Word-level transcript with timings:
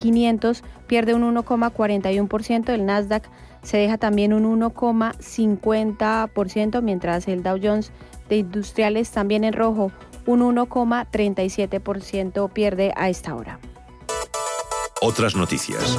500 0.00 0.64
pierde 0.86 1.12
un 1.12 1.22
1,41%, 1.22 2.70
el 2.70 2.86
Nasdaq 2.86 3.28
se 3.62 3.76
deja 3.76 3.98
también 3.98 4.32
un 4.32 4.58
1,50%, 4.58 6.80
mientras 6.80 7.28
el 7.28 7.42
Dow 7.42 7.58
Jones 7.62 7.92
de 8.30 8.38
Industriales 8.38 9.10
también 9.10 9.44
en 9.44 9.52
rojo, 9.52 9.92
un 10.24 10.40
1,37% 10.40 12.50
pierde 12.50 12.94
a 12.96 13.10
esta 13.10 13.34
hora. 13.34 13.60
Otras 15.02 15.36
noticias. 15.36 15.98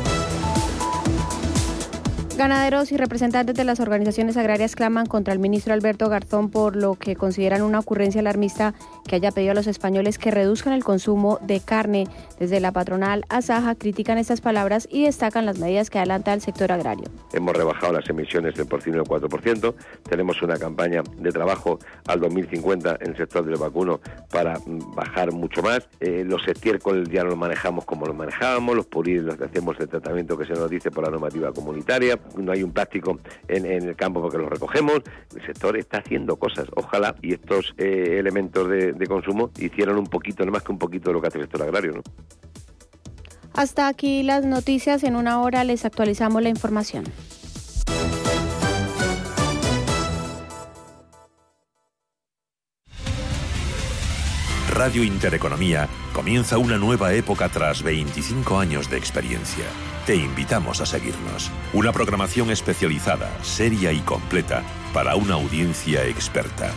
Ganaderos 2.38 2.92
y 2.92 2.98
representantes 2.98 3.56
de 3.56 3.66
las 3.66 3.80
organizaciones 3.82 4.38
agrarias 4.38 4.76
claman 4.76 5.06
contra 5.06 5.34
el 5.34 5.40
ministro 5.40 5.74
Alberto 5.74 6.08
Garzón 6.08 6.50
por 6.50 6.76
lo 6.76 6.96
que 6.96 7.16
consideran 7.16 7.62
una 7.62 7.80
ocurrencia 7.80 8.22
alarmista 8.22 8.74
que 9.06 9.16
haya 9.18 9.32
pedido 9.32 9.52
a 9.52 9.56
los 9.56 9.68
españoles 9.68 10.18
que 10.18 10.32
reduzcan 10.32 10.74
el 10.74 10.84
consumo 10.84 11.40
de 11.42 11.60
carne. 11.60 12.08
Desde 12.40 12.60
la 12.62 12.72
patronal 12.72 13.26
Asaja 13.30 13.76
critican 13.76 14.18
estas 14.18 14.40
palabras 14.40 14.88
y 14.90 15.04
destacan 15.04 15.46
las 15.46 15.60
medidas 15.60 15.90
que 15.90 16.00
adelanta 16.00 16.34
el 16.34 16.42
sector 16.42 16.72
agrario. 16.72 17.04
Hemos 17.34 17.56
rebajado 17.56 17.94
las 17.94 18.10
emisiones 18.10 18.56
del 18.56 18.66
porcino 18.66 18.98
del 18.98 19.06
4%, 19.06 19.76
tenemos 20.10 20.42
una 20.42 20.58
campaña 20.58 21.04
de 21.18 21.32
trabajo 21.32 21.80
al 22.08 22.22
2050 22.22 22.98
en 23.02 23.12
el 23.12 23.18
sector 23.18 23.46
del 23.46 23.58
vacuno 23.58 24.00
para 24.32 24.58
bajar 24.96 25.34
mucho 25.34 25.62
más. 25.62 25.88
Eh, 26.00 26.24
los 26.26 26.48
estiércoles 26.48 27.10
ya 27.10 27.24
los 27.24 27.38
manejamos 27.38 27.86
como 27.86 28.06
los 28.06 28.16
manejábamos, 28.16 28.76
los 28.76 28.86
purir 28.86 29.24
los 29.24 29.40
hacemos 29.42 29.76
el 29.80 29.90
tratamiento 29.90 30.38
que 30.38 30.46
se 30.46 30.54
nos 30.54 30.70
dice 30.70 30.92
por 30.92 31.04
la 31.04 31.12
normativa 31.12 31.52
comunitaria 31.52 32.21
no 32.38 32.52
hay 32.52 32.64
un 32.64 32.72
plástico 32.72 33.20
en, 33.48 33.66
el 33.66 33.96
campo 33.96 34.22
porque 34.22 34.38
lo 34.38 34.50
recogemos. 34.50 35.02
El 35.36 35.46
sector 35.46 35.78
está 35.78 35.98
haciendo 36.00 36.38
cosas. 36.38 36.68
Ojalá 36.76 37.16
y 37.22 37.34
estos 37.34 37.74
eh, 37.78 38.18
elementos 38.20 38.70
de, 38.70 39.08
consumo 39.08 39.52
hicieran 39.60 39.98
un 39.98 40.08
poquito, 40.08 40.46
no 40.46 40.52
más 40.52 40.64
que 40.64 40.72
un 40.72 40.80
poquito 40.80 41.10
de 41.10 41.14
lo 41.14 41.22
que 41.22 41.28
hace 41.28 41.38
el 41.40 41.44
sector 41.46 41.64
agrario. 41.64 41.94
¿no? 41.94 42.02
Hasta 43.54 43.88
aquí 43.88 44.24
las 44.24 44.46
noticias. 44.46 45.04
En 45.04 45.16
una 45.16 45.42
hora 45.42 45.64
les 45.64 45.86
actualizamos 45.86 46.42
la 46.42 46.50
información. 46.50 47.06
Radio 54.74 55.04
Intereconomía 55.04 55.88
comienza 56.14 56.58
una 56.58 56.78
nueva 56.78 57.14
época 57.14 57.50
tras 57.50 57.84
25 57.84 58.58
años 58.58 58.90
de 58.90 58.98
experiencia. 58.98 59.66
Te 60.06 60.16
invitamos 60.16 60.82
a 60.82 60.86
seguirnos. 60.88 61.52
Una 61.74 61.92
programación 61.92 62.50
especializada, 62.50 63.30
seria 63.44 63.92
y 63.92 64.00
completa 64.00 64.64
para 64.94 65.16
una 65.16 65.36
audiencia 65.36 66.06
experta. 66.08 66.72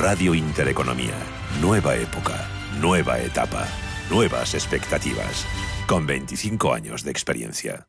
Radio 0.00 0.32
Intereconomía. 0.32 1.18
Nueva 1.60 1.96
época, 1.96 2.48
nueva 2.80 3.18
etapa, 3.18 3.66
nuevas 4.10 4.54
expectativas. 4.54 5.44
Con 5.88 6.06
25 6.06 6.72
años 6.72 7.02
de 7.02 7.10
experiencia. 7.10 7.88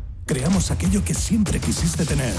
creamos 0.31 0.71
aquello 0.71 1.03
que 1.03 1.13
siempre 1.13 1.59
quisiste 1.59 2.05
tener. 2.05 2.33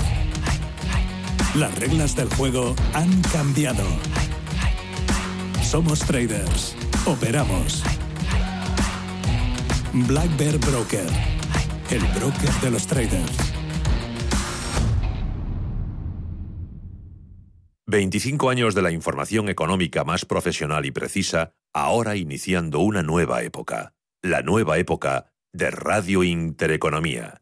Las 1.54 1.78
reglas 1.78 2.16
del 2.16 2.26
juego 2.30 2.74
han 2.94 3.20
cambiado. 3.20 3.84
Somos 5.62 6.00
traders. 6.00 6.74
Operamos. 7.04 7.82
Black 9.92 10.34
Bear 10.38 10.56
Broker. 10.56 11.06
El 11.90 12.00
broker 12.18 12.50
de 12.62 12.70
los 12.70 12.86
traders. 12.86 13.36
25 17.88 18.48
años 18.48 18.74
de 18.74 18.80
la 18.80 18.90
información 18.90 19.50
económica 19.50 20.02
más 20.04 20.24
profesional 20.24 20.86
y 20.86 20.92
precisa, 20.92 21.52
ahora 21.74 22.16
iniciando 22.16 22.78
una 22.78 23.02
nueva 23.02 23.42
época. 23.42 23.92
La 24.22 24.40
nueva 24.40 24.78
época 24.78 25.26
de 25.52 25.70
Radio 25.70 26.22
Intereconomía 26.24 27.41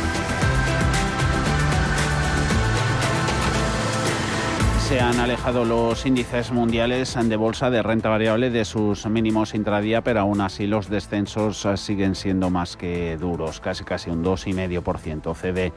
Se 4.91 4.99
han 4.99 5.21
alejado 5.21 5.63
los 5.63 6.05
índices 6.05 6.51
mundiales 6.51 7.17
de 7.17 7.35
bolsa 7.37 7.69
de 7.69 7.81
renta 7.81 8.09
variable 8.09 8.49
de 8.49 8.65
sus 8.65 9.05
mínimos 9.05 9.55
intradía, 9.55 10.01
pero 10.01 10.19
aún 10.19 10.41
así 10.41 10.67
los 10.67 10.89
descensos 10.89 11.65
siguen 11.77 12.13
siendo 12.13 12.49
más 12.49 12.75
que 12.75 13.15
duros, 13.15 13.61
casi 13.61 13.85
casi 13.85 14.09
un 14.09 14.21
2,5%. 14.21 15.33
CD 15.33 15.71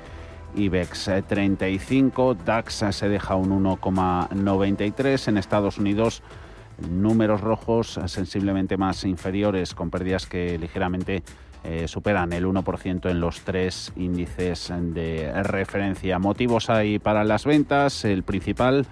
IBEX 0.57 1.11
35, 1.29 2.35
DAX 2.45 2.87
se 2.91 3.09
deja 3.09 3.37
un 3.37 3.65
1,93 3.65 5.29
en 5.29 5.39
Estados 5.39 5.79
Unidos 5.79 6.25
números 6.91 7.41
rojos 7.41 8.01
sensiblemente 8.07 8.77
más 8.77 9.05
inferiores, 9.05 9.77
con 9.77 9.91
pérdidas 9.91 10.27
que 10.27 10.59
ligeramente 10.59 11.23
eh, 11.65 11.89
superan 11.89 12.33
el 12.33 12.45
1% 12.45 13.11
en 13.11 13.21
los 13.21 13.41
tres 13.41 13.93
índices 13.97 14.71
de 14.79 15.33
referencia. 15.45 16.19
Motivos 16.19 16.69
hay 16.69 16.99
para 16.99 17.25
las 17.25 17.47
ventas. 17.47 18.05
El 18.05 18.23
principal, 18.23 18.87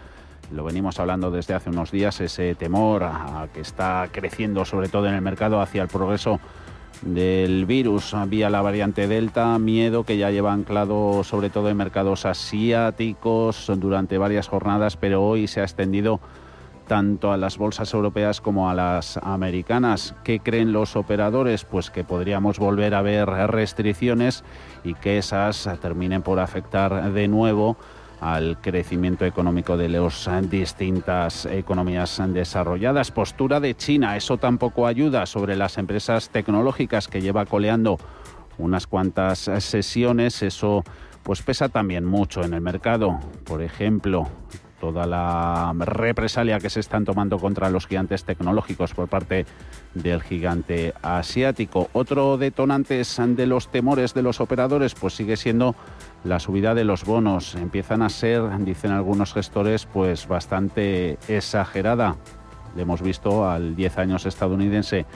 lo 0.52 0.64
venimos 0.64 1.00
hablando 1.00 1.31
desde 1.31 1.54
hace 1.54 1.70
unos 1.70 1.90
días, 1.90 2.20
ese 2.20 2.54
temor 2.54 3.04
a 3.04 3.49
que 3.52 3.60
está 3.60 4.08
creciendo 4.12 4.64
sobre 4.64 4.88
todo 4.88 5.06
en 5.06 5.14
el 5.14 5.22
mercado 5.22 5.60
hacia 5.60 5.82
el 5.82 5.88
progreso 5.88 6.40
del 7.02 7.66
virus 7.66 8.14
vía 8.28 8.49
la 8.49 8.62
variante 8.62 9.08
Delta, 9.08 9.58
miedo 9.58 10.04
que 10.04 10.19
ya 10.19 10.31
lleva 10.31 10.52
anclado 10.52 11.25
sobre 11.25 11.50
todo 11.50 11.69
en 11.69 11.76
mercados 11.76 12.26
asiáticos 12.26 13.70
durante 13.76 14.19
varias 14.19 14.49
jornadas, 14.49 14.96
pero 14.96 15.25
hoy 15.25 15.49
se 15.49 15.60
ha 15.60 15.64
extendido 15.64 16.20
tanto 16.87 17.32
a 17.32 17.37
las 17.37 17.58
bolsas 17.58 17.93
europeas 17.94 18.40
como 18.40 18.69
a 18.69 18.75
las 18.75 19.16
americanas. 19.16 20.14
¿Qué 20.25 20.40
creen 20.40 20.72
los 20.72 20.96
operadores? 20.96 21.64
Pues 21.64 21.90
que 21.90 22.05
podríamos 22.05 22.58
volver 22.58 22.94
a 22.94 23.02
ver 23.02 23.28
restricciones 23.28 24.44
y 24.84 24.94
que 24.94 25.19
esas 25.19 25.69
terminen 25.81 26.22
por 26.22 26.38
afectar 26.38 27.12
de 27.12 27.28
nuevo 27.28 27.76
al 28.22 28.56
crecimiento 28.60 29.26
económico 29.26 29.76
de 29.76 29.88
las 29.88 30.30
distintas 30.48 31.44
economías 31.44 32.22
desarrolladas. 32.28 33.10
Postura 33.10 33.58
de 33.58 33.74
China, 33.74 34.16
eso 34.16 34.38
tampoco 34.38 34.86
ayuda 34.86 35.26
sobre 35.26 35.56
las 35.56 35.76
empresas 35.76 36.30
tecnológicas 36.30 37.08
que 37.08 37.20
lleva 37.20 37.46
coleando 37.46 37.98
unas 38.58 38.86
cuantas 38.86 39.50
sesiones, 39.58 40.40
eso 40.44 40.84
pues 41.24 41.42
pesa 41.42 41.69
también 41.69 42.04
mucho 42.04 42.44
en 42.44 42.54
el 42.54 42.60
mercado. 42.60 43.19
Por 43.44 43.60
ejemplo, 43.60 44.28
toda 44.80 45.06
la 45.06 45.72
represalia 45.78 46.58
que 46.58 46.70
se 46.70 46.80
están 46.80 47.04
tomando 47.04 47.38
contra 47.38 47.70
los 47.70 47.86
gigantes 47.86 48.24
tecnológicos 48.24 48.94
por 48.94 49.08
parte 49.08 49.46
del 49.94 50.22
gigante 50.22 50.92
asiático. 51.02 51.88
Otro 51.92 52.36
detonante 52.36 53.02
de 53.02 53.46
los 53.46 53.69
temores 53.69 54.14
de 54.14 54.22
los 54.22 54.40
operadores 54.40 54.94
pues 54.94 55.14
sigue 55.14 55.36
siendo 55.36 55.76
la 56.24 56.38
subida 56.38 56.74
de 56.74 56.84
los 56.84 57.04
bonos. 57.04 57.54
Empiezan 57.54 58.02
a 58.02 58.08
ser, 58.08 58.42
dicen 58.64 58.90
algunos 58.90 59.32
gestores, 59.32 59.86
pues 59.86 60.28
bastante 60.28 61.19
exagerada. 61.28 62.16
Le 62.76 62.82
hemos 62.82 63.02
visto 63.02 63.48
al 63.48 63.76
10 63.76 63.98
años 63.98 64.26
estadounidense 64.26 65.06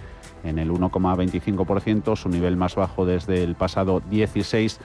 en 0.45 0.59
el 0.59 0.71
1,25%, 0.71 2.17
su 2.17 2.29
nivel 2.29 2.57
más 2.57 2.75
bajo 2.75 3.07
desde 3.07 3.43
el 3.43 3.55
pasado 3.55 4.01
16 4.11 4.81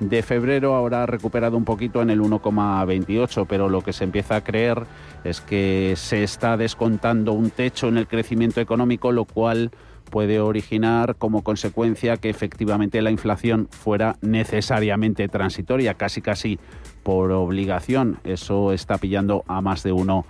de 0.00 0.22
febrero, 0.22 0.74
ahora 0.74 1.04
ha 1.04 1.06
recuperado 1.06 1.56
un 1.56 1.64
poquito 1.64 2.02
en 2.02 2.10
el 2.10 2.20
1,28, 2.20 3.46
pero 3.48 3.68
lo 3.68 3.80
que 3.80 3.92
se 3.92 4.04
empieza 4.04 4.36
a 4.36 4.44
creer 4.44 4.84
es 5.24 5.40
que 5.40 5.94
se 5.96 6.22
está 6.22 6.56
descontando 6.56 7.32
un 7.32 7.50
techo 7.50 7.88
en 7.88 7.96
el 7.96 8.06
crecimiento 8.06 8.60
económico, 8.60 9.10
lo 9.10 9.24
cual 9.24 9.70
puede 10.10 10.40
originar 10.40 11.16
como 11.16 11.42
consecuencia 11.42 12.16
que 12.16 12.30
efectivamente 12.30 13.02
la 13.02 13.10
inflación 13.10 13.68
fuera 13.70 14.16
necesariamente 14.20 15.28
transitoria, 15.28 15.94
casi 15.94 16.22
casi 16.22 16.58
por 17.02 17.30
obligación. 17.32 18.18
Eso 18.24 18.72
está 18.72 18.98
pillando 18.98 19.44
a 19.46 19.60
más 19.60 19.82
de 19.82 19.92
uno 19.92 20.24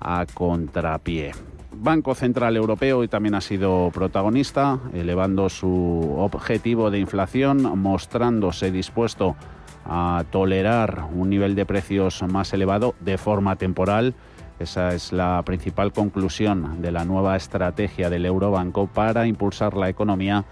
a 0.00 0.26
contrapié. 0.32 1.32
Banco 1.74 2.14
Central 2.14 2.56
Europeo 2.56 3.02
y 3.02 3.08
también 3.08 3.34
ha 3.34 3.40
sido 3.40 3.90
protagonista, 3.92 4.78
elevando 4.92 5.48
su 5.48 6.14
objetivo 6.18 6.90
de 6.90 6.98
inflación, 6.98 7.78
mostrándose 7.78 8.70
dispuesto 8.70 9.36
a 9.84 10.24
tolerar 10.30 11.06
un 11.12 11.30
nivel 11.30 11.54
de 11.54 11.66
precios 11.66 12.22
más 12.22 12.52
elevado 12.52 12.94
de 13.00 13.18
forma 13.18 13.56
temporal. 13.56 14.14
Esa 14.62 14.94
es 14.94 15.12
la 15.12 15.42
principal 15.44 15.92
conclusión 15.92 16.80
de 16.80 16.92
la 16.92 17.04
nueva 17.04 17.36
estrategia 17.36 18.08
del 18.08 18.24
Eurobanco 18.24 18.86
para 18.86 19.26
impulsar 19.26 19.76
la 19.76 19.88
economía 19.88 20.44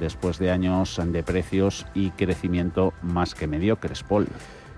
después 0.00 0.38
de 0.38 0.50
años 0.50 0.98
de 1.04 1.22
precios 1.22 1.84
y 1.92 2.10
crecimiento 2.12 2.94
más 3.02 3.34
que 3.34 3.46
mediocres. 3.46 4.02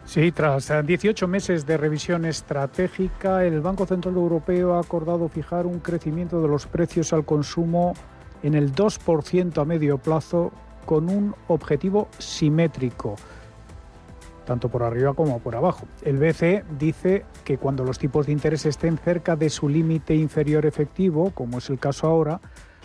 Sí, 0.05 0.33
tras 0.33 0.73
18 0.85 1.29
meses 1.29 1.67
de 1.67 1.77
revisión 1.77 2.25
estratégica, 2.25 3.45
el 3.45 3.61
Banco 3.61 3.87
Central 3.87 4.17
Europeo 4.17 4.75
ha 4.75 4.81
acordado 4.81 5.29
fijar 5.29 5.67
un 5.67 5.79
crecimiento 5.79 6.43
de 6.43 6.49
los 6.49 6.67
precios 6.67 7.13
al 7.13 7.25
consumo 7.25 7.95
en 8.43 8.55
el 8.55 8.75
2% 8.75 9.63
a 9.63 9.65
medio 9.65 9.99
plazo 9.99 10.51
con 10.85 11.09
un 11.09 11.37
objetivo 11.47 12.09
simétrico, 12.19 13.15
tanto 14.51 14.69
por 14.69 14.83
arriba 14.83 15.15
como 15.15 15.39
por 15.39 15.55
abajo. 15.55 15.87
El 16.03 16.19
BCE 16.19 16.65
dice 16.77 17.25
que 17.45 17.57
cuando 17.57 17.85
los 17.85 18.01
tipos 18.01 18.27
de 18.27 18.33
interés 18.33 18.67
estén 18.67 18.99
cerca 18.99 19.37
de 19.37 19.49
su 19.49 19.69
límite 19.69 20.17
inferior 20.17 20.67
efectivo, 20.67 21.31
como 21.31 21.59
es 21.59 21.71
el 21.71 21.79
caso 21.79 22.09
ahora, 22.09 22.41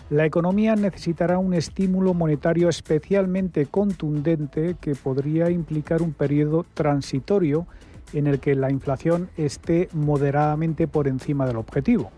la 0.08 0.24
economía 0.24 0.76
necesitará 0.76 1.38
un 1.38 1.54
estímulo 1.54 2.14
monetario 2.14 2.68
especialmente 2.68 3.66
contundente 3.66 4.76
que 4.80 4.94
podría 4.94 5.50
implicar 5.50 6.02
un 6.02 6.12
periodo 6.12 6.64
transitorio 6.72 7.66
en 8.12 8.28
el 8.28 8.38
que 8.38 8.54
la 8.54 8.70
inflación 8.70 9.28
esté 9.36 9.88
moderadamente 9.92 10.86
por 10.86 11.08
encima 11.08 11.48
del 11.48 11.56
objetivo. 11.56 12.12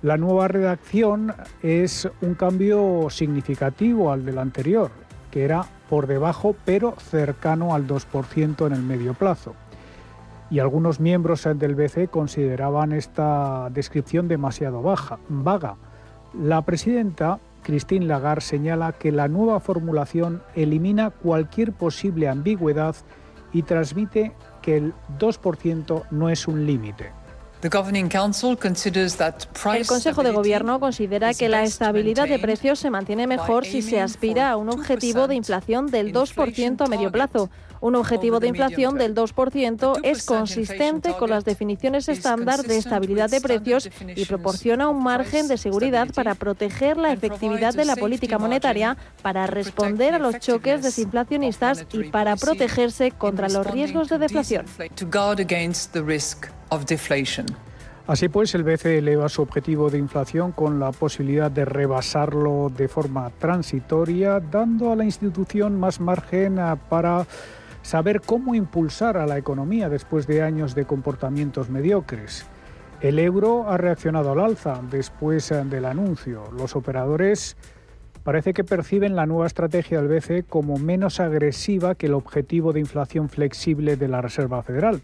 La 0.00 0.16
nueva 0.16 0.48
redacción 0.48 1.34
es 1.62 2.08
un 2.22 2.34
cambio 2.34 3.08
significativo 3.10 4.10
al 4.10 4.24
del 4.24 4.38
anterior, 4.38 4.90
que 5.30 5.44
era 5.44 5.64
por 5.88 6.06
debajo 6.06 6.56
pero 6.64 6.94
cercano 6.98 7.74
al 7.74 7.86
2% 7.86 8.66
en 8.66 8.72
el 8.72 8.82
medio 8.82 9.14
plazo. 9.14 9.54
Y 10.50 10.58
algunos 10.58 10.98
miembros 10.98 11.48
del 11.56 11.74
BCE 11.74 12.08
consideraban 12.08 12.92
esta 12.92 13.68
descripción 13.70 14.26
demasiado 14.26 14.82
baja, 14.82 15.18
vaga 15.28 15.76
la 16.32 16.62
presidenta 16.62 17.40
Christine 17.64 18.06
Lagarde 18.06 18.42
señala 18.42 18.92
que 18.92 19.10
la 19.10 19.26
nueva 19.26 19.58
formulación 19.58 20.42
elimina 20.54 21.10
cualquier 21.10 21.72
posible 21.72 22.28
ambigüedad 22.28 22.94
y 23.52 23.62
transmite 23.62 24.32
que 24.62 24.76
el 24.76 24.94
2% 25.18 26.04
no 26.12 26.28
es 26.30 26.46
un 26.46 26.66
límite. 26.66 27.10
El 29.74 29.86
Consejo 29.86 30.22
de 30.22 30.30
Gobierno 30.30 30.80
considera 30.80 31.34
que 31.34 31.48
la 31.48 31.62
estabilidad 31.62 32.26
de 32.28 32.38
precios 32.38 32.78
se 32.78 32.90
mantiene 32.90 33.26
mejor 33.26 33.66
si 33.66 33.82
se 33.82 34.00
aspira 34.00 34.50
a 34.50 34.56
un 34.56 34.70
objetivo 34.70 35.28
de 35.28 35.34
inflación 35.34 35.88
del 35.88 36.12
2% 36.12 36.84
a 36.84 36.88
medio 36.88 37.12
plazo. 37.12 37.50
Un 37.80 37.94
objetivo 37.94 38.40
de 38.40 38.48
inflación 38.48 38.98
del 38.98 39.14
2% 39.14 40.00
es 40.02 40.26
consistente 40.26 41.14
con 41.14 41.30
las 41.30 41.46
definiciones 41.46 42.08
estándar 42.08 42.62
de 42.62 42.76
estabilidad 42.76 43.30
de 43.30 43.40
precios 43.40 43.88
y 44.14 44.26
proporciona 44.26 44.88
un 44.88 45.02
margen 45.02 45.48
de 45.48 45.56
seguridad 45.56 46.08
para 46.14 46.34
proteger 46.34 46.98
la 46.98 47.12
efectividad 47.12 47.72
de 47.72 47.86
la 47.86 47.96
política 47.96 48.38
monetaria, 48.38 48.98
para 49.22 49.46
responder 49.46 50.14
a 50.14 50.18
los 50.18 50.38
choques 50.40 50.82
desinflacionistas 50.82 51.86
y 51.92 52.04
para 52.04 52.36
protegerse 52.36 53.12
contra 53.12 53.48
los 53.48 53.66
riesgos 53.66 54.08
de 54.10 54.18
deflación. 54.18 54.66
Así 58.06 58.28
pues, 58.28 58.54
el 58.56 58.64
BCE 58.64 58.98
eleva 58.98 59.28
su 59.28 59.40
objetivo 59.40 59.88
de 59.88 59.96
inflación 59.96 60.52
con 60.52 60.80
la 60.80 60.90
posibilidad 60.90 61.50
de 61.50 61.64
rebasarlo 61.64 62.70
de 62.76 62.88
forma 62.88 63.30
transitoria, 63.38 64.40
dando 64.40 64.90
a 64.90 64.96
la 64.96 65.04
institución 65.04 65.78
más 65.78 66.00
margen 66.00 66.58
para 66.88 67.24
saber 67.82 68.20
cómo 68.20 68.54
impulsar 68.54 69.16
a 69.16 69.26
la 69.26 69.38
economía 69.38 69.88
después 69.88 70.26
de 70.26 70.42
años 70.42 70.74
de 70.74 70.84
comportamientos 70.84 71.70
mediocres. 71.70 72.46
El 73.00 73.18
euro 73.18 73.70
ha 73.70 73.78
reaccionado 73.78 74.32
al 74.32 74.40
alza 74.40 74.80
después 74.90 75.48
del 75.48 75.86
anuncio. 75.86 76.50
Los 76.52 76.76
operadores 76.76 77.56
parece 78.24 78.52
que 78.52 78.64
perciben 78.64 79.16
la 79.16 79.24
nueva 79.24 79.46
estrategia 79.46 80.02
del 80.02 80.08
BCE 80.08 80.42
como 80.42 80.76
menos 80.76 81.18
agresiva 81.20 81.94
que 81.94 82.06
el 82.06 82.14
objetivo 82.14 82.72
de 82.72 82.80
inflación 82.80 83.30
flexible 83.30 83.96
de 83.96 84.08
la 84.08 84.20
Reserva 84.20 84.62
Federal. 84.62 85.00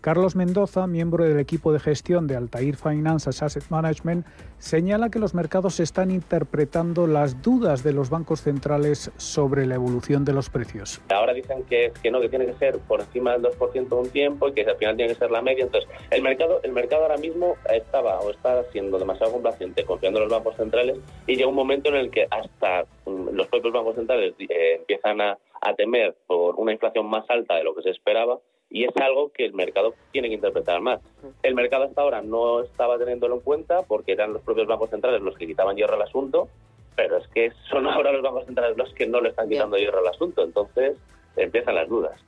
Carlos 0.00 0.34
Mendoza, 0.34 0.86
miembro 0.86 1.24
del 1.24 1.38
equipo 1.38 1.74
de 1.74 1.78
gestión 1.78 2.26
de 2.26 2.34
Altair 2.34 2.76
Finance 2.76 3.28
Asset 3.28 3.64
Management, 3.68 4.26
señala 4.56 5.10
que 5.10 5.18
los 5.18 5.34
mercados 5.34 5.78
están 5.78 6.10
interpretando 6.10 7.06
las 7.06 7.42
dudas 7.42 7.82
de 7.82 7.92
los 7.92 8.08
bancos 8.08 8.40
centrales 8.40 9.12
sobre 9.18 9.66
la 9.66 9.74
evolución 9.74 10.24
de 10.24 10.32
los 10.32 10.48
precios. 10.48 11.02
Ahora 11.10 11.34
dicen 11.34 11.64
que, 11.64 11.92
que 12.02 12.10
no, 12.10 12.18
que 12.22 12.30
tiene 12.30 12.46
que 12.46 12.54
ser 12.54 12.78
por 12.78 13.00
encima 13.00 13.32
del 13.32 13.42
2% 13.42 13.92
un 13.92 14.08
tiempo 14.08 14.48
y 14.48 14.52
que 14.52 14.62
al 14.62 14.76
final 14.76 14.96
tiene 14.96 15.12
que 15.12 15.18
ser 15.18 15.30
la 15.30 15.42
media. 15.42 15.64
Entonces, 15.64 15.90
el 16.10 16.22
mercado, 16.22 16.60
el 16.62 16.72
mercado 16.72 17.02
ahora 17.02 17.18
mismo 17.18 17.56
estaba 17.70 18.20
o 18.20 18.30
está 18.30 18.64
siendo 18.72 18.98
demasiado 18.98 19.32
complaciente 19.32 19.84
confiando 19.84 20.20
en 20.20 20.28
los 20.28 20.32
bancos 20.32 20.56
centrales 20.56 20.98
y 21.26 21.36
llega 21.36 21.48
un 21.48 21.54
momento 21.54 21.90
en 21.90 21.96
el 21.96 22.10
que 22.10 22.26
hasta 22.30 22.86
mm, 23.04 23.34
los 23.34 23.48
propios 23.48 23.74
bancos 23.74 23.96
centrales 23.96 24.34
eh, 24.38 24.76
empiezan 24.78 25.20
a 25.20 25.38
temer 25.76 26.16
por 26.26 26.54
una 26.56 26.72
inflación 26.72 27.04
más 27.06 27.28
alta 27.28 27.54
de 27.56 27.64
lo 27.64 27.74
que 27.74 27.82
se 27.82 27.90
esperaba 27.90 28.38
y 28.70 28.84
es 28.84 28.96
algo 28.96 29.32
que 29.32 29.44
el 29.44 29.52
mercado 29.52 29.94
tiene 30.12 30.28
que 30.28 30.34
interpretar 30.34 30.80
más. 30.80 31.00
El 31.42 31.54
mercado 31.54 31.84
hasta 31.84 32.00
ahora 32.00 32.22
no 32.22 32.62
estaba 32.62 32.98
teniéndolo 32.98 33.34
en 33.34 33.40
cuenta 33.40 33.82
porque 33.82 34.12
eran 34.12 34.32
los 34.32 34.42
propios 34.42 34.68
bancos 34.68 34.90
centrales 34.90 35.20
los 35.20 35.36
que 35.36 35.46
quitaban 35.46 35.76
hierro 35.76 35.94
al 35.94 36.02
asunto, 36.02 36.48
pero 36.94 37.18
es 37.18 37.26
que 37.28 37.52
son 37.68 37.86
ahora 37.88 38.12
los 38.12 38.22
bancos 38.22 38.46
centrales 38.46 38.76
los 38.76 38.94
que 38.94 39.06
no 39.08 39.20
le 39.20 39.30
están 39.30 39.48
quitando 39.48 39.76
hierro 39.76 39.98
al 39.98 40.08
asunto, 40.08 40.44
entonces 40.44 40.96
empiezan 41.36 41.74
las 41.74 41.88
dudas. 41.88 42.18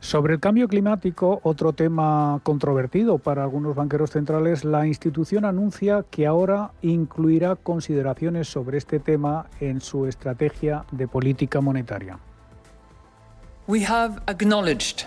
Sobre 0.00 0.34
el 0.34 0.40
cambio 0.40 0.68
climático, 0.68 1.40
otro 1.44 1.72
tema 1.72 2.38
controvertido 2.42 3.16
para 3.16 3.42
algunos 3.42 3.74
banqueros 3.74 4.10
centrales, 4.10 4.62
la 4.62 4.86
institución 4.86 5.46
anuncia 5.46 6.04
que 6.10 6.26
ahora 6.26 6.72
incluirá 6.82 7.56
consideraciones 7.56 8.48
sobre 8.48 8.76
este 8.76 9.00
tema 9.00 9.46
en 9.60 9.80
su 9.80 10.04
estrategia 10.04 10.84
de 10.92 11.08
política 11.08 11.62
monetaria. 11.62 12.18
We 13.66 13.86
have 13.86 14.20
acknowledged 14.26 15.06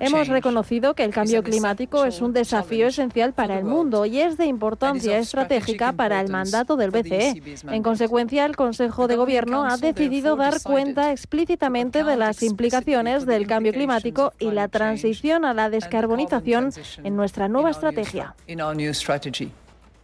Hemos 0.00 0.28
reconocido 0.28 0.94
que 0.94 1.04
el 1.04 1.12
cambio 1.12 1.42
climático 1.42 2.04
es 2.04 2.20
un 2.20 2.32
desafío 2.32 2.86
esencial 2.86 3.32
para 3.32 3.58
el 3.58 3.64
mundo 3.64 4.06
y 4.06 4.20
es 4.20 4.38
de 4.38 4.46
importancia 4.46 5.18
estratégica 5.18 5.92
para 5.92 6.20
el 6.20 6.30
mandato 6.30 6.76
del 6.76 6.90
BCE. 6.90 7.42
En 7.70 7.82
consecuencia, 7.82 8.46
el 8.46 8.56
Consejo 8.56 9.08
de 9.08 9.16
Gobierno 9.16 9.64
ha 9.64 9.76
decidido 9.76 10.36
dar 10.36 10.62
cuenta 10.62 11.12
explícitamente 11.12 12.02
de 12.02 12.16
las 12.16 12.42
implicaciones 12.42 13.26
del 13.26 13.46
cambio 13.46 13.72
climático 13.72 14.32
y 14.38 14.50
la 14.50 14.68
transición 14.68 15.44
a 15.44 15.52
la 15.52 15.70
descarbonización 15.70 16.70
en 17.04 17.16
nuestra 17.16 17.48
nueva 17.48 17.70
estrategia. 17.70 18.34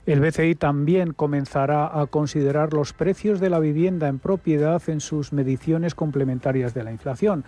El 0.05 0.19
BCI 0.19 0.57
también 0.57 1.13
comenzará 1.13 2.01
a 2.01 2.07
considerar 2.07 2.73
los 2.73 2.93
precios 2.93 3.39
de 3.39 3.49
la 3.49 3.61
vivienda 3.61 4.09
en 4.09 4.19
propiedad 4.19 4.83
en 4.89 5.01
sus 5.01 5.33
mediciones 5.33 5.95
complementarias 5.95 6.75
de 6.75 6.83
la 6.83 6.91
inflación. 6.91 7.45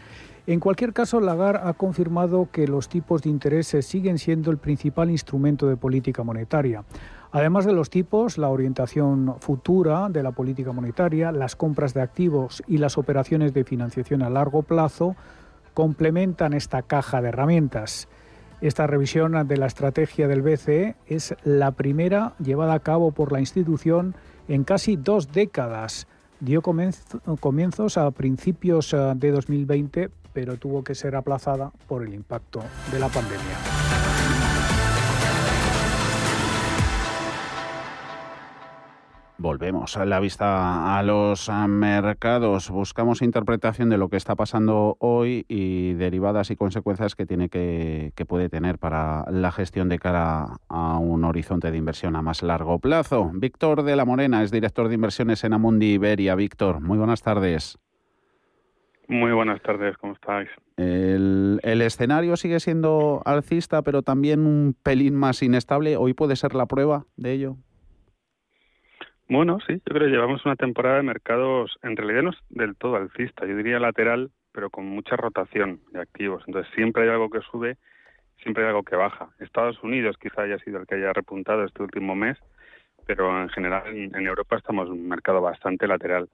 En 0.47 0.61
cualquier 0.61 0.93
caso, 0.93 1.21
Lagarde 1.21 1.61
ha 1.65 1.73
confirmado 1.73 2.49
que 2.53 2.69
los 2.69 2.91
tipos 2.91 3.23
de 3.23 3.31
interés 3.31 3.75
siguen 3.81 4.19
siendo 4.19 4.51
el 4.51 4.59
principal 4.59 5.11
instrumento 5.11 5.67
de 5.69 5.79
política 5.79 6.23
monetaria. 6.23 6.85
Además 7.33 7.65
de 7.65 7.73
los 7.73 7.89
tipos, 7.89 8.37
la 8.37 8.51
orientación 8.51 9.37
futura 9.41 10.11
de 10.11 10.23
la 10.23 10.33
política 10.33 10.73
monetaria, 10.73 11.33
las 11.33 11.57
compras 11.57 11.95
de 11.95 12.03
activos 12.03 12.63
y 12.67 12.77
las 12.77 12.99
operaciones 12.99 13.55
de 13.55 13.65
financiación 13.65 14.23
a 14.23 14.29
largo 14.29 14.63
plazo 14.63 15.17
complementan 15.73 16.53
esta 16.53 16.83
caja 16.83 17.23
de 17.23 17.29
herramientas. 17.29 18.07
Esta 18.61 18.87
revisión 18.87 19.49
de 19.49 19.57
la 19.57 19.67
estrategia 19.67 20.29
del 20.29 20.43
BCE 20.43 20.95
es 21.07 21.35
la 21.43 21.73
primera 21.73 22.35
llevada 22.39 22.75
a 22.75 22.81
cabo 22.81 23.13
por 23.13 23.33
la 23.33 23.41
institución 23.41 24.15
en 24.47 24.65
casi 24.65 24.97
dos 24.97 25.33
décadas. 25.33 26.07
Dio 26.41 26.63
comienzos 26.63 27.97
a 27.99 28.11
principios 28.11 28.93
eh, 28.93 29.13
de 29.17 29.31
2020, 29.33 30.11
pero 30.35 30.59
tuvo 30.59 30.85
que 30.85 30.95
ser 30.95 31.17
aplazada 31.17 31.71
por 31.88 32.03
el 32.03 32.12
impacto 32.12 32.62
de 32.93 32.99
la 32.99 33.09
pandemia. 33.09 33.57
Volvemos 39.37 39.97
a 39.97 40.07
la 40.07 40.21
vista 40.21 40.97
a 40.97 41.03
los 41.03 41.50
mercados. 41.69 42.71
Buscamos 42.71 43.21
interpretación 43.21 43.91
de 43.91 43.99
lo 43.99 44.09
que 44.09 44.17
está 44.17 44.37
pasando 44.37 44.97
hoy 45.00 45.45
y 45.49 45.93
derivadas 45.95 46.50
y 46.50 46.57
consecuencias 46.57 47.14
que 47.14 47.26
tiene 47.26 47.49
que, 47.49 48.12
puede 48.26 48.49
tener 48.49 48.79
para 48.79 49.31
la 49.31 49.53
gestión 49.53 49.88
de 49.88 49.99
cara 49.99 50.61
a 50.69 50.99
un 50.99 51.25
horizonte 51.25 51.71
de 51.71 51.76
inversión 51.76 52.17
a 52.17 52.23
más 52.23 52.43
largo 52.43 52.79
plazo. 52.79 53.33
Víctor 53.35 53.83
de 53.83 53.97
la 53.97 54.05
Morena 54.05 54.43
es 54.43 54.50
director 54.50 54.88
de 54.88 54.95
inversiones 54.95 55.45
en 55.45 55.53
Amundi 55.53 55.93
Iberia. 55.93 56.37
Víctor, 56.37 56.81
muy 56.81 56.97
buenas 56.97 57.21
tardes. 57.21 57.79
Muy 59.07 59.33
buenas 59.33 59.61
tardes, 59.63 59.97
¿cómo 59.99 60.15
estáis? 60.15 60.49
El, 60.77 61.61
el, 61.63 61.83
escenario 61.83 62.37
sigue 62.37 62.59
siendo 62.59 63.23
alcista, 63.25 63.83
pero 63.83 64.03
también 64.03 64.47
un 64.47 64.75
pelín 64.83 65.15
más 65.15 65.43
inestable. 65.43 65.97
¿Hoy 65.97 66.15
puede 66.15 66.37
ser 66.37 66.55
la 66.55 66.67
prueba 66.67 67.05
de 67.17 67.33
ello? 67.33 67.57
Bueno, 69.29 69.59
sí, 69.67 69.75
yo 69.75 69.95
creo 69.95 70.07
que 70.07 70.13
llevamos 70.13 70.45
una 70.45 70.57
temporada 70.57 70.97
de 70.97 71.03
mercados, 71.03 71.79
en 71.83 71.97
realidad 71.97 72.23
no 72.23 72.31
es 72.31 72.37
del 72.51 72.77
todo 72.77 72.97
alcista, 72.97 73.47
yo 73.47 73.57
diría 73.57 73.79
lateral, 73.79 74.31
pero 74.53 74.69
con 74.69 74.87
mucha 74.87 75.17
rotación 75.17 75.81
de 75.93 76.01
activos. 76.01 76.45
Entonces 76.47 76.73
siempre 76.75 77.05
hay 77.05 77.09
algo 77.09 77.31
que 77.31 77.41
sube, 77.41 77.79
siempre 78.43 78.63
hay 78.63 78.69
algo 78.69 78.83
que 78.83 78.97
baja. 78.97 79.31
Estados 79.41 79.83
Unidos 79.83 80.17
quizá 80.21 80.43
haya 80.43 80.59
sido 80.59 80.79
el 80.79 80.87
que 80.87 80.97
haya 80.97 81.13
repuntado 81.13 81.65
este 81.65 81.83
último 81.83 82.15
mes, 82.15 82.37
pero 83.07 83.43
en 83.43 83.49
general 83.49 83.85
en, 83.87 84.27
Europa 84.27 84.57
estamos 84.57 84.89
en 84.89 84.93
un 84.93 85.09
mercado 85.09 85.41
bastante 85.41 85.87
lateral. 85.89 86.29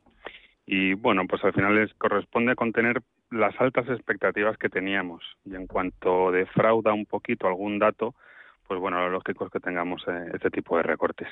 Y 0.73 0.95
bueno, 0.95 1.27
pues 1.27 1.43
al 1.43 1.53
final 1.53 1.75
les 1.75 1.93
corresponde 1.95 2.55
contener 2.55 3.03
las 3.33 3.61
altas 3.61 3.89
expectativas 3.89 4.57
que 4.57 4.69
teníamos. 4.69 5.21
Y 5.45 5.57
en 5.57 5.67
cuanto 5.67 6.31
defrauda 6.31 6.93
un 6.93 7.07
poquito 7.07 7.49
algún 7.49 7.81
dato, 7.81 8.15
pues 8.69 8.79
bueno, 8.79 9.01
lo 9.01 9.11
lógico 9.11 9.47
es 9.47 9.51
que 9.51 9.59
tengamos 9.59 10.05
eh, 10.07 10.31
este 10.33 10.49
tipo 10.49 10.77
de 10.77 10.85
recortes. 10.85 11.27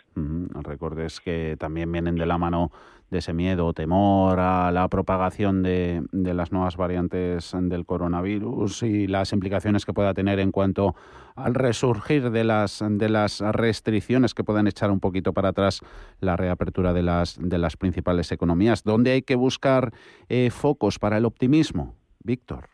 recortes 0.64 1.20
que 1.20 1.56
también 1.56 1.92
vienen 1.92 2.16
de 2.16 2.26
la 2.26 2.36
mano 2.36 2.72
de 3.10 3.18
ese 3.18 3.32
miedo, 3.32 3.72
temor 3.72 4.38
a 4.38 4.70
la 4.70 4.88
propagación 4.88 5.62
de, 5.62 6.02
de, 6.12 6.34
las 6.34 6.52
nuevas 6.52 6.76
variantes 6.76 7.52
del 7.54 7.86
coronavirus 7.86 8.82
y 8.82 9.06
las 9.06 9.32
implicaciones 9.32 9.86
que 9.86 9.94
pueda 9.94 10.14
tener 10.14 10.38
en 10.40 10.52
cuanto 10.52 10.94
al 11.34 11.54
resurgir 11.54 12.30
de 12.30 12.44
las, 12.44 12.84
de 12.86 13.08
las 13.08 13.40
restricciones 13.40 14.34
que 14.34 14.44
puedan 14.44 14.66
echar 14.66 14.90
un 14.90 15.00
poquito 15.00 15.32
para 15.32 15.50
atrás 15.50 15.80
la 16.20 16.36
reapertura 16.36 16.92
de 16.92 17.02
las, 17.02 17.38
de 17.40 17.58
las 17.58 17.76
principales 17.76 18.32
economías. 18.32 18.84
¿Dónde 18.84 19.12
hay 19.12 19.22
que 19.22 19.36
buscar 19.36 19.92
eh, 20.28 20.50
focos 20.50 20.98
para 20.98 21.16
el 21.18 21.24
optimismo, 21.24 21.94
Víctor? 22.22 22.68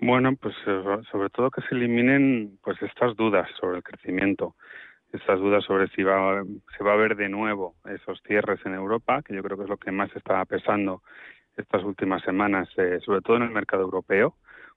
Bueno, 0.00 0.34
pues 0.36 0.54
eh, 0.66 0.82
sobre 1.10 1.30
todo 1.30 1.50
que 1.50 1.62
se 1.62 1.74
eliminen 1.74 2.58
pues 2.62 2.80
estas 2.82 3.16
dudas 3.16 3.48
sobre 3.60 3.78
el 3.78 3.82
crecimiento, 3.82 4.56
estas 5.12 5.38
dudas 5.38 5.64
sobre 5.64 5.88
si 5.88 6.02
va, 6.02 6.42
se 6.76 6.84
va 6.84 6.92
a 6.92 6.96
ver 6.96 7.16
de 7.16 7.28
nuevo 7.28 7.74
esos 7.84 8.20
cierres 8.26 8.60
en 8.64 8.74
Europa, 8.74 9.22
que 9.22 9.34
yo 9.34 9.42
creo 9.42 9.56
que 9.56 9.64
es 9.64 9.68
lo 9.68 9.76
que 9.76 9.92
más 9.92 10.14
está 10.16 10.44
pesando 10.44 11.02
estas 11.56 11.84
últimas 11.84 12.22
semanas, 12.22 12.68
eh, 12.78 12.98
sobre 13.04 13.20
todo 13.20 13.36
en 13.36 13.42
el 13.42 13.50
mercado 13.50 13.82
europeo, 13.82 14.34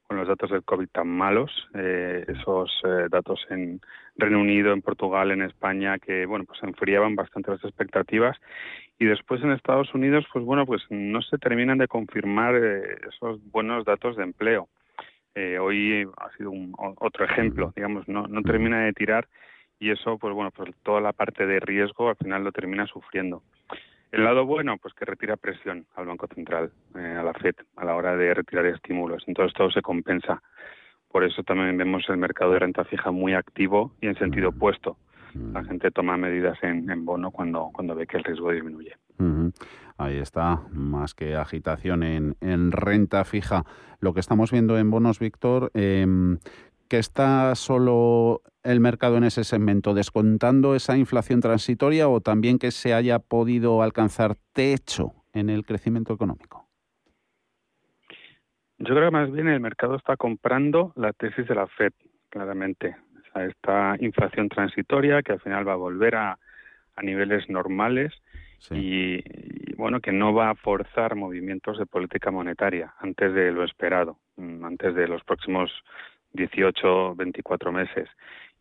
con 0.07 0.17
los 0.17 0.27
datos 0.27 0.51
del 0.51 0.63
COVID 0.63 0.89
tan 0.89 1.07
malos, 1.07 1.51
eh, 1.73 2.25
esos 2.27 2.71
datos 3.09 3.43
en 3.49 3.81
Reino 4.15 4.39
Unido, 4.39 4.71
en 4.71 4.83
Portugal, 4.83 5.31
en 5.31 5.41
España, 5.41 5.97
que 5.97 6.27
bueno, 6.27 6.45
pues 6.45 6.61
enfriaban 6.61 7.15
bastante 7.15 7.49
las 7.49 7.63
expectativas. 7.63 8.37
Y 8.99 9.05
después 9.05 9.41
en 9.41 9.51
Estados 9.51 9.91
Unidos, 9.95 10.25
pues 10.31 10.45
bueno, 10.45 10.67
pues 10.67 10.83
no 10.91 11.23
se 11.23 11.39
terminan 11.39 11.79
de 11.79 11.87
confirmar 11.87 12.55
esos 12.55 13.39
buenos 13.51 13.83
datos 13.83 14.15
de 14.15 14.23
empleo. 14.23 14.69
Eh, 15.35 15.59
hoy 15.59 16.07
ha 16.17 16.29
sido 16.37 16.49
un, 16.49 16.73
otro 16.77 17.25
ejemplo, 17.25 17.73
digamos, 17.75 18.07
no, 18.07 18.25
no 18.27 18.41
termina 18.41 18.85
de 18.85 18.93
tirar 18.93 19.27
y 19.79 19.91
eso, 19.91 20.17
pues 20.17 20.33
bueno, 20.33 20.51
pues 20.51 20.71
toda 20.83 21.01
la 21.01 21.13
parte 21.13 21.45
de 21.45 21.59
riesgo 21.59 22.09
al 22.09 22.15
final 22.15 22.43
lo 22.43 22.51
termina 22.51 22.87
sufriendo. 22.87 23.43
El 24.11 24.23
lado 24.23 24.45
bueno, 24.45 24.77
pues 24.77 24.93
que 24.93 25.05
retira 25.05 25.35
presión 25.35 25.85
al 25.95 26.05
Banco 26.05 26.27
Central, 26.33 26.71
eh, 26.95 27.17
a 27.19 27.23
la 27.23 27.33
FED, 27.33 27.55
a 27.75 27.85
la 27.85 27.95
hora 27.95 28.15
de 28.15 28.33
retirar 28.33 28.65
estímulos. 28.65 29.23
Entonces 29.27 29.53
todo 29.53 29.69
se 29.71 29.81
compensa. 29.81 30.41
Por 31.11 31.23
eso 31.23 31.43
también 31.43 31.77
vemos 31.77 32.03
el 32.09 32.17
mercado 32.17 32.53
de 32.53 32.59
renta 32.59 32.85
fija 32.85 33.11
muy 33.11 33.33
activo 33.33 33.91
y 34.01 34.07
en 34.07 34.15
sentido 34.17 34.49
opuesto. 34.49 34.97
La 35.33 35.65
gente 35.65 35.91
toma 35.91 36.15
medidas 36.15 36.57
en, 36.63 36.89
en 36.89 37.03
bono 37.03 37.29
cuando, 37.29 37.69
cuando 37.73 37.93
ve 37.93 38.07
que 38.07 38.15
el 38.15 38.23
riesgo 38.23 38.51
disminuye. 38.51 38.95
Ahí 39.97 40.17
está, 40.17 40.61
más 40.71 41.13
que 41.13 41.35
agitación 41.35 42.03
en, 42.03 42.37
en, 42.39 42.71
renta 42.71 43.25
fija. 43.25 43.65
Lo 43.99 44.13
que 44.13 44.21
estamos 44.21 44.51
viendo 44.51 44.77
en 44.77 44.91
bonos, 44.91 45.19
Víctor, 45.19 45.71
em, 45.73 46.37
que 46.87 46.99
está 46.99 47.55
solo 47.55 48.41
el 48.65 48.79
mercado 48.79 49.17
en 49.17 49.23
ese 49.23 49.43
segmento, 49.43 49.93
descontando 49.93 50.75
esa 50.75 50.97
inflación 50.97 51.39
transitoria 51.39 52.09
o 52.09 52.19
también 52.19 52.59
que 52.59 52.71
se 52.71 52.93
haya 52.93 53.19
podido 53.19 53.81
alcanzar 53.81 54.35
techo 54.53 55.13
en 55.33 55.49
el 55.49 55.65
crecimiento 55.65 56.13
económico. 56.13 56.67
Yo 58.77 58.93
creo 58.93 59.05
que 59.05 59.11
más 59.11 59.31
bien 59.31 59.47
el 59.47 59.61
mercado 59.61 59.95
está 59.95 60.17
comprando 60.17 60.91
la 60.95 61.13
tesis 61.13 61.47
de 61.47 61.55
la 61.55 61.67
Fed, 61.67 61.93
claramente. 62.29 62.97
esta 63.35 63.95
inflación 63.99 64.49
transitoria 64.49 65.21
que 65.21 65.33
al 65.33 65.41
final 65.41 65.67
va 65.67 65.73
a 65.73 65.77
volver 65.77 66.15
a, 66.15 66.39
a 66.95 67.01
niveles 67.01 67.49
normales 67.49 68.13
y, 68.71 69.21
bueno, 69.75 69.99
que 69.99 70.11
no 70.11 70.33
va 70.33 70.49
a 70.49 70.55
forzar 70.55 71.15
movimientos 71.15 71.77
de 71.77 71.85
política 71.85 72.31
monetaria 72.31 72.93
antes 72.99 73.33
de 73.33 73.51
lo 73.51 73.63
esperado, 73.63 74.19
mm, 74.37 74.63
antes 74.65 74.95
de 74.95 75.07
los 75.07 75.23
próximos 75.23 75.71
18, 76.33 77.15
24 77.15 77.71
meses. 77.71 78.09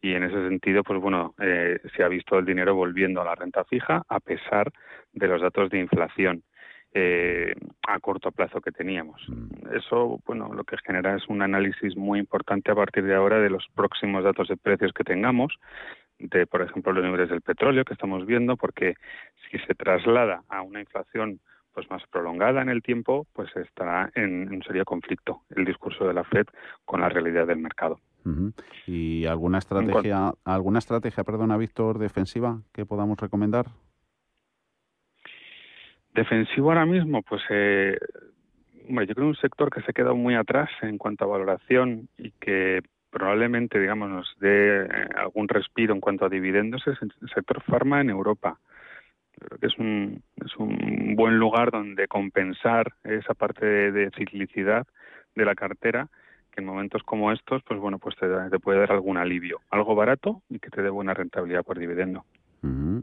Y 0.05 0.13
en 0.13 0.23
ese 0.23 0.37
sentido, 0.47 0.85
pues 0.85 1.01
bueno, 1.01 1.35
eh, 1.41 1.81
se 1.97 2.03
ha 2.03 2.09
visto 2.09 2.39
el 2.39 2.45
dinero 2.45 2.75
volviendo 2.75 3.23
a 3.23 3.25
la 3.25 3.35
renta 3.35 3.65
fija 3.65 4.03
a 4.07 4.21
pesar 4.21 4.71
de 5.15 5.27
los 5.27 5.41
datos 5.41 5.71
de 5.71 5.79
inflación. 5.79 6.43
Eh, 6.93 7.55
a 7.89 7.99
corto 7.99 8.31
plazo 8.31 8.61
que 8.61 8.71
teníamos. 8.71 9.21
Mm. 9.27 9.75
Eso, 9.75 10.21
bueno, 10.27 10.53
lo 10.53 10.63
que 10.63 10.77
genera 10.87 11.17
es 11.17 11.27
un 11.29 11.41
análisis 11.41 11.97
muy 11.97 12.21
importante 12.21 12.71
a 12.71 12.75
partir 12.75 13.03
de 13.03 13.15
ahora 13.15 13.41
de 13.41 13.49
los 13.49 13.67
próximos 13.75 14.23
datos 14.23 14.47
de 14.47 14.59
precios 14.59 14.93
que 14.93 15.05
tengamos, 15.05 15.55
de, 16.19 16.47
por 16.47 16.61
ejemplo, 16.61 16.93
los 16.93 17.03
niveles 17.03 17.31
del 17.31 17.41
petróleo 17.41 17.85
que 17.85 17.95
estamos 17.95 18.27
viendo, 18.27 18.57
porque 18.59 18.95
si 19.51 19.59
se 19.59 19.75
traslada 19.75 20.43
a 20.51 20.61
una 20.61 20.81
inflación 20.81 21.41
pues 21.73 21.91
más 21.91 22.07
prolongada 22.09 22.61
en 22.61 22.69
el 22.69 22.83
tiempo, 22.83 23.27
pues 23.33 23.49
estará 23.57 24.13
en 24.15 24.53
un 24.53 24.63
serio 24.63 24.85
conflicto 24.85 25.41
el 25.57 25.65
discurso 25.65 26.07
de 26.07 26.15
la 26.15 26.25
Fed 26.25 26.47
con 26.85 27.01
la 27.01 27.09
realidad 27.09 27.47
del 27.47 27.59
mercado. 27.59 27.99
¿Y 28.87 29.27
alguna 29.27 29.59
estrategia, 29.59 30.33
alguna 30.45 30.79
estrategia, 30.79 31.25
perdona, 31.25 31.57
Víctor, 31.57 31.99
defensiva 31.99 32.61
que 32.73 32.87
podamos 32.87 33.19
recomendar? 33.19 33.67
Defensivo 36.15 36.71
ahora 36.71 36.87
mismo, 36.87 37.23
pues 37.23 37.43
eh, 37.51 37.99
yo 38.89 39.15
creo 39.15 39.27
un 39.27 39.37
sector 39.37 39.71
que 39.71 39.81
se 39.83 39.91
ha 39.91 39.95
quedado 39.95 40.15
muy 40.15 40.35
atrás 40.35 40.71
en 40.83 40.97
cuanto 40.97 41.25
a 41.25 41.29
valoración 41.29 42.09
y 42.17 42.31
que 42.33 42.83
probablemente, 43.11 43.79
digamos, 43.79 44.11
nos 44.11 44.37
dé 44.41 44.85
eh, 44.85 44.89
algún 45.17 45.49
respiro 45.49 45.95
en 45.95 46.01
cuanto 46.01 46.25
a 46.25 46.29
dividendos 46.29 46.87
es 46.87 46.99
el 47.01 47.13
sector 47.33 47.63
farma 47.63 48.01
en 48.01 48.11
Europa. 48.11 48.59
Creo 49.39 49.59
que 49.59 49.67
es 49.67 49.79
un, 49.79 50.23
es 50.45 50.57
un 50.57 51.15
buen 51.17 51.39
lugar 51.39 51.71
donde 51.71 52.09
compensar 52.09 52.93
esa 53.03 53.35
parte 53.35 53.67
de, 53.67 54.11
ciclicidad 54.17 54.87
de 55.35 55.45
la 55.45 55.55
cartera 55.55 56.09
que 56.55 56.61
en 56.61 56.67
momentos 56.67 57.03
como 57.03 57.33
estos, 57.33 57.63
pues 57.65 57.81
bueno, 57.81 57.99
pues 57.99 58.17
te, 58.17 58.27
te 58.51 58.59
puede 58.59 58.81
dar 58.81 58.93
algún 58.93 59.17
alivio, 59.17 59.61
algo 59.71 59.95
barato 59.95 60.43
y 60.49 60.59
que 60.59 60.71
te 60.71 60.83
dé 60.83 60.91
buena 60.91 61.15
rentabilidad 61.15 61.65
por 61.65 61.79
dividendo. 61.79 62.25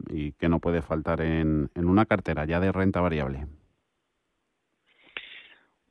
Y 0.08 0.32
que 0.32 0.48
no 0.48 0.58
puede 0.58 0.82
faltar 0.82 1.20
en, 1.20 1.70
en 1.76 1.86
una 1.86 2.04
cartera 2.04 2.44
ya 2.46 2.58
de 2.58 2.72
renta 2.72 3.00
variable. 3.00 3.46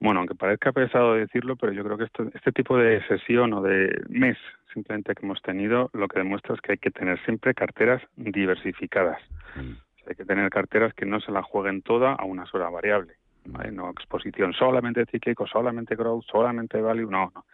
Bueno, 0.01 0.19
aunque 0.19 0.35
parezca 0.35 0.73
pesado 0.73 1.13
decirlo, 1.13 1.55
pero 1.55 1.71
yo 1.71 1.83
creo 1.83 1.97
que 1.97 2.07
este 2.33 2.51
tipo 2.51 2.75
de 2.75 3.01
sesión 3.07 3.53
o 3.53 3.61
de 3.61 4.03
mes 4.09 4.37
simplemente 4.73 5.13
que 5.13 5.25
hemos 5.25 5.41
tenido, 5.41 5.89
lo 5.93 6.07
que 6.07 6.19
demuestra 6.19 6.55
es 6.55 6.61
que 6.61 6.73
hay 6.73 6.77
que 6.77 6.91
tener 6.91 7.23
siempre 7.23 7.53
carteras 7.53 8.01
diversificadas. 8.15 9.21
hay 9.55 10.15
que 10.15 10.25
tener 10.25 10.49
carteras 10.49 10.93
que 10.93 11.05
no 11.05 11.19
se 11.19 11.31
la 11.31 11.43
jueguen 11.43 11.81
toda 11.81 12.13
a 12.13 12.25
una 12.25 12.45
sola 12.45 12.69
variable. 12.69 13.13
No 13.45 13.89
exposición 13.89 14.53
solamente 14.53 15.05
cíclico, 15.05 15.47
solamente 15.47 15.95
growth, 15.95 16.25
solamente 16.25 16.79
value, 16.79 17.09
no, 17.09 17.31
no. 17.33 17.45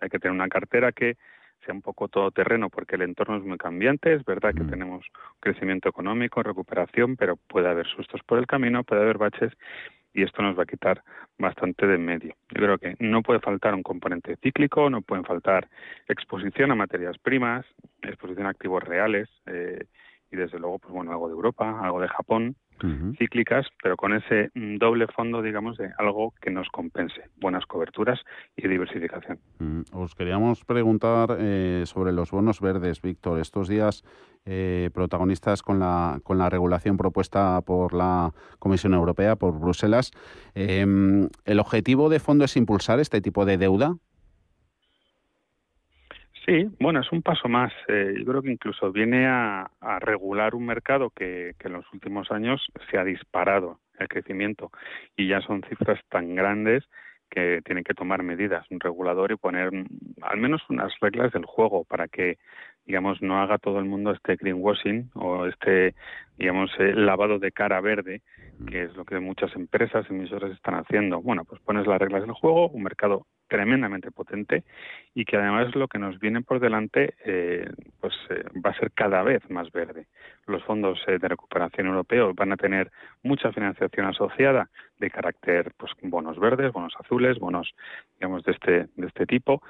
hay 0.00 0.08
que 0.08 0.18
tener 0.18 0.34
una 0.34 0.48
cartera 0.48 0.92
que 0.92 1.16
sea 1.64 1.74
un 1.74 1.82
poco 1.82 2.08
todoterreno 2.08 2.68
porque 2.70 2.96
el 2.96 3.02
entorno 3.02 3.36
es 3.36 3.44
muy 3.44 3.58
cambiante. 3.58 4.14
Es 4.14 4.24
verdad 4.24 4.54
que 4.54 4.64
tenemos 4.64 5.04
crecimiento 5.40 5.88
económico, 5.88 6.42
recuperación, 6.42 7.16
pero 7.16 7.36
puede 7.36 7.68
haber 7.68 7.86
sustos 7.86 8.22
por 8.24 8.38
el 8.38 8.46
camino, 8.46 8.84
puede 8.84 9.02
haber 9.02 9.18
baches 9.18 9.52
y 10.12 10.22
esto 10.22 10.42
nos 10.42 10.58
va 10.58 10.62
a 10.62 10.66
quitar 10.66 11.02
bastante 11.38 11.86
de 11.86 11.96
en 11.96 12.04
medio. 12.04 12.34
Yo 12.48 12.62
creo 12.62 12.78
que 12.78 12.96
no 13.00 13.22
puede 13.22 13.40
faltar 13.40 13.74
un 13.74 13.82
componente 13.82 14.36
cíclico, 14.36 14.88
no 14.88 15.02
pueden 15.02 15.24
faltar 15.24 15.68
exposición 16.08 16.70
a 16.70 16.74
materias 16.74 17.18
primas, 17.18 17.66
exposición 18.02 18.46
a 18.46 18.50
activos 18.50 18.82
reales 18.82 19.28
eh, 19.44 19.84
y 20.32 20.36
desde 20.36 20.58
luego, 20.58 20.78
pues 20.78 20.92
bueno, 20.92 21.12
algo 21.12 21.28
de 21.28 21.34
Europa, 21.34 21.80
algo 21.82 22.00
de 22.00 22.08
Japón 22.08 22.56
cíclicas, 23.18 23.66
pero 23.82 23.96
con 23.96 24.14
ese 24.14 24.50
mm, 24.54 24.76
doble 24.76 25.06
fondo, 25.08 25.42
digamos, 25.42 25.76
de 25.76 25.90
algo 25.98 26.34
que 26.40 26.50
nos 26.50 26.68
compense, 26.68 27.28
buenas 27.36 27.66
coberturas 27.66 28.20
y 28.56 28.68
diversificación. 28.68 29.38
Os 29.92 30.14
queríamos 30.14 30.64
preguntar 30.64 31.36
eh, 31.38 31.82
sobre 31.86 32.12
los 32.12 32.30
bonos 32.30 32.60
verdes, 32.60 33.02
Víctor. 33.02 33.40
Estos 33.40 33.68
días 33.68 34.04
eh, 34.44 34.90
protagonistas 34.94 35.62
con 35.62 35.80
la, 35.80 36.20
con 36.22 36.38
la 36.38 36.48
regulación 36.48 36.96
propuesta 36.96 37.60
por 37.62 37.92
la 37.92 38.32
Comisión 38.58 38.94
Europea, 38.94 39.36
por 39.36 39.58
Bruselas. 39.58 40.12
Em, 40.54 41.28
¿El 41.44 41.58
objetivo 41.58 42.08
de 42.08 42.20
fondo 42.20 42.44
es 42.44 42.56
impulsar 42.56 43.00
este 43.00 43.20
tipo 43.20 43.44
de 43.44 43.58
deuda? 43.58 43.96
Sí, 46.46 46.68
bueno, 46.78 47.00
es 47.00 47.10
un 47.10 47.22
paso 47.22 47.48
más. 47.48 47.72
Eh, 47.88 48.14
yo 48.18 48.24
creo 48.24 48.40
que 48.40 48.52
incluso 48.52 48.92
viene 48.92 49.26
a, 49.26 49.68
regular 50.00 50.54
un 50.54 50.64
mercado 50.64 51.10
que, 51.10 51.54
en 51.58 51.72
los 51.72 51.84
últimos 51.92 52.30
años 52.30 52.64
se 52.88 52.98
ha 52.98 53.04
disparado 53.04 53.80
el 53.98 54.06
crecimiento 54.06 54.70
y 55.16 55.26
ya 55.28 55.40
son 55.40 55.62
cifras 55.68 55.98
tan 56.08 56.36
grandes 56.36 56.84
que 57.28 57.62
tienen 57.64 57.82
que 57.82 57.94
tomar 57.94 58.22
medidas 58.22 58.64
un 58.70 58.78
regulador 58.78 59.32
y 59.32 59.36
poner 59.36 59.70
al 60.22 60.36
menos 60.36 60.62
unas 60.68 60.92
reglas 61.00 61.32
del 61.32 61.44
juego 61.44 61.84
para 61.84 62.06
que 62.06 62.38
digamos 62.86 63.20
no 63.20 63.40
haga 63.40 63.58
todo 63.58 63.78
el 63.78 63.84
mundo 63.84 64.12
este 64.12 64.36
greenwashing 64.36 65.10
o 65.14 65.46
este 65.46 65.94
digamos 66.38 66.70
eh, 66.78 66.92
lavado 66.94 67.38
de 67.38 67.52
cara 67.52 67.80
verde 67.80 68.22
que 68.68 68.84
es 68.84 68.96
lo 68.96 69.04
que 69.04 69.18
muchas 69.20 69.54
empresas 69.54 70.08
emisoras 70.08 70.52
están 70.52 70.74
haciendo 70.74 71.20
bueno 71.20 71.44
pues 71.44 71.60
pones 71.62 71.86
las 71.86 71.98
reglas 71.98 72.22
del 72.22 72.32
juego 72.32 72.68
un 72.68 72.82
mercado 72.82 73.26
tremendamente 73.48 74.10
potente 74.10 74.64
y 75.14 75.24
que 75.24 75.36
además 75.36 75.74
lo 75.74 75.88
que 75.88 75.98
nos 75.98 76.18
viene 76.18 76.42
por 76.42 76.60
delante 76.60 77.14
eh, 77.24 77.68
pues 78.00 78.14
eh, 78.30 78.44
va 78.64 78.70
a 78.70 78.78
ser 78.78 78.92
cada 78.92 79.22
vez 79.22 79.48
más 79.50 79.70
verde. 79.72 80.06
Los 80.46 80.62
fondos 80.64 80.98
eh, 81.06 81.18
de 81.18 81.28
recuperación 81.28 81.86
europeos 81.86 82.34
van 82.34 82.52
a 82.52 82.56
tener 82.56 82.90
mucha 83.22 83.52
financiación 83.52 84.06
asociada 84.06 84.68
de 84.98 85.10
carácter 85.10 85.72
pues 85.76 85.92
bonos 86.02 86.38
verdes, 86.38 86.72
bonos 86.72 86.94
azules, 86.98 87.38
bonos 87.38 87.74
digamos 88.14 88.44
de 88.44 88.52
este 88.52 88.88
de 88.96 89.06
este 89.06 89.26
tipo. 89.26 89.62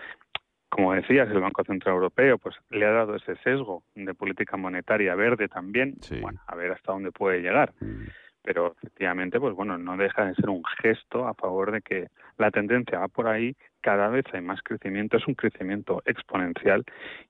Como 0.77 0.93
decías, 0.93 1.27
el 1.31 1.41
Banco 1.41 1.65
Central 1.65 1.95
Europeo 1.95 2.37
pues 2.37 2.55
le 2.69 2.85
ha 2.85 2.91
dado 2.91 3.15
ese 3.17 3.35
sesgo 3.37 3.83
de 3.95 4.13
política 4.13 4.59
monetaria 4.59 5.15
verde 5.15 5.49
también. 5.49 5.97
Bueno, 6.21 6.39
a 6.47 6.55
ver 6.55 6.73
hasta 6.73 6.93
dónde 6.93 7.13
puede 7.13 7.41
llegar. 7.41 7.73
Mm 7.81 8.05
pero 8.47 8.77
efectivamente, 8.81 9.41
pues 9.41 9.57
bueno, 9.57 9.77
no 9.77 9.97
deja 9.97 10.25
de 10.25 10.35
ser 10.37 10.49
un 10.51 10.63
gesto 10.81 11.27
a 11.27 11.35
favor 11.35 11.73
de 11.73 11.83
que 11.83 12.07
la 12.39 12.53
tendencia 12.53 13.01
va 13.01 13.09
por 13.09 13.27
ahí, 13.27 13.57
cada 13.81 14.07
vez 14.09 14.25
hay 14.33 14.41
más 14.41 14.61
crecimiento, 14.63 15.17
es 15.17 15.27
un 15.27 15.35
crecimiento 15.35 16.01
exponencial 16.07 16.85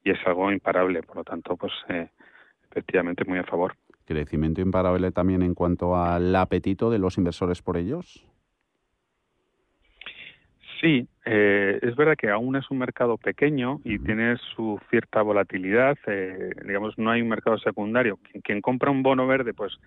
y 0.05 0.11
es 0.11 0.19
algo 0.27 0.53
imparable, 0.53 1.03
por 1.03 1.17
lo 1.17 1.25
tanto, 1.25 1.57
pues 1.57 1.73
eh, 1.89 2.11
efectivamente 2.71 3.25
muy 3.25 3.39
a 3.39 3.45
favor. 3.45 3.75
¿Crecimiento 4.05 4.61
imparable 4.61 5.11
también 5.11 5.43
en 5.43 5.55
cuanto 5.55 5.97
al 5.97 6.37
apetito 6.37 6.91
de 6.91 6.99
los 6.99 7.17
inversores 7.17 7.63
por 7.63 7.79
ellos? 7.79 8.27
Sí, 10.81 11.09
eh, 11.25 11.79
es 11.81 11.97
verdad 11.97 12.17
que 12.17 12.31
aún 12.31 12.57
es 12.57 12.71
un 12.71 12.79
mercado 12.79 13.17
pequeño 13.17 13.81
y 13.85 13.99
tiene 13.99 14.37
su 14.55 14.79
cierta 14.91 15.23
volatilidad. 15.23 15.97
Eh, 16.07 16.51
digamos, 16.67 16.99
no 16.99 17.11
hay 17.11 17.23
un 17.23 17.29
mercado 17.29 17.59
secundario. 17.59 18.19
quien, 18.45 18.61
compra 18.61 18.91
un 18.91 19.03
bono 19.03 19.27
verde, 19.27 19.55
pues 19.55 19.79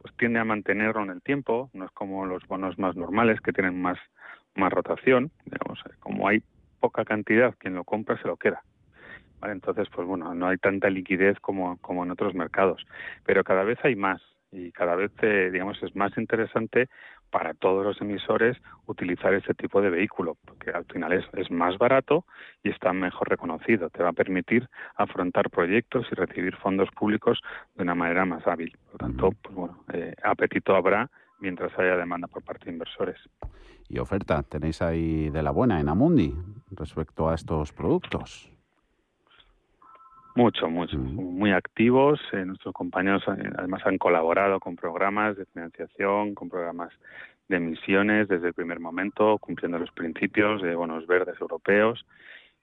pues 0.00 0.16
tiende 0.16 0.38
a 0.38 0.44
mantenerlo 0.44 1.02
en 1.02 1.10
el 1.10 1.20
tiempo, 1.20 1.68
no 1.74 1.84
es 1.84 1.90
como 1.90 2.24
los 2.24 2.46
bonos 2.46 2.78
más 2.78 2.96
normales 2.96 3.38
que 3.42 3.52
tienen 3.52 3.80
más, 3.80 3.98
más 4.54 4.72
rotación, 4.72 5.30
digamos, 5.44 5.78
eh, 5.86 5.94
como 6.00 6.26
hay 6.26 6.42
poca 6.80 7.04
cantidad, 7.04 7.54
quien 7.58 7.74
lo 7.74 7.84
compra 7.84 8.16
se 8.22 8.26
lo 8.26 8.36
queda. 8.36 8.62
¿Vale? 9.40 9.52
Entonces, 9.52 9.88
pues 9.94 10.06
bueno, 10.06 10.34
no 10.34 10.48
hay 10.48 10.56
tanta 10.56 10.88
liquidez 10.88 11.38
como, 11.40 11.76
como 11.78 12.04
en 12.04 12.10
otros 12.10 12.34
mercados, 12.34 12.86
pero 13.24 13.44
cada 13.44 13.62
vez 13.62 13.78
hay 13.82 13.94
más 13.94 14.22
y 14.52 14.72
cada 14.72 14.96
vez, 14.96 15.12
eh, 15.22 15.50
digamos, 15.52 15.82
es 15.82 15.94
más 15.94 16.16
interesante 16.18 16.88
para 17.30 17.54
todos 17.54 17.84
los 17.84 18.00
emisores 18.00 18.56
utilizar 18.86 19.32
este 19.34 19.54
tipo 19.54 19.80
de 19.80 19.90
vehículo, 19.90 20.36
porque 20.44 20.70
al 20.70 20.84
final 20.84 21.12
es, 21.12 21.24
es 21.34 21.50
más 21.50 21.78
barato 21.78 22.24
y 22.62 22.70
está 22.70 22.92
mejor 22.92 23.28
reconocido. 23.28 23.90
Te 23.90 24.02
va 24.02 24.10
a 24.10 24.12
permitir 24.12 24.68
afrontar 24.96 25.50
proyectos 25.50 26.06
y 26.10 26.14
recibir 26.14 26.56
fondos 26.56 26.88
públicos 26.90 27.40
de 27.76 27.82
una 27.82 27.94
manera 27.94 28.24
más 28.24 28.46
hábil. 28.46 28.76
Por 28.84 28.92
lo 28.92 28.98
tanto, 28.98 29.30
pues 29.42 29.54
bueno, 29.54 29.84
eh, 29.92 30.14
apetito 30.22 30.74
habrá 30.74 31.10
mientras 31.40 31.76
haya 31.78 31.96
demanda 31.96 32.26
por 32.26 32.42
parte 32.42 32.66
de 32.66 32.72
inversores. 32.72 33.18
Y 33.88 33.98
oferta, 33.98 34.42
tenéis 34.42 34.82
ahí 34.82 35.30
de 35.30 35.42
la 35.42 35.50
buena 35.50 35.80
en 35.80 35.88
Amundi 35.88 36.34
respecto 36.70 37.28
a 37.28 37.34
estos 37.34 37.72
productos. 37.72 38.52
Mucho, 40.36 40.68
mucho, 40.68 40.96
muy 40.96 41.52
activos. 41.52 42.20
Eh, 42.32 42.44
nuestros 42.44 42.72
compañeros 42.72 43.22
eh, 43.28 43.50
además 43.58 43.82
han 43.84 43.98
colaborado 43.98 44.60
con 44.60 44.76
programas 44.76 45.36
de 45.36 45.44
financiación, 45.46 46.34
con 46.34 46.48
programas 46.48 46.92
de 47.48 47.56
emisiones 47.56 48.28
desde 48.28 48.48
el 48.48 48.54
primer 48.54 48.78
momento, 48.78 49.38
cumpliendo 49.38 49.78
los 49.78 49.90
principios 49.90 50.62
de 50.62 50.74
bonos 50.74 51.06
verdes 51.06 51.40
europeos. 51.40 52.06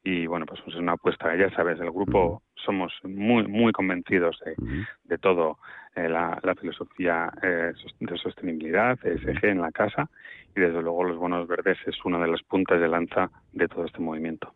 Y 0.04 0.26
bueno, 0.28 0.46
pues 0.46 0.62
es 0.66 0.76
una 0.76 0.94
apuesta, 0.94 1.36
ya 1.36 1.50
sabes, 1.52 1.80
el 1.82 1.92
grupo 1.92 2.42
somos 2.56 2.94
muy, 3.04 3.46
muy 3.48 3.74
convencidos 3.74 4.40
de, 4.46 4.56
de 5.04 5.18
todo 5.18 5.58
eh, 5.96 6.08
la, 6.08 6.40
la, 6.44 6.56
filosofía 6.56 7.30
de 7.42 8.18
sostenibilidad, 8.18 8.98
ESG 9.06 9.46
en 9.46 9.62
la 9.62 9.72
casa, 9.72 10.10
y 10.56 10.62
desde 10.62 10.82
luego 10.82 11.04
los 11.04 11.18
bonos 11.18 11.48
verdes 11.48 11.78
es 11.86 11.96
una 12.06 12.20
de 12.20 12.28
las 12.28 12.42
puntas 12.44 12.80
de 12.80 12.88
lanza 12.88 13.30
de 13.52 13.68
todo 13.68 13.84
este 13.84 14.00
movimiento. 14.00 14.54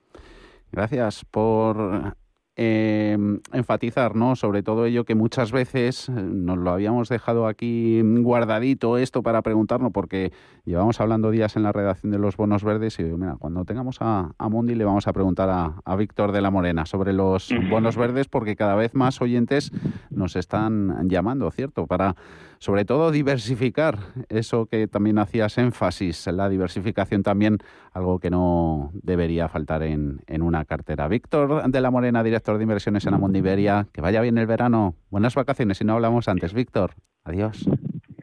Gracias 0.71 1.25
por 1.25 2.15
eh, 2.57 3.17
enfatizar, 3.53 4.15
¿no? 4.15 4.35
Sobre 4.35 4.61
todo 4.61 4.85
ello 4.85 5.05
que 5.05 5.15
muchas 5.15 5.53
veces 5.53 6.09
eh, 6.09 6.11
nos 6.11 6.57
lo 6.57 6.71
habíamos 6.71 7.07
dejado 7.07 7.47
aquí 7.47 8.01
guardadito 8.03 8.97
esto 8.97 9.23
para 9.23 9.41
preguntarnos, 9.41 9.93
porque 9.93 10.33
llevamos 10.65 10.99
hablando 10.99 11.31
días 11.31 11.55
en 11.55 11.63
la 11.63 11.71
redacción 11.71 12.11
de 12.11 12.19
los 12.19 12.35
bonos 12.35 12.65
verdes 12.65 12.99
y 12.99 13.03
mira, 13.03 13.37
cuando 13.39 13.63
tengamos 13.63 13.97
a, 14.01 14.33
a 14.37 14.49
Mundi 14.49 14.75
le 14.75 14.83
vamos 14.83 15.07
a 15.07 15.13
preguntar 15.13 15.49
a, 15.49 15.75
a, 15.85 15.95
Víctor 15.95 16.33
de 16.33 16.41
la 16.41 16.51
Morena 16.51 16.85
sobre 16.85 17.13
los 17.13 17.49
bonos 17.69 17.95
verdes, 17.95 18.27
porque 18.27 18.57
cada 18.57 18.75
vez 18.75 18.95
más 18.95 19.21
oyentes 19.21 19.71
nos 20.09 20.35
están 20.35 21.07
llamando, 21.07 21.49
¿cierto? 21.51 21.87
Para 21.87 22.17
sobre 22.59 22.85
todo 22.85 23.11
diversificar, 23.11 23.97
eso 24.29 24.67
que 24.67 24.87
también 24.87 25.17
hacías 25.19 25.57
énfasis, 25.57 26.27
la 26.27 26.47
diversificación 26.47 27.23
también, 27.23 27.57
algo 27.91 28.19
que 28.19 28.29
no 28.29 28.91
debería 28.93 29.47
faltar 29.47 29.81
en, 29.83 30.21
en 30.27 30.41
una 30.43 30.65
cartera. 30.65 31.07
Víctor 31.07 31.71
de 31.71 31.81
la 31.81 31.89
Morena, 31.89 32.21
director 32.21 32.40
de 32.43 32.63
inversiones 32.63 33.05
en 33.05 33.13
Amundiveria, 33.13 33.87
que 33.93 34.01
vaya 34.01 34.21
bien 34.21 34.37
el 34.37 34.47
verano, 34.47 34.95
buenas 35.09 35.35
vacaciones, 35.35 35.77
si 35.77 35.85
no 35.85 35.93
hablamos 35.93 36.27
antes. 36.27 36.53
Víctor, 36.53 36.95
adiós. 37.23 37.69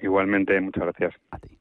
Igualmente, 0.02 0.60
muchas 0.60 0.84
gracias. 0.84 1.14
A 1.30 1.38
ti. 1.38 1.58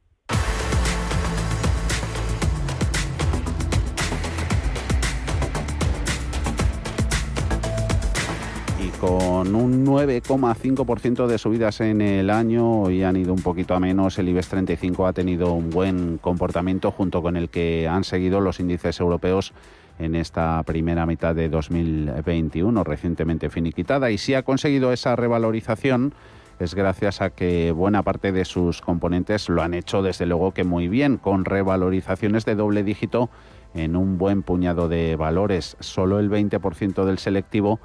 con 9.00 9.56
un 9.56 9.86
9,5% 9.86 11.28
de 11.28 11.38
subidas 11.38 11.82
en 11.82 12.02
el 12.02 12.30
año 12.32 12.90
y 12.90 13.04
han 13.04 13.16
ido 13.16 13.34
un 13.34 13.42
poquito 13.42 13.76
a 13.76 13.80
menos. 13.80 14.18
El 14.18 14.30
IBEX 14.30 14.50
35 14.50 15.06
ha 15.06 15.14
tenido 15.14 15.54
un 15.54 15.70
buen 15.70 16.18
comportamiento 16.18 16.92
junto 16.92 17.22
con 17.22 17.38
el 17.38 17.50
que 17.50 17.88
han 17.88 18.04
seguido 18.04 18.42
los 18.42 18.60
índices 18.60 19.00
europeos 19.00 19.54
en 20.00 20.16
esta 20.16 20.62
primera 20.64 21.06
mitad 21.06 21.36
de 21.36 21.50
2021, 21.50 22.84
recientemente 22.84 23.50
finiquitada. 23.50 24.12
Y 24.12 24.18
si 24.18 24.34
ha 24.34 24.44
conseguido 24.44 24.94
esa 24.94 25.16
revalorización 25.16 26.14
es 26.60 26.74
gracias 26.74 27.22
a 27.22 27.30
que 27.30 27.72
buena 27.72 28.02
parte 28.02 28.32
de 28.32 28.44
sus 28.44 28.82
componentes 28.82 29.48
lo 29.48 29.62
han 29.62 29.76
hecho 29.76 30.02
desde 30.02 30.26
luego 30.26 30.54
que 30.54 30.64
muy 30.64 30.88
bien, 30.88 31.18
con 31.18 31.46
revalorizaciones 31.46 32.46
de 32.46 32.56
doble 32.56 32.84
dígito 32.84 33.30
en 33.76 33.96
un 33.96 34.18
buen 34.18 34.42
puñado 34.42 34.90
de 34.90 35.16
valores. 35.16 35.78
Solo 35.80 36.20
el 36.20 36.32
20% 36.32 37.06
del 37.06 37.20
selectivo 37.20 37.80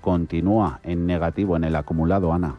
continúa 0.00 0.80
en 0.82 1.06
negativo 1.06 1.56
en 1.56 1.64
el 1.64 1.76
acumulado, 1.76 2.32
Ana. 2.32 2.56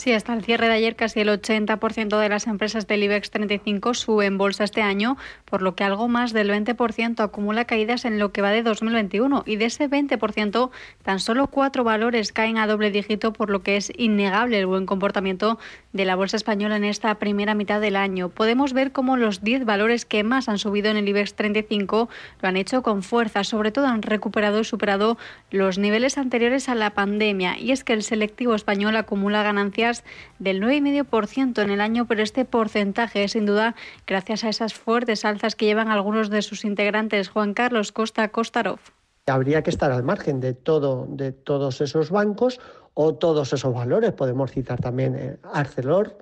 Sí, 0.00 0.14
hasta 0.14 0.32
el 0.32 0.42
cierre 0.42 0.68
de 0.68 0.72
ayer 0.72 0.96
casi 0.96 1.20
el 1.20 1.28
80% 1.28 2.18
de 2.18 2.28
las 2.30 2.46
empresas 2.46 2.86
del 2.86 3.02
IBEX 3.02 3.30
35 3.32 3.92
suben 3.92 4.38
bolsa 4.38 4.64
este 4.64 4.80
año, 4.80 5.18
por 5.44 5.60
lo 5.60 5.74
que 5.74 5.84
algo 5.84 6.08
más 6.08 6.32
del 6.32 6.48
20% 6.48 7.20
acumula 7.22 7.66
caídas 7.66 8.06
en 8.06 8.18
lo 8.18 8.32
que 8.32 8.40
va 8.40 8.48
de 8.48 8.62
2021 8.62 9.42
y 9.44 9.56
de 9.56 9.66
ese 9.66 9.90
20% 9.90 10.70
tan 11.02 11.20
solo 11.20 11.48
cuatro 11.48 11.84
valores 11.84 12.32
caen 12.32 12.56
a 12.56 12.66
doble 12.66 12.90
dígito, 12.90 13.34
por 13.34 13.50
lo 13.50 13.62
que 13.62 13.76
es 13.76 13.92
innegable 13.94 14.58
el 14.58 14.64
buen 14.64 14.86
comportamiento 14.86 15.58
de 15.92 16.06
la 16.06 16.16
bolsa 16.16 16.38
española 16.38 16.76
en 16.76 16.84
esta 16.84 17.16
primera 17.16 17.52
mitad 17.52 17.78
del 17.78 17.96
año. 17.96 18.30
Podemos 18.30 18.72
ver 18.72 18.92
cómo 18.92 19.18
los 19.18 19.42
10 19.42 19.66
valores 19.66 20.06
que 20.06 20.24
más 20.24 20.48
han 20.48 20.56
subido 20.56 20.90
en 20.90 20.96
el 20.96 21.10
IBEX 21.10 21.34
35 21.34 22.08
lo 22.40 22.48
han 22.48 22.56
hecho 22.56 22.82
con 22.82 23.02
fuerza, 23.02 23.44
sobre 23.44 23.70
todo 23.70 23.86
han 23.86 24.00
recuperado 24.00 24.60
y 24.60 24.64
superado 24.64 25.18
los 25.50 25.76
niveles 25.76 26.16
anteriores 26.16 26.70
a 26.70 26.74
la 26.74 26.94
pandemia 26.94 27.58
y 27.58 27.72
es 27.72 27.84
que 27.84 27.92
el 27.92 28.02
selectivo 28.02 28.54
español 28.54 28.96
acumula 28.96 29.42
ganancias 29.42 29.89
del 30.38 30.62
9,5% 30.62 31.62
en 31.62 31.70
el 31.70 31.80
año, 31.80 32.06
pero 32.06 32.22
este 32.22 32.44
porcentaje 32.44 33.24
es 33.24 33.32
sin 33.32 33.46
duda 33.46 33.74
gracias 34.06 34.44
a 34.44 34.48
esas 34.48 34.74
fuertes 34.74 35.24
alzas 35.24 35.56
que 35.56 35.66
llevan 35.66 35.88
algunos 35.88 36.30
de 36.30 36.42
sus 36.42 36.64
integrantes. 36.64 37.28
Juan 37.28 37.54
Carlos 37.54 37.92
Costa 37.92 38.28
Kostarov. 38.28 38.80
Habría 39.26 39.62
que 39.62 39.70
estar 39.70 39.92
al 39.92 40.02
margen 40.02 40.40
de 40.40 40.54
todo, 40.54 41.06
de 41.08 41.32
todos 41.32 41.80
esos 41.80 42.10
bancos 42.10 42.60
o 42.94 43.14
todos 43.14 43.52
esos 43.52 43.72
valores. 43.72 44.12
Podemos 44.12 44.50
citar 44.50 44.80
también 44.80 45.14
eh, 45.16 45.36
Arcelor, 45.52 46.18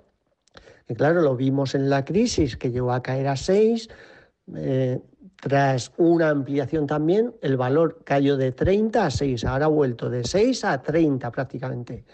que 0.86 0.94
claro, 0.94 1.22
lo 1.22 1.36
vimos 1.36 1.74
en 1.74 1.88
la 1.88 2.04
crisis, 2.04 2.56
que 2.56 2.70
llegó 2.70 2.92
a 2.92 3.02
caer 3.02 3.28
a 3.28 3.36
6. 3.36 3.88
Eh, 4.56 5.00
tras 5.40 5.92
una 5.96 6.30
ampliación 6.30 6.86
también, 6.86 7.34
el 7.42 7.56
valor 7.56 8.00
cayó 8.04 8.36
de 8.36 8.52
30 8.52 9.06
a 9.06 9.10
6, 9.10 9.44
ahora 9.44 9.66
ha 9.66 9.68
vuelto 9.68 10.10
de 10.10 10.24
6 10.24 10.64
a 10.64 10.82
30 10.82 11.30
prácticamente 11.30 12.04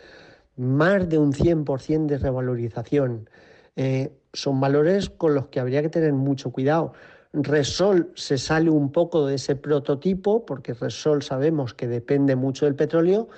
más 0.56 1.08
de 1.08 1.18
un 1.18 1.32
100% 1.32 2.06
de 2.06 2.18
revalorización. 2.18 3.28
Eh, 3.76 4.12
son 4.32 4.60
valores 4.60 5.10
con 5.10 5.34
los 5.34 5.46
que 5.48 5.60
habría 5.60 5.82
que 5.82 5.88
tener 5.88 6.12
mucho 6.12 6.50
cuidado. 6.50 6.92
Resol 7.32 8.12
se 8.14 8.38
sale 8.38 8.70
un 8.70 8.92
poco 8.92 9.26
de 9.26 9.36
ese 9.36 9.56
prototipo, 9.56 10.46
porque 10.46 10.74
Resol 10.74 11.22
sabemos 11.22 11.74
que 11.74 11.88
depende 11.88 12.36
mucho 12.36 12.64
del 12.64 12.76
petróleo, 12.76 13.28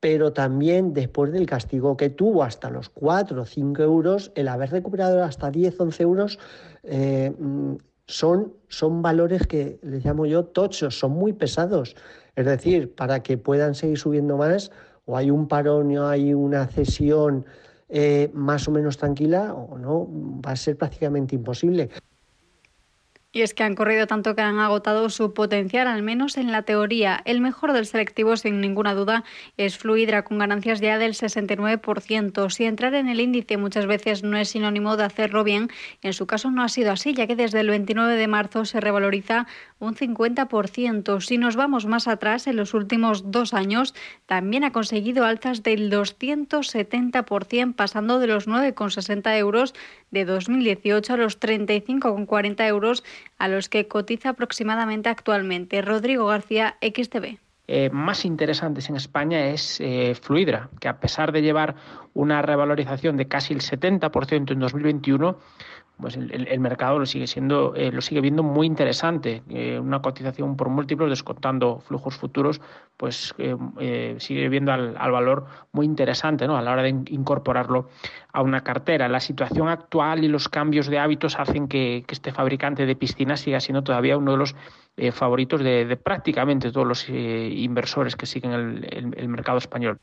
pero 0.00 0.32
también 0.32 0.94
después 0.94 1.32
del 1.32 1.46
castigo 1.46 1.96
que 1.96 2.10
tuvo 2.10 2.42
hasta 2.42 2.70
los 2.70 2.88
4 2.88 3.42
o 3.42 3.44
5 3.44 3.82
euros, 3.82 4.32
el 4.34 4.48
haber 4.48 4.70
recuperado 4.70 5.22
hasta 5.22 5.50
10, 5.50 5.78
11 5.80 6.02
euros, 6.02 6.38
eh, 6.82 7.32
son, 8.06 8.54
son 8.68 9.02
valores 9.02 9.46
que 9.46 9.78
les 9.82 10.04
llamo 10.04 10.26
yo 10.26 10.44
tochos, 10.44 10.98
son 10.98 11.12
muy 11.12 11.32
pesados. 11.32 11.96
Es 12.36 12.46
decir, 12.46 12.94
para 12.94 13.22
que 13.22 13.36
puedan 13.36 13.74
seguir 13.74 13.98
subiendo 13.98 14.36
más, 14.36 14.70
o 15.06 15.16
hay 15.16 15.30
un 15.30 15.48
parón 15.48 15.96
o 15.96 16.06
hay 16.06 16.34
una 16.34 16.66
cesión 16.66 17.46
eh, 17.88 18.30
más 18.34 18.68
o 18.68 18.72
menos 18.72 18.96
tranquila 18.98 19.54
o 19.54 19.78
no, 19.78 20.08
va 20.44 20.52
a 20.52 20.56
ser 20.56 20.76
prácticamente 20.76 21.34
imposible. 21.34 21.90
Y 23.32 23.42
es 23.42 23.52
que 23.52 23.64
han 23.64 23.74
corrido 23.74 24.06
tanto 24.06 24.34
que 24.34 24.40
han 24.40 24.58
agotado 24.58 25.10
su 25.10 25.34
potencial, 25.34 25.88
al 25.88 26.02
menos 26.02 26.38
en 26.38 26.52
la 26.52 26.62
teoría. 26.62 27.20
El 27.26 27.42
mejor 27.42 27.74
del 27.74 27.84
selectivo, 27.84 28.36
sin 28.36 28.62
ninguna 28.62 28.94
duda, 28.94 29.24
es 29.58 29.76
Fluidra, 29.76 30.24
con 30.24 30.38
ganancias 30.38 30.80
ya 30.80 30.96
del 30.98 31.12
69%. 31.12 32.50
Si 32.50 32.64
entrar 32.64 32.94
en 32.94 33.08
el 33.08 33.20
índice 33.20 33.58
muchas 33.58 33.86
veces 33.86 34.22
no 34.22 34.38
es 34.38 34.48
sinónimo 34.48 34.96
de 34.96 35.04
hacerlo 35.04 35.44
bien, 35.44 35.68
en 36.00 36.14
su 36.14 36.26
caso 36.26 36.50
no 36.50 36.62
ha 36.62 36.68
sido 36.68 36.92
así, 36.92 37.12
ya 37.12 37.26
que 37.26 37.36
desde 37.36 37.60
el 37.60 37.68
29 37.68 38.16
de 38.16 38.26
marzo 38.26 38.64
se 38.64 38.80
revaloriza 38.80 39.46
un 39.78 39.94
50%. 39.94 41.20
Si 41.20 41.36
nos 41.36 41.56
vamos 41.56 41.84
más 41.84 42.08
atrás, 42.08 42.46
en 42.46 42.56
los 42.56 42.72
últimos 42.72 43.30
dos 43.30 43.52
años, 43.52 43.94
también 44.24 44.64
ha 44.64 44.72
conseguido 44.72 45.24
alzas 45.24 45.62
del 45.62 45.90
270%, 45.90 47.74
pasando 47.74 48.18
de 48.18 48.28
los 48.28 48.48
9,60 48.48 49.36
euros 49.36 49.74
de 50.10 50.24
2018 50.24 51.12
a 51.12 51.16
los 51.16 51.38
35,40 51.40 52.66
euros 52.66 53.04
a 53.38 53.48
los 53.48 53.68
que 53.68 53.88
cotiza 53.88 54.30
aproximadamente 54.30 55.08
actualmente. 55.08 55.82
Rodrigo 55.82 56.26
García, 56.26 56.76
XTV. 56.80 57.38
Eh, 57.68 57.90
más 57.90 58.24
interesantes 58.24 58.88
en 58.88 58.96
España 58.96 59.48
es 59.48 59.80
eh, 59.80 60.14
Fluidra, 60.14 60.68
que 60.80 60.86
a 60.86 61.00
pesar 61.00 61.32
de 61.32 61.42
llevar 61.42 61.74
una 62.14 62.40
revalorización 62.40 63.16
de 63.16 63.26
casi 63.26 63.54
el 63.54 63.60
70% 63.60 64.52
en 64.52 64.60
2021, 64.60 65.36
pues 66.00 66.16
el, 66.16 66.60
mercado 66.60 66.98
lo 66.98 67.06
sigue 67.06 67.26
siendo, 67.26 67.74
eh, 67.74 67.90
lo 67.90 68.02
sigue 68.02 68.20
viendo 68.20 68.42
muy 68.42 68.66
interesante. 68.66 69.42
Eh, 69.48 69.78
una 69.78 70.02
cotización 70.02 70.56
por 70.56 70.68
múltiplos, 70.68 71.08
descontando 71.08 71.80
flujos 71.80 72.16
futuros, 72.16 72.60
pues 72.98 73.34
eh, 73.38 74.16
sigue 74.18 74.48
viendo 74.50 74.72
al, 74.72 74.92
valor 74.92 75.46
muy 75.72 75.86
interesante 75.86 76.46
¿no? 76.46 76.56
a 76.56 76.62
la 76.62 76.72
hora 76.72 76.82
de 76.82 76.90
incorporarlo 76.90 77.88
a 78.32 78.42
una 78.42 78.62
cartera. 78.62 79.08
La 79.08 79.20
situación 79.20 79.68
actual 79.68 80.22
y 80.22 80.28
los 80.28 80.50
cambios 80.50 80.88
de 80.88 80.98
hábitos 80.98 81.38
hacen 81.38 81.66
que, 81.66 82.04
este 82.08 82.30
fabricante 82.30 82.84
de 82.84 82.96
piscinas 82.96 83.40
siga 83.40 83.60
siendo 83.60 83.82
todavía 83.82 84.18
uno 84.18 84.32
de 84.32 84.38
los 84.38 84.54
favoritos 85.12 85.62
de, 85.62 85.98
prácticamente 86.02 86.72
todos 86.72 86.86
los 86.86 87.08
inversores 87.08 88.16
que 88.16 88.26
siguen 88.26 88.52
el 88.52 89.28
mercado 89.28 89.58
español. 89.58 89.98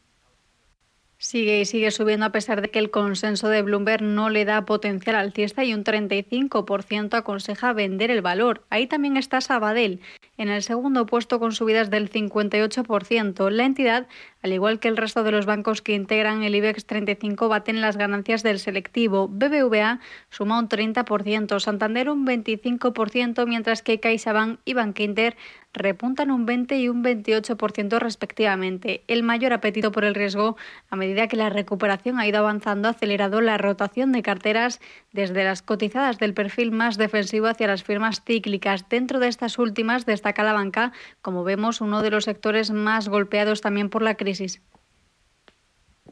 Sigue 1.23 1.62
y 1.62 1.65
sigue 1.65 1.89
subiendo 1.91 2.25
a 2.25 2.33
pesar 2.33 2.62
de 2.62 2.69
que 2.69 2.79
el 2.79 2.91
consenso 2.91 3.47
de 3.47 3.62
Bloomberg 3.62 4.03
no 4.03 4.29
le 4.29 4.43
da 4.43 4.65
potencial 4.65 5.15
al 5.15 5.27
alcista 5.27 5.63
y 5.63 5.73
un 5.73 5.86
35% 5.86 7.13
aconseja 7.13 7.71
vender 7.71 8.12
el 8.12 8.21
valor. 8.21 8.65
Ahí 8.69 8.88
también 8.88 9.15
está 9.15 9.39
Sabadell, 9.39 10.01
en 10.38 10.49
el 10.49 10.62
segundo 10.63 11.05
puesto 11.05 11.39
con 11.39 11.53
subidas 11.53 11.89
del 11.89 12.12
58%. 12.12 13.49
La 13.51 13.63
entidad 13.63 14.07
al 14.43 14.51
igual 14.51 14.79
que 14.79 14.89
el 14.89 14.97
resto 14.97 15.23
de 15.23 15.31
los 15.31 15.45
bancos 15.45 15.81
que 15.81 15.93
integran 15.93 16.43
el 16.43 16.53
IBEX 16.53 16.86
35, 16.86 17.47
baten 17.47 17.79
las 17.79 17.95
ganancias 17.95 18.43
del 18.43 18.59
selectivo. 18.59 19.29
BBVA 19.29 20.01
suma 20.29 20.59
un 20.59 20.67
30%, 20.67 21.62
Santander 21.62 22.09
un 22.09 22.27
25%, 22.27 23.47
mientras 23.47 23.81
que 23.81 24.01
CaixaBank 24.01 24.59
y 24.65 24.73
Bankinter 24.73 25.38
repuntan 25.73 26.31
un 26.31 26.45
20 26.45 26.77
y 26.77 26.88
un 26.88 27.03
28% 27.03 27.99
respectivamente. 27.99 29.03
El 29.07 29.23
mayor 29.23 29.53
apetito 29.53 29.91
por 29.91 30.05
el 30.05 30.15
riesgo, 30.15 30.55
a 30.89 30.95
medida 30.95 31.27
que 31.27 31.36
la 31.36 31.49
recuperación 31.49 32.19
ha 32.19 32.27
ido 32.27 32.39
avanzando, 32.39 32.88
ha 32.88 32.91
acelerado 32.91 33.41
la 33.41 33.57
rotación 33.57 34.12
de 34.12 34.21
carteras 34.21 34.79
desde 35.12 35.43
las 35.43 35.62
cotizadas 35.62 36.19
del 36.19 36.33
perfil 36.33 36.71
más 36.71 36.97
defensivo 36.97 37.47
hacia 37.47 37.67
las 37.67 37.83
firmas 37.83 38.21
cíclicas. 38.23 38.88
Dentro 38.88 39.19
de 39.19 39.27
estas 39.27 39.57
últimas 39.57 40.05
destaca 40.05 40.43
la 40.43 40.53
banca, 40.53 40.93
como 41.21 41.43
vemos, 41.43 41.81
uno 41.81 42.01
de 42.01 42.12
los 42.12 42.25
sectores 42.25 42.71
más 42.71 43.09
golpeados 43.09 43.62
también 43.62 43.89
por 43.89 44.03
la 44.03 44.15
crisis 44.15 44.62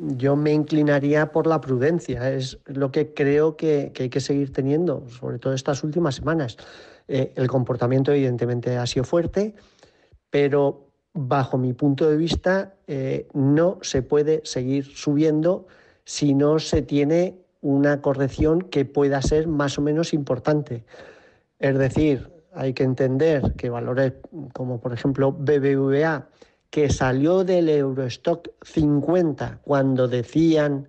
yo 0.01 0.35
me 0.35 0.53
inclinaría 0.53 1.31
por 1.31 1.47
la 1.47 1.61
prudencia, 1.61 2.31
es 2.31 2.59
lo 2.65 2.91
que 2.91 3.13
creo 3.13 3.55
que, 3.55 3.91
hay 3.97 4.09
que 4.09 4.19
seguir 4.19 4.51
teniendo, 4.51 5.07
sobre 5.09 5.37
todo 5.37 5.53
estas 5.53 5.83
últimas 5.83 6.15
semanas. 6.15 6.57
Eh, 7.13 7.33
el 7.35 7.49
comportamiento 7.49 8.13
evidentemente 8.13 8.77
ha 8.77 8.87
sido 8.87 9.03
fuerte, 9.03 9.53
pero 10.29 10.87
bajo 11.11 11.57
mi 11.57 11.73
punto 11.73 12.09
de 12.09 12.15
vista 12.15 12.75
eh, 12.87 13.27
no 13.33 13.79
se 13.81 14.01
puede 14.01 14.39
seguir 14.45 14.85
subiendo 14.85 15.67
si 16.05 16.33
no 16.33 16.57
se 16.59 16.81
tiene 16.81 17.35
una 17.59 18.01
corrección 18.01 18.61
que 18.61 18.85
pueda 18.85 19.21
ser 19.21 19.49
más 19.49 19.77
o 19.77 19.81
menos 19.81 20.13
importante. 20.13 20.85
Es 21.59 21.77
decir, 21.77 22.31
hay 22.53 22.71
que 22.71 22.83
entender 22.83 23.55
que 23.57 23.69
valores 23.69 24.13
como 24.53 24.79
por 24.79 24.93
ejemplo 24.93 25.33
BBVA, 25.33 26.29
que 26.69 26.89
salió 26.89 27.43
del 27.43 27.67
Eurostock 27.67 28.47
50 28.61 29.59
cuando 29.65 30.07
decían 30.07 30.87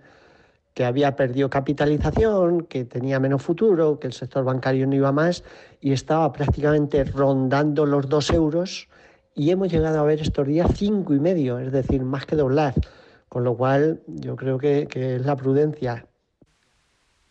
que 0.74 0.84
había 0.84 1.16
perdido 1.16 1.50
capitalización, 1.50 2.62
que 2.62 2.84
tenía 2.84 3.20
menos 3.20 3.42
futuro, 3.42 3.98
que 3.98 4.06
el 4.06 4.12
sector 4.12 4.44
bancario 4.44 4.86
no 4.86 4.94
iba 4.94 5.12
más 5.12 5.44
y 5.80 5.92
estaba 5.92 6.32
prácticamente 6.32 7.04
rondando 7.04 7.86
los 7.86 8.08
dos 8.08 8.30
euros 8.30 8.88
y 9.34 9.50
hemos 9.50 9.70
llegado 9.70 10.00
a 10.00 10.04
ver 10.04 10.20
estos 10.20 10.46
días 10.46 10.70
cinco 10.74 11.14
y 11.14 11.20
medio, 11.20 11.58
es 11.58 11.72
decir, 11.72 12.02
más 12.02 12.26
que 12.26 12.36
doblar. 12.36 12.74
Con 13.28 13.44
lo 13.44 13.56
cual 13.56 14.02
yo 14.06 14.36
creo 14.36 14.58
que, 14.58 14.86
que 14.86 15.16
es 15.16 15.24
la 15.24 15.36
prudencia 15.36 16.06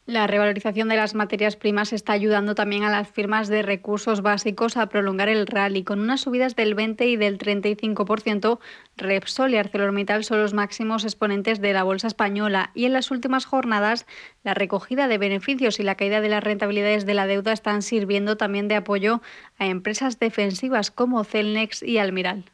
la 0.07 0.27
revalorización 0.27 0.89
de 0.89 0.97
las 0.97 1.15
materias 1.15 1.55
primas 1.55 1.93
está 1.93 2.13
ayudando 2.13 2.55
también 2.55 2.83
a 2.83 2.89
las 2.89 3.07
firmas 3.07 3.47
de 3.47 3.61
recursos 3.61 4.21
básicos 4.21 4.75
a 4.75 4.87
prolongar 4.87 5.29
el 5.29 5.47
rally, 5.47 5.83
con 5.83 5.99
unas 5.99 6.21
subidas 6.21 6.55
del 6.55 6.75
20 6.75 7.05
y 7.07 7.17
del 7.17 7.37
35%. 7.37 8.59
Repsol 8.97 9.53
y 9.53 9.57
ArcelorMittal 9.57 10.23
son 10.23 10.41
los 10.41 10.53
máximos 10.53 11.03
exponentes 11.05 11.61
de 11.61 11.73
la 11.73 11.83
bolsa 11.83 12.07
española 12.07 12.71
y 12.73 12.85
en 12.85 12.93
las 12.93 13.11
últimas 13.11 13.45
jornadas 13.45 14.05
la 14.43 14.53
recogida 14.53 15.07
de 15.07 15.17
beneficios 15.17 15.79
y 15.79 15.83
la 15.83 15.95
caída 15.95 16.19
de 16.19 16.29
las 16.29 16.43
rentabilidades 16.43 17.05
de 17.05 17.13
la 17.13 17.27
deuda 17.27 17.53
están 17.53 17.81
sirviendo 17.81 18.37
también 18.37 18.67
de 18.67 18.75
apoyo 18.75 19.21
a 19.59 19.67
empresas 19.67 20.19
defensivas 20.19 20.91
como 20.91 21.23
Celnex 21.23 21.83
y 21.83 21.99
Almiral. 21.99 22.45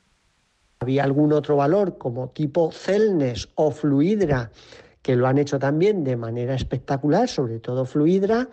Había 0.80 1.04
algún 1.06 1.34
otro 1.34 1.56
valor 1.56 1.98
como 1.98 2.30
tipo 2.30 2.72
Celnex 2.72 3.50
o 3.56 3.72
Fluidra 3.72 4.52
que 5.08 5.16
lo 5.16 5.26
han 5.26 5.38
hecho 5.38 5.58
también 5.58 6.04
de 6.04 6.18
manera 6.18 6.54
espectacular, 6.54 7.30
sobre 7.30 7.62
todo 7.62 7.86
Fluidra. 7.86 8.50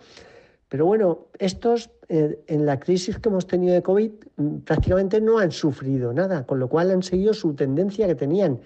Pero 0.69 0.85
bueno, 0.85 1.27
estos 1.37 1.89
eh, 2.07 2.39
en 2.47 2.65
la 2.65 2.79
crisis 2.79 3.19
que 3.19 3.27
hemos 3.27 3.45
tenido 3.45 3.73
de 3.73 3.83
COVID 3.83 4.11
mm, 4.37 4.57
prácticamente 4.59 5.19
no 5.19 5.37
han 5.37 5.51
sufrido 5.51 6.13
nada, 6.13 6.45
con 6.45 6.59
lo 6.59 6.69
cual 6.69 6.91
han 6.91 7.03
seguido 7.03 7.33
su 7.33 7.55
tendencia 7.55 8.07
que 8.07 8.15
tenían. 8.15 8.61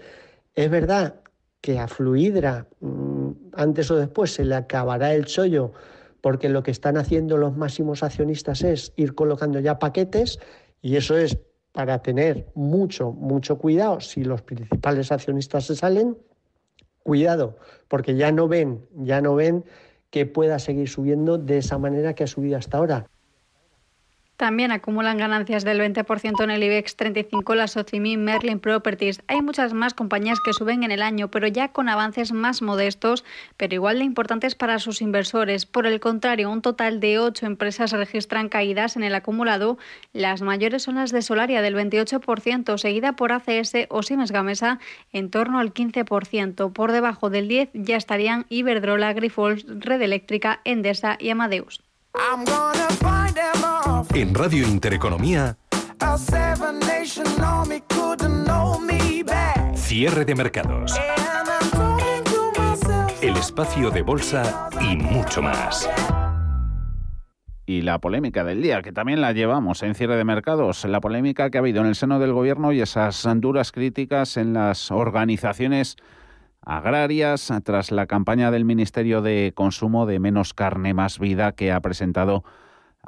Es 0.54 0.70
verdad 0.70 1.16
que 1.62 1.80
a 1.80 1.88
Fluidra 1.88 2.68
mm, 2.80 3.30
antes 3.54 3.90
o 3.90 3.96
después 3.96 4.36
se 4.36 4.46
le 4.46 4.54
acabará 4.54 5.16
el 5.16 5.26
chollo 5.26 5.72
porque 6.22 6.48
lo 6.48 6.62
que 6.62 6.70
están 6.70 6.96
haciendo 6.96 7.38
los 7.38 7.58
máximos 7.58 8.04
accionistas 8.04 8.62
es 8.62 8.94
ir 8.98 9.16
colocando 9.16 9.60
ya 9.60 9.80
paquetes 9.80 10.38
y 10.84 10.96
eso 10.96 11.18
es 11.18 11.40
para 11.72 12.04
tener 12.04 12.52
mucho, 12.54 13.12
mucho 13.14 13.58
cuidado 13.58 14.00
si 14.00 14.24
los 14.24 14.44
principales 14.44 15.12
accionistas 15.12 15.66
se 15.66 15.76
salen, 15.76 16.16
cuidado, 17.04 17.58
porque 17.88 18.16
ya 18.16 18.32
no 18.32 18.48
ven, 18.48 18.88
ya 18.96 19.22
no 19.22 19.36
ven 19.36 19.66
que 20.10 20.26
pueda 20.26 20.60
seguir 20.60 20.90
subiendo 20.90 21.38
de 21.38 21.58
esa 21.58 21.78
manera 21.78 22.14
que 22.14 22.24
ha 22.24 22.28
subido 22.28 22.58
hasta 22.58 22.78
ahora. 22.78 23.08
También 24.40 24.72
acumulan 24.72 25.18
ganancias 25.18 25.66
del 25.66 25.82
20% 25.82 26.42
en 26.46 26.50
el 26.50 26.64
IBEX 26.64 26.96
35 26.96 27.56
la 27.56 27.68
Socimi 27.68 28.16
Merlin 28.16 28.62
Properties. 28.62 29.22
Hay 29.28 29.42
muchas 29.42 29.74
más 29.74 29.94
compañías 29.94 30.40
que 30.40 30.54
suben 30.54 30.86
en 30.86 30.92
el 30.92 31.02
año, 31.02 31.30
pero 31.30 31.46
ya 31.48 31.74
con 31.74 31.90
avances 31.90 32.32
más 32.32 32.62
modestos, 32.62 33.26
pero 33.58 33.76
igual 33.76 34.00
de 34.00 34.06
importantes 34.06 34.56
para 34.56 34.80
sus 34.80 35.02
inversores. 35.02 35.66
Por 35.66 35.86
el 35.86 36.00
contrario, 36.00 36.50
un 36.50 36.62
total 36.62 37.02
de 37.02 37.20
ocho 37.20 37.48
empresas 37.48 37.92
registran 37.92 38.48
caídas 38.48 38.96
en 38.96 39.04
el 39.04 39.14
acumulado. 39.14 39.78
Las 40.14 40.42
mayores 40.42 40.84
son 40.84 40.96
las 40.96 41.12
de 41.12 41.22
Solaria 41.22 41.62
del 41.62 41.76
28%, 41.76 42.78
seguida 42.78 43.18
por 43.18 43.34
ACS 43.34 43.74
o 43.90 44.04
Siemens 44.04 44.32
Gamesa 44.32 44.80
en 45.12 45.32
torno 45.32 45.60
al 45.60 45.74
15%. 45.74 46.72
Por 46.72 46.94
debajo 46.94 47.30
del 47.30 47.50
10 47.50 47.72
ya 47.74 47.98
estarían 47.98 48.46
Iberdrola, 48.48 49.12
Grifols, 49.12 49.66
Red 49.68 50.02
Eléctrica, 50.02 50.62
Endesa 50.64 51.18
y 51.20 51.30
Amadeus. 51.30 51.84
En 54.14 54.36
Radio 54.36 54.68
Intereconomía, 54.68 55.58
cierre 59.76 60.26
de 60.26 60.36
mercados, 60.36 61.00
el 63.22 63.38
espacio 63.38 63.90
de 63.92 64.02
bolsa 64.02 64.70
y 64.82 64.96
mucho 64.98 65.42
más. 65.42 65.90
Y 67.66 67.82
la 67.82 68.00
polémica 68.00 68.44
del 68.44 68.62
día, 68.62 68.82
que 68.82 68.92
también 68.92 69.22
la 69.22 69.32
llevamos 69.32 69.84
en 69.84 69.96
cierre 69.96 70.18
de 70.18 70.26
mercados, 70.26 70.86
la 70.86 71.02
polémica 71.02 71.50
que 71.50 71.58
ha 71.58 71.62
habido 71.62 71.82
en 71.82 71.88
el 71.88 71.96
seno 71.96 72.20
del 72.20 72.34
gobierno 72.34 72.72
y 72.72 72.82
esas 72.82 73.28
duras 73.36 73.72
críticas 73.72 74.38
en 74.38 74.54
las 74.54 74.92
organizaciones 74.92 75.98
agrarias 76.62 77.52
tras 77.64 77.92
la 77.92 78.06
campaña 78.06 78.52
del 78.52 78.66
Ministerio 78.66 79.22
de 79.22 79.54
Consumo 79.56 80.06
de 80.06 80.20
Menos 80.20 80.54
Carne, 80.54 80.94
Más 80.94 81.20
Vida 81.20 81.54
que 81.54 81.72
ha 81.72 81.80
presentado 81.80 82.44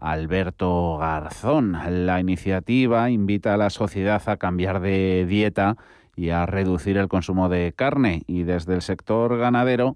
Alberto 0.01 0.97
Garzón. 0.97 1.77
La 2.05 2.19
iniciativa 2.19 3.09
invita 3.09 3.53
a 3.53 3.57
la 3.57 3.69
sociedad 3.69 4.21
a 4.25 4.37
cambiar 4.37 4.81
de 4.81 5.25
dieta 5.29 5.77
y 6.15 6.31
a 6.31 6.45
reducir 6.45 6.97
el 6.97 7.07
consumo 7.07 7.47
de 7.47 7.71
carne 7.73 8.23
y 8.27 8.43
desde 8.43 8.73
el 8.73 8.81
sector 8.81 9.37
ganadero 9.37 9.95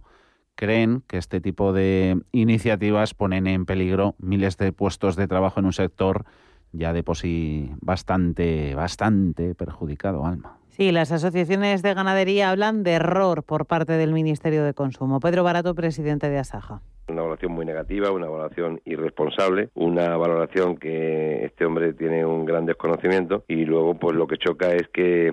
creen 0.54 1.04
que 1.08 1.18
este 1.18 1.42
tipo 1.42 1.74
de 1.74 2.22
iniciativas 2.32 3.14
ponen 3.14 3.48
en 3.48 3.66
peligro 3.66 4.16
miles 4.20 4.58
de 4.58 4.72
puestos 4.72 5.16
de 5.16 5.28
trabajo 5.28 5.60
en 5.60 5.66
un 5.66 5.74
sector 5.74 6.26
ya 6.72 6.94
de 6.94 7.04
por 7.04 7.18
sí 7.18 7.72
bastante, 7.82 8.76
bastante 8.76 9.56
perjudicado, 9.56 10.26
Alma. 10.26 10.58
Sí, 10.70 10.92
las 10.92 11.12
asociaciones 11.12 11.82
de 11.82 11.94
ganadería 11.94 12.52
hablan 12.52 12.84
de 12.84 12.92
error 12.92 13.44
por 13.44 13.66
parte 13.66 13.94
del 13.94 14.14
Ministerio 14.14 14.64
de 14.64 14.74
Consumo. 14.74 15.20
Pedro 15.20 15.44
Barato, 15.44 15.74
presidente 15.74 16.30
de 16.30 16.38
Asaja. 16.38 16.82
Una 17.08 17.22
valoración 17.22 17.52
muy 17.52 17.66
negativa, 17.66 18.12
una 18.12 18.28
valoración 18.28 18.82
irresponsable, 18.86 19.70
una 19.76 20.18
valoración 20.18 20.78
que 20.78 21.46
este 21.46 21.66
hombre 21.66 21.94
tiene 21.94 22.26
un 22.26 22.46
gran 22.46 22.66
desconocimiento 22.66 23.46
y 23.48 23.66
luego 23.66 23.94
pues 23.96 24.16
lo 24.16 24.26
que 24.26 24.38
choca 24.38 24.74
es 24.74 24.88
que 24.92 25.32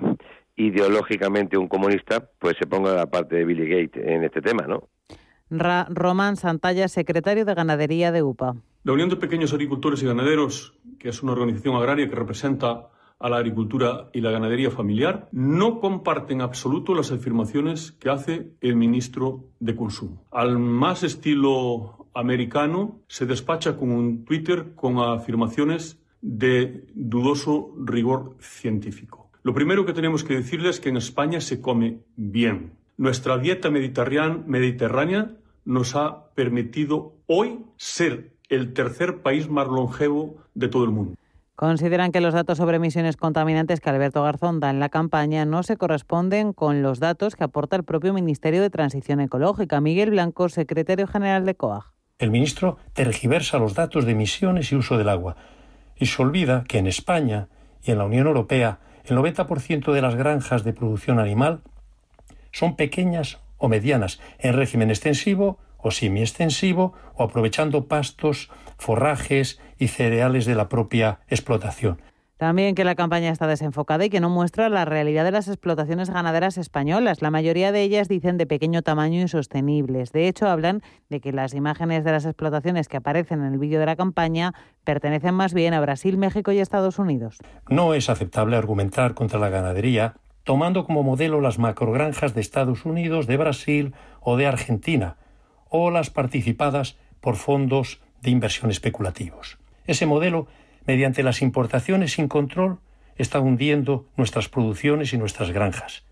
ideológicamente 0.56 1.56
un 1.56 1.68
comunista 1.68 2.28
pues 2.38 2.56
se 2.58 2.66
ponga 2.66 2.92
a 2.92 2.96
la 2.96 3.06
parte 3.06 3.36
de 3.36 3.44
Billy 3.44 3.66
Gates 3.66 4.04
en 4.06 4.24
este 4.24 4.42
tema, 4.42 4.66
¿no? 4.66 4.88
Román 5.88 6.36
Santalla, 6.36 6.88
secretario 6.88 7.44
de 7.44 7.54
Ganadería 7.54 8.12
de 8.12 8.22
UPA. 8.22 8.54
La 8.84 8.92
Unión 8.92 9.08
de 9.08 9.16
Pequeños 9.16 9.52
Agricultores 9.52 10.02
y 10.02 10.06
Ganaderos, 10.06 10.74
que 10.98 11.10
es 11.10 11.22
una 11.22 11.32
organización 11.32 11.76
agraria 11.76 12.08
que 12.08 12.16
representa 12.16 12.88
a 13.22 13.28
la 13.30 13.36
agricultura 13.36 14.10
y 14.12 14.20
la 14.20 14.32
ganadería 14.32 14.70
familiar, 14.70 15.28
no 15.30 15.80
comparten 15.80 16.38
en 16.38 16.42
absoluto 16.42 16.94
las 16.94 17.12
afirmaciones 17.12 17.92
que 17.92 18.10
hace 18.10 18.50
el 18.60 18.74
ministro 18.76 19.44
de 19.60 19.76
Consumo. 19.76 20.24
Al 20.32 20.58
más 20.58 21.04
estilo 21.04 22.08
americano, 22.14 23.00
se 23.06 23.24
despacha 23.24 23.76
con 23.76 23.92
un 23.92 24.24
Twitter 24.24 24.74
con 24.74 24.98
afirmaciones 24.98 25.98
de 26.20 26.84
dudoso 26.94 27.72
rigor 27.78 28.36
científico. 28.40 29.30
Lo 29.44 29.54
primero 29.54 29.86
que 29.86 29.92
tenemos 29.92 30.24
que 30.24 30.34
decirles 30.34 30.76
es 30.76 30.80
que 30.80 30.88
en 30.88 30.96
España 30.96 31.40
se 31.40 31.60
come 31.60 32.00
bien. 32.16 32.72
Nuestra 32.96 33.38
dieta 33.38 33.70
mediterránea 33.70 35.30
nos 35.64 35.94
ha 35.94 36.26
permitido 36.34 37.14
hoy 37.26 37.60
ser 37.76 38.32
el 38.48 38.72
tercer 38.72 39.22
país 39.22 39.48
más 39.48 39.66
longevo 39.68 40.36
de 40.54 40.68
todo 40.68 40.84
el 40.84 40.90
mundo. 40.90 41.14
Consideran 41.62 42.10
que 42.10 42.20
los 42.20 42.34
datos 42.34 42.58
sobre 42.58 42.78
emisiones 42.78 43.16
contaminantes 43.16 43.78
que 43.78 43.88
Alberto 43.88 44.24
Garzón 44.24 44.58
da 44.58 44.70
en 44.70 44.80
la 44.80 44.88
campaña 44.88 45.44
no 45.44 45.62
se 45.62 45.76
corresponden 45.76 46.52
con 46.52 46.82
los 46.82 46.98
datos 46.98 47.36
que 47.36 47.44
aporta 47.44 47.76
el 47.76 47.84
propio 47.84 48.12
Ministerio 48.12 48.60
de 48.60 48.68
Transición 48.68 49.20
Ecológica. 49.20 49.80
Miguel 49.80 50.10
Blanco, 50.10 50.48
secretario 50.48 51.06
general 51.06 51.46
de 51.46 51.54
COAG. 51.54 51.92
El 52.18 52.32
ministro 52.32 52.78
tergiversa 52.94 53.60
los 53.60 53.74
datos 53.74 54.06
de 54.06 54.10
emisiones 54.10 54.72
y 54.72 54.74
uso 54.74 54.98
del 54.98 55.08
agua 55.08 55.36
y 55.94 56.06
se 56.06 56.20
olvida 56.20 56.64
que 56.66 56.78
en 56.78 56.88
España 56.88 57.46
y 57.80 57.92
en 57.92 57.98
la 57.98 58.06
Unión 58.06 58.26
Europea 58.26 58.80
el 59.04 59.16
90% 59.16 59.92
de 59.92 60.02
las 60.02 60.16
granjas 60.16 60.64
de 60.64 60.72
producción 60.72 61.20
animal 61.20 61.60
son 62.50 62.74
pequeñas 62.74 63.38
o 63.58 63.68
medianas 63.68 64.18
en 64.40 64.54
régimen 64.54 64.90
extensivo 64.90 65.60
o 65.78 65.92
semi-extensivo 65.92 66.94
o 67.14 67.22
aprovechando 67.22 67.86
pastos, 67.86 68.50
forrajes 68.82 69.60
y 69.78 69.88
cereales 69.88 70.44
de 70.44 70.54
la 70.54 70.68
propia 70.68 71.20
explotación. 71.28 72.02
También 72.36 72.74
que 72.74 72.82
la 72.82 72.96
campaña 72.96 73.30
está 73.30 73.46
desenfocada 73.46 74.04
y 74.04 74.10
que 74.10 74.18
no 74.18 74.28
muestra 74.28 74.68
la 74.68 74.84
realidad 74.84 75.22
de 75.24 75.30
las 75.30 75.46
explotaciones 75.46 76.10
ganaderas 76.10 76.58
españolas. 76.58 77.22
La 77.22 77.30
mayoría 77.30 77.70
de 77.70 77.82
ellas 77.82 78.08
dicen 78.08 78.36
de 78.36 78.46
pequeño 78.46 78.82
tamaño 78.82 79.22
y 79.22 79.28
sostenibles. 79.28 80.10
De 80.10 80.26
hecho, 80.26 80.48
hablan 80.48 80.82
de 81.08 81.20
que 81.20 81.32
las 81.32 81.54
imágenes 81.54 82.02
de 82.02 82.10
las 82.10 82.26
explotaciones 82.26 82.88
que 82.88 82.96
aparecen 82.96 83.44
en 83.44 83.52
el 83.52 83.60
vídeo 83.60 83.78
de 83.78 83.86
la 83.86 83.94
campaña 83.94 84.54
pertenecen 84.82 85.36
más 85.36 85.54
bien 85.54 85.72
a 85.72 85.80
Brasil, 85.80 86.18
México 86.18 86.50
y 86.50 86.58
Estados 86.58 86.98
Unidos. 86.98 87.38
No 87.68 87.94
es 87.94 88.10
aceptable 88.10 88.56
argumentar 88.56 89.14
contra 89.14 89.38
la 89.38 89.48
ganadería 89.48 90.16
tomando 90.42 90.84
como 90.84 91.04
modelo 91.04 91.40
las 91.40 91.60
macrogranjas 91.60 92.34
de 92.34 92.40
Estados 92.40 92.84
Unidos, 92.84 93.28
de 93.28 93.36
Brasil 93.36 93.94
o 94.20 94.36
de 94.36 94.48
Argentina, 94.48 95.16
o 95.68 95.92
las 95.92 96.10
participadas 96.10 96.98
por 97.20 97.36
fondos 97.36 98.02
de 98.22 98.30
inversión 98.30 98.70
especulativos. 98.70 99.58
Ese 99.86 100.06
modelo, 100.06 100.46
mediante 100.86 101.22
las 101.22 101.42
importaciones 101.42 102.12
sin 102.12 102.28
control, 102.28 102.78
está 103.16 103.40
hundiendo 103.40 104.06
nuestras 104.16 104.48
producciones 104.48 105.12
y 105.12 105.18
nuestras 105.18 105.50
granjas, 105.50 106.04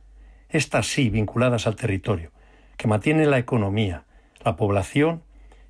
estas 0.48 0.86
sí 0.86 1.08
vinculadas 1.08 1.66
al 1.66 1.76
territorio, 1.76 2.30
que 2.76 2.88
mantienen 2.88 3.30
la 3.30 3.38
economía, 3.38 4.04
la 4.44 4.56
población 4.56 5.22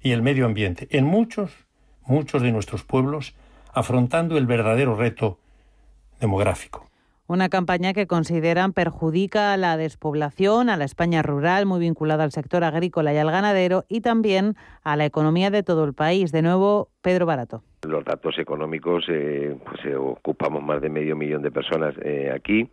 y 0.02 0.12
el 0.12 0.22
medio 0.22 0.46
ambiente 0.46 0.88
en 0.90 1.04
muchos, 1.04 1.52
muchos 2.04 2.42
de 2.42 2.52
nuestros 2.52 2.82
pueblos, 2.82 3.34
afrontando 3.72 4.38
el 4.38 4.46
verdadero 4.46 4.96
reto 4.96 5.38
demográfico. 6.18 6.89
Una 7.30 7.48
campaña 7.48 7.92
que 7.92 8.08
consideran 8.08 8.72
perjudica 8.72 9.52
a 9.52 9.56
la 9.56 9.76
despoblación, 9.76 10.68
a 10.68 10.76
la 10.76 10.84
España 10.84 11.22
rural, 11.22 11.64
muy 11.64 11.78
vinculada 11.78 12.24
al 12.24 12.32
sector 12.32 12.64
agrícola 12.64 13.14
y 13.14 13.18
al 13.18 13.30
ganadero, 13.30 13.84
y 13.88 14.00
también 14.00 14.56
a 14.82 14.96
la 14.96 15.04
economía 15.04 15.48
de 15.50 15.62
todo 15.62 15.84
el 15.84 15.94
país. 15.94 16.32
De 16.32 16.42
nuevo, 16.42 16.88
Pedro 17.02 17.26
Barato. 17.26 17.62
Los 17.86 18.04
datos 18.04 18.36
económicos, 18.36 19.04
eh, 19.08 19.54
pues 19.64 19.84
eh, 19.84 19.94
ocupamos 19.94 20.60
más 20.60 20.82
de 20.82 20.88
medio 20.88 21.14
millón 21.14 21.42
de 21.42 21.52
personas 21.52 21.94
eh, 22.02 22.32
aquí. 22.34 22.68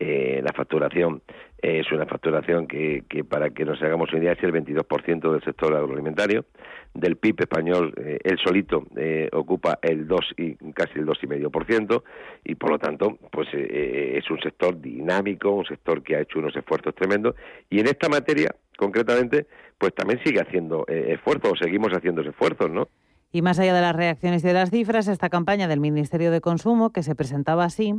la 0.00 0.52
facturación 0.56 1.22
es 1.62 1.92
una 1.92 2.04
facturación 2.04 2.66
que, 2.66 3.04
que, 3.08 3.22
para 3.22 3.50
que 3.50 3.64
nos 3.64 3.80
hagamos 3.80 4.10
una 4.12 4.22
idea, 4.22 4.32
es 4.32 4.42
el 4.42 4.52
22% 4.52 5.32
del 5.32 5.42
sector 5.44 5.72
agroalimentario 5.72 6.46
del 6.94 7.16
PIB 7.16 7.40
español, 7.40 7.94
eh, 7.96 8.18
él 8.22 8.38
solito 8.42 8.84
eh, 8.96 9.28
ocupa 9.32 9.78
el 9.80 10.06
2 10.06 10.20
y 10.36 10.54
casi 10.72 10.98
el 10.98 11.06
2,5% 11.06 12.02
y 12.44 12.54
por 12.56 12.70
lo 12.70 12.78
tanto, 12.78 13.18
pues 13.30 13.48
eh, 13.52 14.18
es 14.18 14.30
un 14.30 14.40
sector 14.40 14.80
dinámico, 14.80 15.50
un 15.50 15.64
sector 15.64 16.02
que 16.02 16.16
ha 16.16 16.20
hecho 16.20 16.38
unos 16.38 16.54
esfuerzos 16.56 16.94
tremendos 16.94 17.36
y 17.68 17.80
en 17.80 17.86
esta 17.86 18.08
materia, 18.08 18.54
concretamente, 18.76 19.46
pues 19.78 19.94
también 19.94 20.20
sigue 20.24 20.40
haciendo 20.40 20.84
esfuerzos, 20.88 21.58
seguimos 21.60 21.92
haciendo 21.92 22.22
esfuerzos, 22.22 22.70
¿no? 22.70 22.88
Y 23.32 23.42
más 23.42 23.58
allá 23.60 23.74
de 23.74 23.80
las 23.80 23.94
reacciones 23.94 24.42
y 24.42 24.48
de 24.48 24.54
las 24.54 24.70
cifras, 24.70 25.06
esta 25.06 25.28
campaña 25.28 25.68
del 25.68 25.80
Ministerio 25.80 26.32
de 26.32 26.40
Consumo, 26.40 26.92
que 26.92 27.02
se 27.02 27.14
presentaba 27.14 27.64
así, 27.64 27.94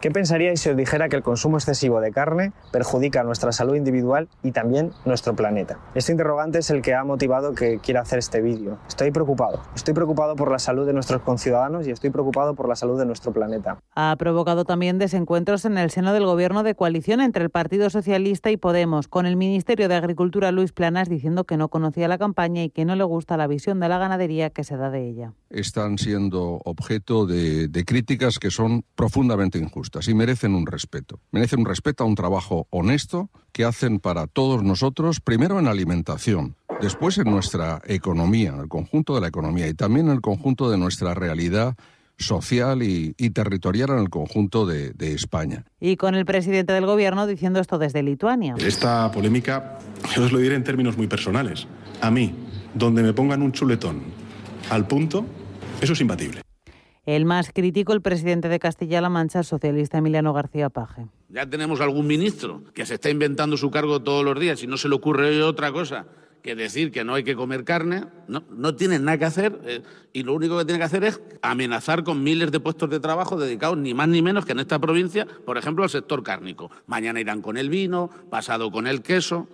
¿Qué 0.00 0.10
pensaríais 0.10 0.58
si 0.58 0.70
os 0.70 0.76
dijera 0.78 1.10
que 1.10 1.16
el 1.16 1.22
consumo 1.22 1.58
excesivo 1.58 2.00
de 2.00 2.10
carne 2.10 2.54
perjudica 2.72 3.22
nuestra 3.22 3.52
salud 3.52 3.74
individual 3.74 4.30
y 4.42 4.52
también 4.52 4.92
nuestro 5.04 5.36
planeta? 5.36 5.78
Este 5.94 6.10
interrogante 6.10 6.60
es 6.60 6.70
el 6.70 6.80
que 6.80 6.94
ha 6.94 7.04
motivado 7.04 7.52
que 7.54 7.80
quiera 7.80 8.00
hacer 8.00 8.18
este 8.18 8.40
vídeo. 8.40 8.78
Estoy 8.88 9.10
preocupado. 9.10 9.60
Estoy 9.76 9.92
preocupado 9.92 10.36
por 10.36 10.50
la 10.50 10.58
salud 10.58 10.86
de 10.86 10.94
nuestros 10.94 11.20
conciudadanos 11.20 11.86
y 11.86 11.90
estoy 11.90 12.08
preocupado 12.08 12.54
por 12.54 12.66
la 12.66 12.76
salud 12.76 12.98
de 12.98 13.04
nuestro 13.04 13.30
planeta. 13.34 13.76
Ha 13.94 14.16
provocado 14.16 14.64
también 14.64 14.98
desencuentros 14.98 15.66
en 15.66 15.76
el 15.76 15.90
seno 15.90 16.14
del 16.14 16.24
gobierno 16.24 16.62
de 16.62 16.74
coalición 16.74 17.20
entre 17.20 17.44
el 17.44 17.50
Partido 17.50 17.90
Socialista 17.90 18.50
y 18.50 18.56
Podemos, 18.56 19.06
con 19.06 19.26
el 19.26 19.36
Ministerio 19.36 19.86
de 19.86 19.96
Agricultura 19.96 20.50
Luis 20.50 20.72
Planas 20.72 21.10
diciendo 21.10 21.44
que 21.44 21.58
no 21.58 21.68
conocía 21.68 22.08
la 22.08 22.16
campaña 22.16 22.64
y 22.64 22.70
que 22.70 22.86
no 22.86 22.96
le 22.96 23.04
gusta 23.04 23.36
la 23.36 23.46
visión 23.46 23.80
de 23.80 23.90
la 23.90 23.98
ganadería 23.98 24.48
que 24.48 24.64
se 24.64 24.78
da 24.78 24.88
de 24.88 25.06
ella. 25.06 25.34
Están 25.50 25.98
siendo 25.98 26.62
objeto 26.64 27.26
de, 27.26 27.68
de 27.68 27.84
críticas 27.84 28.38
que 28.38 28.50
son 28.50 28.82
profundamente 28.94 29.58
injustas 29.58 29.89
y 30.08 30.14
merecen 30.14 30.54
un 30.54 30.66
respeto. 30.66 31.20
Merecen 31.30 31.60
un 31.60 31.66
respeto 31.66 32.04
a 32.04 32.06
un 32.06 32.14
trabajo 32.14 32.66
honesto 32.70 33.30
que 33.52 33.64
hacen 33.64 33.98
para 33.98 34.26
todos 34.26 34.62
nosotros, 34.62 35.20
primero 35.20 35.58
en 35.58 35.66
alimentación, 35.66 36.56
después 36.80 37.18
en 37.18 37.30
nuestra 37.30 37.82
economía, 37.84 38.54
el 38.60 38.68
conjunto 38.68 39.14
de 39.14 39.20
la 39.20 39.28
economía 39.28 39.68
y 39.68 39.74
también 39.74 40.06
en 40.06 40.12
el 40.12 40.20
conjunto 40.20 40.70
de 40.70 40.78
nuestra 40.78 41.14
realidad 41.14 41.76
social 42.18 42.82
y, 42.82 43.14
y, 43.16 43.30
territorial 43.30 43.90
en 43.90 43.98
el 43.98 44.10
conjunto 44.10 44.66
de, 44.66 44.92
de, 44.92 45.14
España. 45.14 45.64
Y 45.80 45.96
con 45.96 46.14
el 46.14 46.26
presidente 46.26 46.74
del 46.74 46.84
gobierno 46.84 47.26
diciendo 47.26 47.60
esto 47.60 47.78
desde 47.78 48.02
Lituania. 48.02 48.56
Esta 48.58 49.10
polémica, 49.10 49.78
yo 50.14 50.24
os 50.24 50.32
lo 50.32 50.38
diré 50.38 50.54
en 50.54 50.64
términos 50.64 50.98
muy 50.98 51.06
personales. 51.06 51.66
A 52.02 52.10
mí, 52.10 52.34
donde 52.74 53.02
me 53.02 53.14
pongan 53.14 53.40
un 53.40 53.52
chuletón 53.52 54.02
al 54.68 54.86
punto, 54.86 55.24
eso 55.80 55.94
es 55.94 56.00
imbatible. 56.02 56.42
El 57.10 57.24
más 57.24 57.50
crítico, 57.52 57.92
el 57.92 58.02
presidente 58.02 58.48
de 58.48 58.60
Castilla-La 58.60 59.08
Mancha, 59.08 59.40
el 59.40 59.44
socialista 59.44 59.98
Emiliano 59.98 60.32
García 60.32 60.68
Paje. 60.70 61.08
Ya 61.28 61.44
tenemos 61.44 61.80
algún 61.80 62.06
ministro 62.06 62.62
que 62.72 62.86
se 62.86 62.94
está 62.94 63.10
inventando 63.10 63.56
su 63.56 63.68
cargo 63.68 64.00
todos 64.00 64.24
los 64.24 64.38
días 64.38 64.62
y 64.62 64.68
no 64.68 64.76
se 64.76 64.88
le 64.88 64.94
ocurre 64.94 65.42
otra 65.42 65.72
cosa 65.72 66.06
que 66.40 66.54
decir 66.54 66.92
que 66.92 67.02
no 67.02 67.14
hay 67.14 67.24
que 67.24 67.34
comer 67.34 67.64
carne, 67.64 68.04
no, 68.28 68.44
no 68.48 68.76
tienen 68.76 69.04
nada 69.04 69.18
que 69.18 69.24
hacer 69.24 69.60
eh, 69.64 69.82
y 70.12 70.22
lo 70.22 70.34
único 70.34 70.56
que 70.56 70.64
tiene 70.64 70.78
que 70.78 70.84
hacer 70.84 71.02
es 71.02 71.20
amenazar 71.42 72.04
con 72.04 72.22
miles 72.22 72.52
de 72.52 72.60
puestos 72.60 72.88
de 72.88 73.00
trabajo 73.00 73.36
dedicados 73.36 73.76
ni 73.76 73.92
más 73.92 74.06
ni 74.06 74.22
menos 74.22 74.46
que 74.46 74.52
en 74.52 74.60
esta 74.60 74.78
provincia, 74.78 75.26
por 75.44 75.58
ejemplo, 75.58 75.82
al 75.82 75.90
sector 75.90 76.22
cárnico. 76.22 76.70
Mañana 76.86 77.18
irán 77.18 77.42
con 77.42 77.56
el 77.56 77.70
vino, 77.70 78.08
pasado 78.30 78.70
con 78.70 78.86
el 78.86 79.02
queso. 79.02 79.48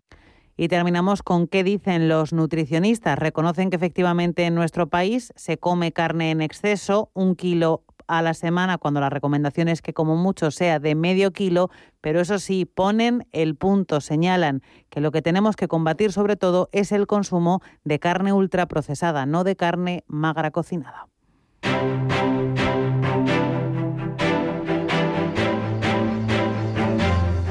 Y 0.57 0.69
terminamos 0.69 1.23
con 1.23 1.49
qué 1.49 1.65
dicen 1.65 2.09
los 2.09 2.33
nutricionistas. 2.33 3.19
Reconocen 3.19 3.71
que 3.71 3.77
efectivamente 3.77 4.47
en 4.47 4.55
nuestro 4.55 4.89
país 4.89 5.33
se 5.37 5.59
come 5.59 5.93
carne 5.93 6.31
en 6.31 6.41
exceso, 6.41 7.11
un 7.13 7.37
kilo 7.37 7.83
a 8.09 8.23
la 8.23 8.35
semana, 8.35 8.79
cuando 8.79 9.01
la 9.01 9.11
recomendación 9.11 9.69
es 9.69 9.83
que 9.83 9.93
como 9.93 10.17
mucho 10.17 10.51
sea 10.51 10.79
de 10.79 10.95
medio 10.95 11.33
kilo, 11.33 11.71
pero 12.01 12.21
eso 12.21 12.39
sí, 12.39 12.65
ponen 12.65 13.27
el 13.33 13.57
punto, 13.57 14.01
señalan 14.01 14.63
que 14.91 15.01
lo 15.01 15.11
que 15.11 15.23
tenemos 15.23 15.57
que 15.57 15.69
combatir 15.69 16.13
sobre 16.13 16.37
todo 16.37 16.69
es 16.73 16.93
el 16.93 17.07
consumo 17.07 17.61
de 17.85 17.99
carne 17.99 18.33
ultraprocesada, 18.33 19.27
no 19.27 19.45
de 19.45 19.57
carne 19.57 20.05
magra 20.07 20.53
cocinada. 20.53 21.09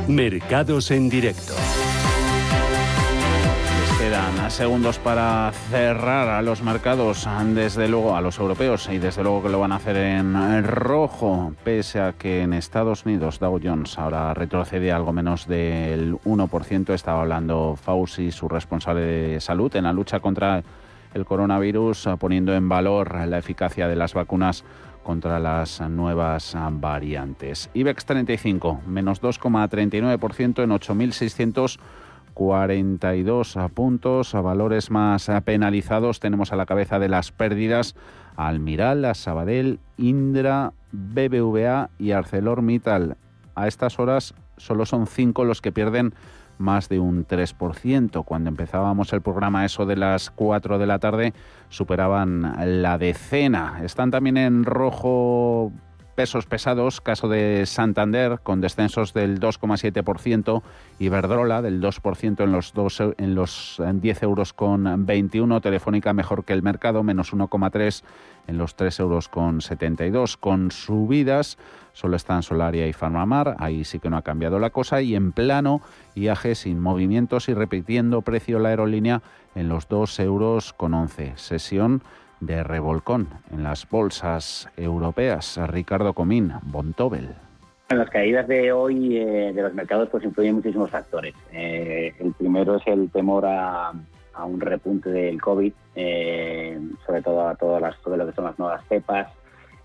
Mercados 0.08 0.92
en 0.92 1.10
directo 1.10 1.56
quedan 4.10 4.52
segundos 4.52 5.00
para 5.00 5.52
cerrar 5.72 6.28
a 6.28 6.44
los 6.44 6.62
mercados, 6.62 7.28
desde 7.56 7.88
luego 7.88 8.16
a 8.16 8.22
los 8.22 8.38
europeos 8.38 8.88
y 8.92 9.00
desde 9.00 9.24
luego 9.24 9.42
que 9.42 9.50
lo 9.50 9.60
van 9.60 9.72
a 9.72 9.78
hacer 9.78 9.96
en 9.98 10.64
rojo, 10.64 11.54
pese 11.64 12.00
a 12.00 12.14
que 12.14 12.44
en 12.44 12.54
Estados 12.54 13.08
Unidos 13.08 13.40
Dow 13.40 13.60
Jones 13.64 13.98
ahora 13.98 14.32
retrocede 14.36 14.92
algo 14.92 15.12
menos 15.12 15.48
del 15.48 16.18
1%. 16.20 16.94
Estaba 16.94 17.22
hablando 17.22 17.76
Fauci, 17.82 18.32
su 18.32 18.48
responsable 18.48 19.02
de 19.02 19.42
salud, 19.42 19.76
en 19.76 19.86
la 19.86 19.94
lucha 19.94 20.20
contra 20.20 20.62
el 21.16 21.26
coronavirus, 21.26 22.10
poniendo 22.20 22.54
en 22.54 22.70
valor 22.70 23.26
la 23.26 23.40
eficacia 23.40 23.88
de 23.88 23.96
las 23.96 24.14
vacunas 24.14 24.64
contra 25.02 25.40
las 25.40 25.82
nuevas 25.82 26.56
variantes. 26.74 27.72
IBEX 27.74 28.06
35, 28.06 28.82
menos 28.86 29.20
2,39% 29.24 30.64
en 30.64 30.70
8.600 30.70 31.80
42 32.36 33.58
puntos, 33.74 34.36
a 34.36 34.42
valores 34.42 34.92
más 34.92 35.32
penalizados 35.46 36.20
tenemos 36.20 36.54
a 36.54 36.58
la 36.58 36.68
cabeza 36.68 37.00
de 37.00 37.10
las 37.10 37.32
pérdidas 37.32 37.96
Almiral, 38.36 39.16
Sabadell, 39.16 39.80
Indra, 39.98 40.74
BBVA 40.92 41.90
y 41.98 42.12
ArcelorMittal. 42.12 43.18
A 43.56 43.68
estas 43.68 43.98
horas 44.00 44.36
solo 44.58 44.86
son 44.86 45.08
cinco 45.08 45.46
los 45.46 45.62
que 45.62 45.72
pierden 45.72 46.14
más 46.58 46.90
de 46.90 47.00
un 47.00 47.26
3%. 47.26 48.24
Cuando 48.26 48.50
empezábamos 48.50 49.14
el 49.14 49.22
programa 49.22 49.66
eso 49.66 49.86
de 49.86 49.96
las 49.96 50.30
4 50.32 50.78
de 50.78 50.86
la 50.86 51.00
tarde 51.00 51.34
superaban 51.70 52.82
la 52.82 52.98
decena. 52.98 53.82
Están 53.84 54.12
también 54.12 54.38
en 54.38 54.64
rojo 54.64 55.72
pesos 56.16 56.46
pesados, 56.46 57.02
caso 57.02 57.28
de 57.28 57.66
Santander 57.66 58.40
con 58.42 58.62
descensos 58.62 59.14
del 59.14 59.40
2,7%, 59.40 60.64
Iberdrola 60.98 61.62
del 61.62 61.82
2% 61.82 62.44
en 62.44 62.52
los, 62.52 62.74
dos, 62.74 63.02
en 63.18 63.36
los 63.36 63.82
10 63.86 64.24
euros 64.24 64.54
con 64.54 65.06
21, 65.06 65.62
Telefónica 65.62 66.14
mejor 66.14 66.46
que 66.46 66.54
el 66.54 66.64
mercado, 66.64 67.04
menos 67.04 67.34
1,3 67.34 68.04
en 68.48 68.58
los 68.58 68.76
3 68.76 69.00
euros 69.02 69.28
con 69.28 69.62
72. 69.62 70.38
Con 70.38 70.72
subidas 70.72 71.58
solo 71.94 72.16
están 72.16 72.44
Solaria 72.44 72.88
y 72.88 72.94
Farmamar, 72.94 73.56
ahí 73.60 73.84
sí 73.84 74.00
que 74.00 74.10
no 74.10 74.18
ha 74.18 74.22
cambiado 74.22 74.60
la 74.60 74.70
cosa, 74.70 75.02
y 75.02 75.16
en 75.16 75.32
plano 75.34 75.82
IAG 76.16 76.56
sin 76.56 76.80
movimientos 76.80 77.50
y 77.50 77.54
repitiendo 77.54 78.22
precio 78.22 78.60
la 78.60 78.70
aerolínea 78.70 79.22
en 79.54 79.70
los 79.70 79.88
2 79.88 80.20
euros 80.20 80.74
con 80.74 80.94
11. 80.94 81.34
Sesión 81.36 82.02
de 82.40 82.64
revolcón 82.64 83.28
en 83.52 83.64
las 83.64 83.90
bolsas 83.90 84.70
europeas. 84.78 85.60
Ricardo 85.68 86.14
Comín, 86.14 86.54
Bontobel. 86.64 87.30
En 87.90 88.00
las 88.00 88.10
caídas 88.10 88.48
de 88.48 88.72
hoy 88.72 89.18
eh, 89.18 89.54
de 89.54 89.62
los 89.62 89.74
mercados 89.74 90.10
pues 90.10 90.24
influyen 90.24 90.56
muchísimos 90.56 90.90
factores. 90.90 91.36
Eh, 91.52 92.14
el 92.20 92.34
primero 92.34 92.78
es 92.78 92.88
el 92.88 93.12
temor 93.12 93.46
a, 93.46 93.94
un 94.44 94.60
repunte 94.60 95.10
del 95.10 95.40
COVID, 95.40 95.72
eh, 95.96 96.80
sobre 97.06 97.22
todo 97.22 97.48
a 97.48 97.56
todas 97.56 97.82
las, 97.82 97.98
todo 98.02 98.18
lo 98.18 98.26
que 98.26 98.34
son 98.34 98.46
las 98.46 98.58
nuevas 98.58 98.84
cepas. 98.90 99.32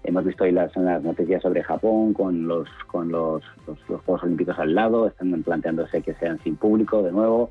Hemos 0.03 0.25
visto 0.25 0.45
hoy 0.45 0.53
las, 0.53 0.75
las 0.77 1.03
noticias 1.03 1.43
sobre 1.43 1.63
Japón 1.63 2.15
con 2.15 2.49
los 2.49 2.69
con 2.87 3.13
los, 3.13 3.43
los, 3.67 3.79
los 3.89 4.01
Juegos 4.01 4.23
Olímpicos 4.23 4.59
al 4.59 4.75
lado, 4.75 5.07
están 5.07 5.43
planteándose 5.43 6.01
que 6.01 6.15
sean 6.15 6.39
sin 6.43 6.57
público 6.57 7.03
de 7.03 7.13
nuevo. 7.13 7.51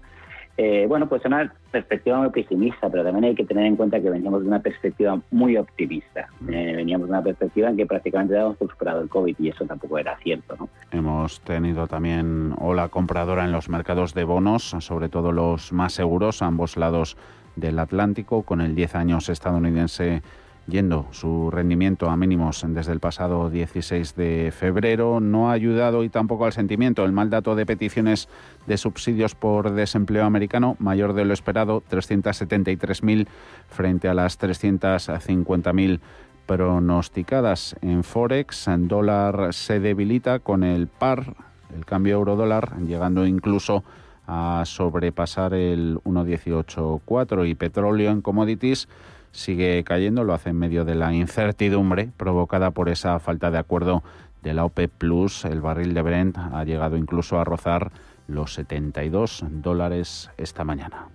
Eh, 0.61 0.87
bueno, 0.89 1.07
pues 1.07 1.23
una 1.23 1.53
perspectiva 1.71 2.17
muy 2.17 2.31
pesimista, 2.31 2.89
pero 2.89 3.01
también 3.01 3.23
hay 3.23 3.33
que 3.33 3.45
tener 3.45 3.65
en 3.65 3.77
cuenta 3.77 4.01
que 4.01 4.09
veníamos 4.09 4.41
de 4.41 4.49
una 4.49 4.59
perspectiva 4.59 5.17
muy 5.31 5.55
optimista. 5.55 6.27
Eh, 6.49 6.73
veníamos 6.75 7.07
de 7.07 7.13
una 7.13 7.23
perspectiva 7.23 7.69
en 7.69 7.77
que 7.77 7.85
prácticamente 7.85 8.35
habíamos 8.35 8.57
superado 8.57 9.01
el 9.01 9.07
COVID 9.07 9.37
y 9.39 9.47
eso 9.47 9.63
tampoco 9.63 9.97
era 9.97 10.17
cierto. 10.17 10.57
¿no? 10.59 10.67
Hemos 10.91 11.39
tenido 11.39 11.87
también 11.87 12.53
ola 12.59 12.89
compradora 12.89 13.45
en 13.45 13.53
los 13.53 13.69
mercados 13.69 14.13
de 14.13 14.25
bonos, 14.25 14.75
sobre 14.79 15.07
todo 15.07 15.31
los 15.31 15.71
más 15.71 15.93
seguros, 15.93 16.41
a 16.41 16.47
ambos 16.47 16.75
lados 16.75 17.15
del 17.55 17.79
Atlántico, 17.79 18.43
con 18.43 18.59
el 18.59 18.75
10 18.75 18.95
años 18.95 19.29
estadounidense 19.29 20.23
yendo 20.69 21.07
su 21.11 21.51
rendimiento 21.51 22.09
a 22.09 22.17
mínimos 22.17 22.63
desde 22.67 22.91
el 22.91 22.99
pasado 22.99 23.49
16 23.49 24.15
de 24.15 24.53
febrero. 24.55 25.19
No 25.19 25.49
ha 25.49 25.53
ayudado 25.53 26.03
y 26.03 26.09
tampoco 26.09 26.45
al 26.45 26.53
sentimiento 26.53 27.03
el 27.05 27.11
mal 27.11 27.29
dato 27.29 27.55
de 27.55 27.65
peticiones 27.65 28.29
de 28.67 28.77
subsidios 28.77 29.35
por 29.35 29.71
desempleo 29.71 30.25
americano, 30.25 30.75
mayor 30.79 31.13
de 31.13 31.25
lo 31.25 31.33
esperado, 31.33 31.83
373.000 31.89 33.27
frente 33.67 34.07
a 34.07 34.13
las 34.13 34.39
350.000 34.39 35.99
pronosticadas 36.45 37.75
en 37.81 38.03
Forex. 38.03 38.67
En 38.67 38.87
dólar 38.87 39.53
se 39.53 39.79
debilita 39.79 40.39
con 40.39 40.63
el 40.63 40.87
par, 40.87 41.35
el 41.75 41.85
cambio 41.85 42.15
euro-dólar, 42.15 42.79
llegando 42.81 43.25
incluso 43.25 43.83
a 44.25 44.63
sobrepasar 44.65 45.55
el 45.55 45.97
1.18.4 46.03 47.49
y 47.49 47.55
petróleo 47.55 48.11
en 48.11 48.21
commodities 48.21 48.87
sigue 49.31 49.83
cayendo, 49.83 50.23
lo 50.23 50.33
hace 50.33 50.49
en 50.49 50.57
medio 50.57 50.85
de 50.85 50.95
la 50.95 51.13
incertidumbre 51.13 52.09
provocada 52.17 52.71
por 52.71 52.89
esa 52.89 53.19
falta 53.19 53.51
de 53.51 53.57
acuerdo 53.57 54.03
de 54.41 54.53
la 54.53 54.65
OPEP 54.65 54.91
Plus. 54.91 55.45
El 55.45 55.61
barril 55.61 55.93
de 55.93 56.01
Brent 56.01 56.37
ha 56.37 56.63
llegado 56.63 56.97
incluso 56.97 57.39
a 57.39 57.43
rozar 57.43 57.91
los 58.27 58.53
72 58.53 59.43
dólares 59.49 60.29
esta 60.37 60.63
mañana. 60.63 61.07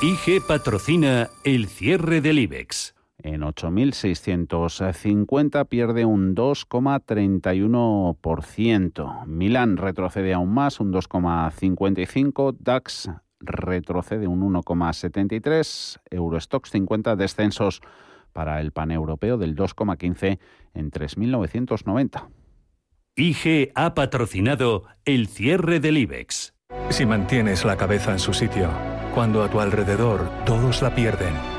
IG 0.00 0.46
patrocina 0.46 1.28
el 1.42 1.66
cierre 1.66 2.20
del 2.20 2.38
IBEX 2.38 2.94
en 3.22 3.42
8.650 3.42 5.66
pierde 5.66 6.04
un 6.04 6.34
2,31%. 6.34 9.26
Milán 9.26 9.76
retrocede 9.76 10.34
aún 10.34 10.52
más, 10.54 10.80
un 10.80 10.92
2,55%. 10.92 12.56
DAX 12.58 13.08
retrocede 13.40 14.26
un 14.26 14.40
1,73, 14.52 16.00
Eurostox 16.10 16.70
50 16.70 17.14
descensos 17.16 17.80
para 18.32 18.60
el 18.60 18.72
paneuropeo 18.72 19.38
del 19.38 19.54
2,15 19.56 20.38
en 20.74 20.90
3.990. 20.90 22.28
IG 23.16 23.72
ha 23.74 23.94
patrocinado 23.94 24.84
el 25.04 25.26
cierre 25.26 25.80
del 25.80 25.98
IBEX. 25.98 26.54
Si 26.90 27.04
mantienes 27.04 27.64
la 27.64 27.76
cabeza 27.76 28.12
en 28.12 28.20
su 28.20 28.32
sitio, 28.32 28.70
cuando 29.14 29.42
a 29.42 29.50
tu 29.50 29.60
alrededor 29.60 30.30
todos 30.44 30.82
la 30.82 30.94
pierden, 30.94 31.34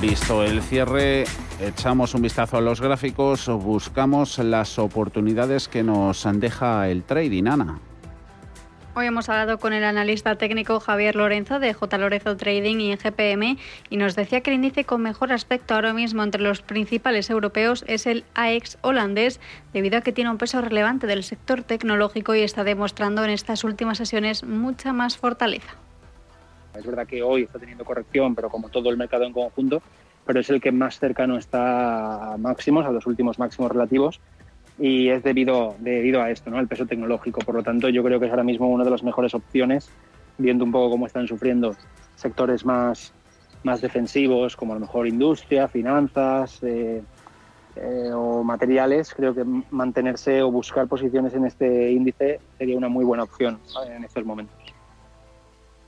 Visto 0.00 0.42
el 0.42 0.62
cierre, 0.62 1.24
echamos 1.60 2.14
un 2.14 2.22
vistazo 2.22 2.56
a 2.56 2.62
los 2.62 2.80
gráficos, 2.80 3.46
buscamos 3.48 4.38
las 4.38 4.78
oportunidades 4.78 5.68
que 5.68 5.82
nos 5.82 6.26
deja 6.40 6.88
el 6.88 7.02
trading, 7.02 7.44
Ana. 7.46 7.78
Hoy 8.94 9.04
hemos 9.04 9.28
hablado 9.28 9.58
con 9.58 9.74
el 9.74 9.84
analista 9.84 10.36
técnico 10.36 10.80
Javier 10.80 11.16
Lorenzo 11.16 11.58
de 11.58 11.74
J. 11.74 11.98
Lorenzo 11.98 12.34
Trading 12.38 12.78
y 12.80 12.96
GPM 12.96 13.58
y 13.90 13.96
nos 13.98 14.16
decía 14.16 14.40
que 14.40 14.50
el 14.50 14.56
índice 14.56 14.84
con 14.84 15.02
mejor 15.02 15.32
aspecto 15.32 15.74
ahora 15.74 15.92
mismo 15.92 16.22
entre 16.22 16.40
los 16.40 16.62
principales 16.62 17.28
europeos 17.28 17.84
es 17.86 18.06
el 18.06 18.24
AEX 18.34 18.78
holandés, 18.80 19.38
debido 19.74 19.98
a 19.98 20.00
que 20.00 20.12
tiene 20.12 20.30
un 20.30 20.38
peso 20.38 20.62
relevante 20.62 21.06
del 21.06 21.24
sector 21.24 21.62
tecnológico 21.62 22.34
y 22.34 22.40
está 22.40 22.64
demostrando 22.64 23.22
en 23.22 23.30
estas 23.30 23.64
últimas 23.64 23.98
sesiones 23.98 24.44
mucha 24.44 24.94
más 24.94 25.18
fortaleza. 25.18 25.76
Es 26.74 26.86
verdad 26.86 27.06
que 27.06 27.22
hoy 27.22 27.42
está 27.42 27.58
teniendo 27.58 27.84
corrección, 27.84 28.34
pero 28.34 28.48
como 28.48 28.68
todo 28.68 28.90
el 28.90 28.96
mercado 28.96 29.24
en 29.24 29.32
conjunto, 29.32 29.82
pero 30.24 30.40
es 30.40 30.50
el 30.50 30.60
que 30.60 30.72
más 30.72 30.98
cercano 30.98 31.36
está 31.36 32.34
a 32.34 32.36
máximos, 32.36 32.86
a 32.86 32.92
los 32.92 33.06
últimos 33.06 33.38
máximos 33.38 33.70
relativos, 33.70 34.20
y 34.78 35.08
es 35.08 35.22
debido, 35.22 35.74
debido 35.78 36.22
a 36.22 36.30
esto, 36.30 36.50
¿no? 36.50 36.58
el 36.58 36.68
peso 36.68 36.86
tecnológico. 36.86 37.40
Por 37.40 37.54
lo 37.54 37.62
tanto, 37.62 37.88
yo 37.88 38.02
creo 38.02 38.18
que 38.18 38.26
es 38.26 38.30
ahora 38.30 38.44
mismo 38.44 38.68
una 38.68 38.84
de 38.84 38.90
las 38.90 39.02
mejores 39.02 39.34
opciones, 39.34 39.90
viendo 40.38 40.64
un 40.64 40.72
poco 40.72 40.90
cómo 40.90 41.06
están 41.06 41.28
sufriendo 41.28 41.74
sectores 42.16 42.64
más, 42.64 43.12
más 43.62 43.80
defensivos, 43.80 44.56
como 44.56 44.72
a 44.72 44.76
lo 44.76 44.80
mejor 44.80 45.06
industria, 45.06 45.68
finanzas 45.68 46.62
eh, 46.62 47.02
eh, 47.76 48.10
o 48.14 48.42
materiales. 48.42 49.12
Creo 49.14 49.34
que 49.34 49.44
mantenerse 49.70 50.42
o 50.42 50.50
buscar 50.50 50.86
posiciones 50.86 51.34
en 51.34 51.44
este 51.44 51.92
índice 51.92 52.40
sería 52.56 52.76
una 52.76 52.88
muy 52.88 53.04
buena 53.04 53.24
opción 53.24 53.58
en 53.86 54.04
estos 54.04 54.24
momentos. 54.24 54.56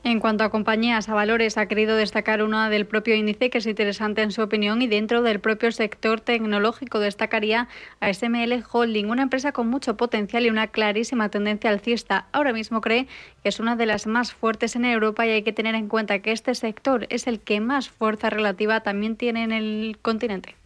En 0.05 0.19
cuanto 0.19 0.43
a 0.43 0.51
compañías, 0.51 1.09
a 1.09 1.15
valores, 1.15 1.57
ha 1.57 1.67
querido 1.67 1.95
destacar 1.95 2.43
una 2.43 2.69
del 2.71 2.87
propio 2.87 3.15
índice 3.15 3.51
que 3.51 3.59
es 3.59 3.67
interesante 3.67 4.23
en 4.23 4.33
su 4.33 4.43
opinión 4.43 4.83
y 4.83 4.89
dentro 4.89 5.23
del 5.23 5.39
propio 5.39 5.71
sector 5.71 6.21
tecnológico 6.21 6.99
destacaría 6.99 7.69
a 8.01 8.13
SML 8.13 8.65
Holding, 8.69 9.11
una 9.11 9.23
empresa 9.23 9.53
con 9.53 9.69
mucho 9.69 9.97
potencial 9.97 10.45
y 10.45 10.51
una 10.51 10.67
clarísima 10.67 11.29
tendencia 11.29 11.71
alcista. 11.71 12.27
Ahora 12.33 12.53
mismo 12.53 12.81
cree 12.81 13.07
que 13.45 13.49
es 13.49 13.61
una 13.61 13.77
de 13.77 13.87
las 13.87 14.09
más 14.09 14.33
fuertes 14.33 14.75
en 14.75 14.87
Europa 14.87 15.25
y 15.25 15.31
hay 15.31 15.43
que 15.45 15.53
tener 15.53 15.77
en 15.77 15.87
cuenta 15.87 16.19
que 16.19 16.33
este 16.33 16.57
sector 16.57 17.07
es 17.09 17.29
el 17.29 17.39
que 17.39 17.61
más 17.61 17.89
fuerza 17.89 18.29
relativa 18.29 18.81
también 18.81 19.15
tiene 19.15 19.45
en 19.45 19.53
el 19.53 19.99
continente. 20.03 20.57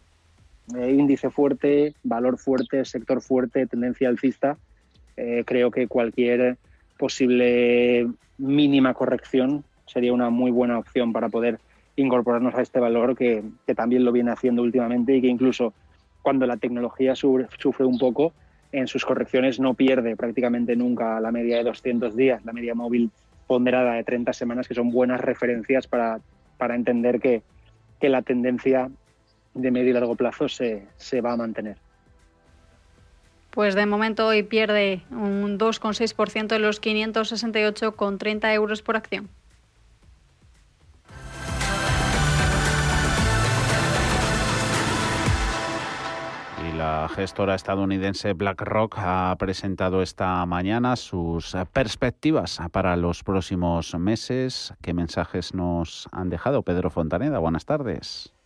Eh, 0.75 0.95
índice 0.97 1.29
fuerte, 1.29 1.93
valor 2.03 2.39
fuerte, 2.39 2.83
sector 2.85 3.21
fuerte, 3.21 3.67
tendencia 3.67 4.09
alcista. 4.09 4.57
Eh, 5.15 5.43
creo 5.45 5.69
que 5.69 5.87
cualquier 5.87 6.57
posible 6.97 8.07
mínima 8.37 8.93
corrección 8.93 9.63
sería 9.85 10.13
una 10.13 10.29
muy 10.29 10.51
buena 10.51 10.77
opción 10.77 11.13
para 11.13 11.29
poder 11.29 11.59
incorporarnos 11.95 12.53
a 12.55 12.61
este 12.61 12.79
valor 12.79 13.15
que, 13.15 13.43
también 13.75 14.05
lo 14.05 14.11
viene 14.11 14.31
haciendo 14.31 14.61
últimamente 14.61 15.15
y 15.15 15.21
que 15.21 15.27
incluso 15.27 15.73
cuando 16.21 16.45
la 16.45 16.57
tecnología 16.57 17.15
sufre, 17.15 17.85
un 17.85 17.97
poco, 17.97 18.33
en 18.71 18.87
sus 18.87 19.05
correcciones 19.05 19.59
no 19.59 19.73
pierde 19.73 20.15
prácticamente 20.15 20.75
nunca 20.75 21.19
la 21.19 21.31
media 21.31 21.57
de 21.57 21.63
200 21.63 22.15
días, 22.15 22.45
la 22.45 22.53
media 22.53 22.75
móvil 22.75 23.09
ponderada 23.47 23.93
de 23.93 24.03
30 24.03 24.33
semanas, 24.33 24.67
que 24.67 24.75
son 24.75 24.91
buenas 24.91 25.21
referencias 25.21 25.87
para, 25.87 26.19
para 26.57 26.75
entender 26.75 27.19
que, 27.19 27.41
que, 27.99 28.09
la 28.09 28.21
tendencia 28.21 28.91
de 29.53 29.71
medio 29.71 29.91
y 29.91 29.93
largo 29.93 30.15
plazo 30.15 30.49
se, 30.49 30.85
se 30.97 31.21
va 31.21 31.31
a 31.31 31.37
mantener. 31.37 31.77
Pues 33.57 33.73
de 33.73 33.87
momento 33.87 34.27
hoy 34.27 34.43
pierde 34.43 35.01
un 35.09 35.57
2,6% 35.57 36.55
en 36.55 36.61
los 36.61 36.79
568,30 36.79 38.53
euros 38.53 38.83
por 38.83 38.95
acción. 38.95 39.29
Y 46.69 46.77
La 46.77 47.09
gestora 47.09 47.55
estadounidense 47.55 48.33
BlackRock 48.33 48.93
ha 48.99 49.35
presentado 49.39 50.03
esta 50.03 50.45
mañana 50.45 50.95
sus 50.95 51.57
perspectivas 51.73 52.59
para 52.71 52.95
los 52.95 53.23
próximos 53.23 53.95
meses. 53.95 54.75
¿Qué 54.83 54.93
mensajes 54.93 55.55
nos 55.55 56.07
han 56.11 56.29
dejado? 56.29 56.61
Pedro 56.61 56.91
Fontaneda, 56.91 57.39
buenas 57.39 57.65
tardes. 57.65 58.36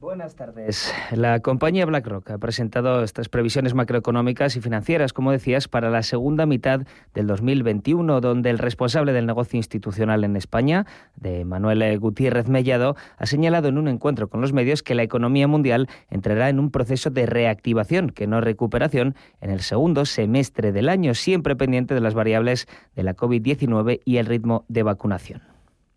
Buenas 0.00 0.34
tardes. 0.34 0.94
La 1.14 1.40
compañía 1.40 1.84
BlackRock 1.84 2.30
ha 2.30 2.38
presentado 2.38 3.02
estas 3.04 3.28
previsiones 3.28 3.74
macroeconómicas 3.74 4.56
y 4.56 4.62
financieras, 4.62 5.12
como 5.12 5.30
decías, 5.30 5.68
para 5.68 5.90
la 5.90 6.02
segunda 6.02 6.46
mitad 6.46 6.86
del 7.12 7.26
2021, 7.26 8.22
donde 8.22 8.48
el 8.48 8.58
responsable 8.58 9.12
del 9.12 9.26
negocio 9.26 9.58
institucional 9.58 10.24
en 10.24 10.36
España, 10.36 10.86
de 11.16 11.44
Manuel 11.44 11.98
Gutiérrez 11.98 12.48
Mellado, 12.48 12.96
ha 13.18 13.26
señalado 13.26 13.68
en 13.68 13.76
un 13.76 13.88
encuentro 13.88 14.30
con 14.30 14.40
los 14.40 14.54
medios 14.54 14.82
que 14.82 14.94
la 14.94 15.02
economía 15.02 15.46
mundial 15.46 15.86
entrará 16.08 16.48
en 16.48 16.60
un 16.60 16.70
proceso 16.70 17.10
de 17.10 17.26
reactivación, 17.26 18.08
que 18.08 18.26
no 18.26 18.40
recuperación, 18.40 19.14
en 19.42 19.50
el 19.50 19.60
segundo 19.60 20.06
semestre 20.06 20.72
del 20.72 20.88
año, 20.88 21.12
siempre 21.12 21.56
pendiente 21.56 21.92
de 21.92 22.00
las 22.00 22.14
variables 22.14 22.68
de 22.96 23.02
la 23.02 23.14
COVID-19 23.14 24.00
y 24.06 24.16
el 24.16 24.24
ritmo 24.24 24.64
de 24.68 24.82
vacunación. 24.82 25.42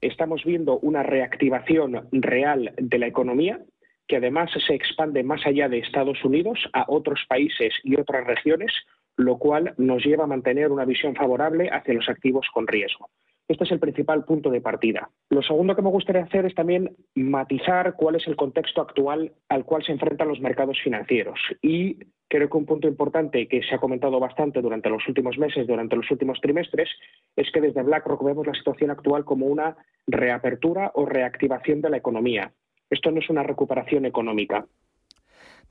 Estamos 0.01 0.43
viendo 0.43 0.77
una 0.79 1.03
reactivación 1.03 2.09
real 2.11 2.73
de 2.77 2.99
la 2.99 3.07
economía 3.07 3.61
que 4.07 4.17
además 4.17 4.51
se 4.65 4.73
expande 4.73 5.23
más 5.23 5.45
allá 5.45 5.69
de 5.69 5.79
Estados 5.79 6.23
Unidos 6.23 6.59
a 6.73 6.85
otros 6.87 7.25
países 7.27 7.73
y 7.83 7.99
otras 7.99 8.25
regiones, 8.25 8.71
lo 9.17 9.37
cual 9.37 9.73
nos 9.77 10.03
lleva 10.03 10.25
a 10.25 10.27
mantener 10.27 10.71
una 10.71 10.85
visión 10.85 11.15
favorable 11.15 11.69
hacia 11.71 11.93
los 11.93 12.09
activos 12.09 12.47
con 12.53 12.67
riesgo. 12.67 13.09
Este 13.47 13.65
es 13.65 13.71
el 13.71 13.79
principal 13.79 14.23
punto 14.23 14.49
de 14.49 14.61
partida. 14.61 15.09
Lo 15.29 15.41
segundo 15.41 15.75
que 15.75 15.81
me 15.81 15.89
gustaría 15.89 16.23
hacer 16.23 16.45
es 16.45 16.55
también 16.55 16.95
matizar 17.13 17.95
cuál 17.95 18.15
es 18.15 18.25
el 18.27 18.37
contexto 18.37 18.81
actual 18.81 19.33
al 19.49 19.65
cual 19.65 19.83
se 19.83 19.91
enfrentan 19.91 20.29
los 20.29 20.39
mercados 20.39 20.79
financieros. 20.81 21.39
Y 21.61 21.99
creo 22.29 22.49
que 22.49 22.57
un 22.57 22.65
punto 22.65 22.87
importante 22.87 23.47
que 23.49 23.61
se 23.61 23.75
ha 23.75 23.79
comentado 23.79 24.19
bastante 24.19 24.61
durante 24.61 24.89
los 24.89 25.05
últimos 25.07 25.37
meses, 25.37 25.67
durante 25.67 25.95
los 25.95 26.09
últimos 26.09 26.39
trimestres, 26.39 26.89
es 27.35 27.51
que 27.51 27.59
desde 27.59 27.83
BlackRock 27.83 28.23
vemos 28.23 28.47
la 28.47 28.53
situación 28.53 28.91
actual 28.91 29.25
como 29.25 29.45
una 29.45 29.75
reapertura 30.07 30.91
o 30.95 31.05
reactivación 31.05 31.81
de 31.81 31.89
la 31.89 31.97
economía. 31.97 32.53
Esto 32.93 33.09
no 33.09 33.19
es 33.19 33.29
una 33.29 33.41
recuperación 33.41 34.05
económica. 34.05 34.67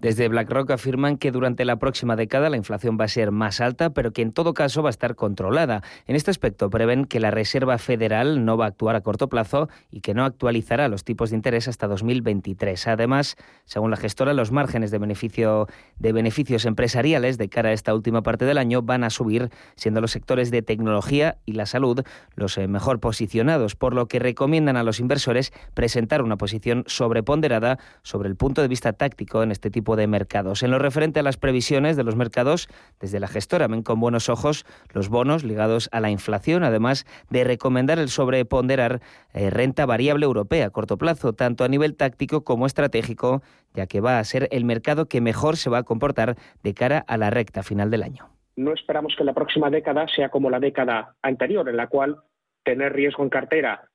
Desde 0.03 0.27
BlackRock 0.27 0.73
afirman 0.73 1.17
que 1.17 1.31
durante 1.31 1.65
la 1.65 1.77
próxima 1.77 2.17
década 2.17 2.51
la 2.51 2.57
inflación 2.57 2.99
va 3.01 3.05
a 3.05 3.09
ser 3.09 3.31
más 3.31 3.61
alta, 3.61 3.91
pero 3.91 4.13
que 4.13 4.23
en 4.23 4.33
todo 4.33 4.53
caso 4.53 4.83
va 4.83 4.89
a 4.89 4.91
estar 4.91 5.15
controlada. 5.15 5.85
En 6.09 6.17
este 6.17 6.33
aspecto 6.33 6.71
prevén 6.71 7.05
que 7.05 7.21
la 7.21 7.31
Reserva 7.31 7.79
Federal 7.79 8.45
no 8.45 8.57
va 8.57 8.65
a 8.65 8.69
actuar 8.69 8.97
a 8.97 9.03
corto 9.03 9.29
plazo 9.29 9.69
y 9.93 10.01
que 10.01 10.13
no 10.13 10.25
actualizará 10.25 10.89
los 10.89 11.05
tipos 11.05 11.31
de 11.31 11.37
interés 11.37 11.69
hasta 11.69 11.87
2023. 11.87 12.89
Además, 12.89 13.37
según 13.65 13.93
la 13.93 13.97
gestora, 13.97 14.33
los 14.33 14.51
márgenes 14.51 14.91
de, 14.91 14.99
beneficio, 14.99 15.69
de 16.01 16.13
beneficios 16.13 16.65
empresariales 16.65 17.39
de 17.39 17.49
cara 17.49 17.69
a 17.69 17.73
esta 17.73 17.95
última 17.95 18.25
parte 18.25 18.45
del 18.45 18.59
año 18.59 18.83
van 18.83 19.05
a 19.05 19.11
subir, 19.11 19.51
siendo 19.77 20.01
los 20.01 20.11
sectores 20.11 20.51
de 20.51 20.63
tecnología 20.63 21.39
y 21.47 21.53
la 21.53 21.65
salud 21.65 22.03
los 22.35 22.59
eh, 22.59 22.67
mejor 22.67 22.99
posicionados, 22.99 23.77
por 23.77 23.95
lo 23.95 24.09
que 24.09 24.19
recomiendan 24.19 24.77
a 24.77 24.83
los 24.83 24.99
inversores 24.99 25.53
presentar 25.75 26.23
una 26.23 26.37
posición 26.37 26.83
sobreponderada 26.89 27.79
sobre 28.03 28.29
el 28.29 28.35
punto 28.35 28.63
de 28.63 28.67
vista 28.67 28.93
táctico 28.95 29.45
en 29.45 29.53
este 29.53 29.71
tipo 29.71 29.92
de 29.97 30.07
mercados. 30.07 30.63
En 30.63 30.71
lo 30.71 30.79
referente 30.79 31.21
a 31.21 31.23
las 31.23 31.37
previsiones 31.37 31.97
de 31.97 32.05
los 32.05 32.17
mercados, 32.17 32.69
desde 33.01 33.21
la 33.21 33.29
gestora 33.29 33.67
ven 33.69 33.83
con 33.83 34.01
buenos 34.01 34.29
ojos 34.29 34.65
los 34.93 35.09
bonos 35.09 35.45
ligados 35.45 35.89
a 35.93 36.01
la 36.01 36.11
inflación, 36.11 36.65
además 36.65 37.07
de 37.31 37.45
recomendar 37.45 37.99
el 37.99 38.09
sobreponderar 38.09 39.01
eh, 39.33 39.51
renta 39.51 39.87
variable 39.87 40.25
europea 40.25 40.67
a 40.67 40.71
corto 40.71 40.99
plazo, 40.99 41.33
tanto 41.33 41.65
a 41.65 41.69
nivel 41.69 41.97
táctico 41.97 42.45
como 42.45 42.67
estratégico, 42.67 43.43
ya 43.75 43.87
que 43.87 44.01
va 44.01 44.19
a 44.19 44.25
ser 44.25 44.49
el 44.51 44.65
mercado 44.65 45.07
que 45.07 45.21
mejor 45.21 45.57
se 45.57 45.71
va 45.71 45.79
a 45.79 45.83
comportar 45.83 46.37
de 46.63 46.75
cara 46.75 47.05
a 47.07 47.17
la 47.17 47.31
recta 47.31 47.63
final 47.63 47.91
del 47.91 48.03
año. 48.03 48.29
no 48.57 48.73
esperamos 48.75 49.15
que 49.17 49.25
la 49.25 49.33
próxima 49.33 49.71
década 49.71 50.07
sea 50.09 50.29
como 50.29 50.51
la 50.51 50.61
década 50.61 51.17
anterior, 51.23 51.69
en 51.69 51.77
la 51.77 51.87
cual 51.87 52.19
tener 52.65 52.93
riesgo 52.93 53.23
en 53.23 53.31
cartera 53.31 53.89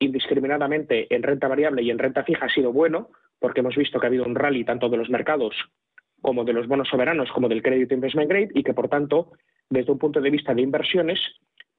indiscriminadamente 0.00 1.14
en 1.14 1.22
renta 1.22 1.46
variable 1.46 1.82
y 1.82 1.90
en 1.90 1.98
renta 1.98 2.24
fija 2.24 2.46
ha 2.46 2.48
sido 2.48 2.72
bueno, 2.72 3.10
porque 3.40 3.60
hemos 3.60 3.74
visto 3.74 3.98
que 3.98 4.06
ha 4.06 4.08
habido 4.08 4.24
un 4.24 4.36
rally 4.36 4.64
tanto 4.64 4.88
de 4.88 4.96
los 4.96 5.10
mercados 5.10 5.56
como 6.20 6.44
de 6.44 6.52
los 6.52 6.68
bonos 6.68 6.88
soberanos, 6.88 7.30
como 7.32 7.48
del 7.48 7.62
crédito 7.62 7.94
investment 7.94 8.28
grade, 8.28 8.50
y 8.54 8.62
que 8.62 8.74
por 8.74 8.88
tanto, 8.88 9.32
desde 9.70 9.90
un 9.90 9.98
punto 9.98 10.20
de 10.20 10.30
vista 10.30 10.54
de 10.54 10.62
inversiones, 10.62 11.18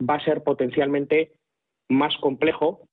va 0.02 0.16
a 0.16 0.26
ser 0.26 0.44
potencialmente 0.44 1.34
más 1.90 2.18
complejo 2.18 2.88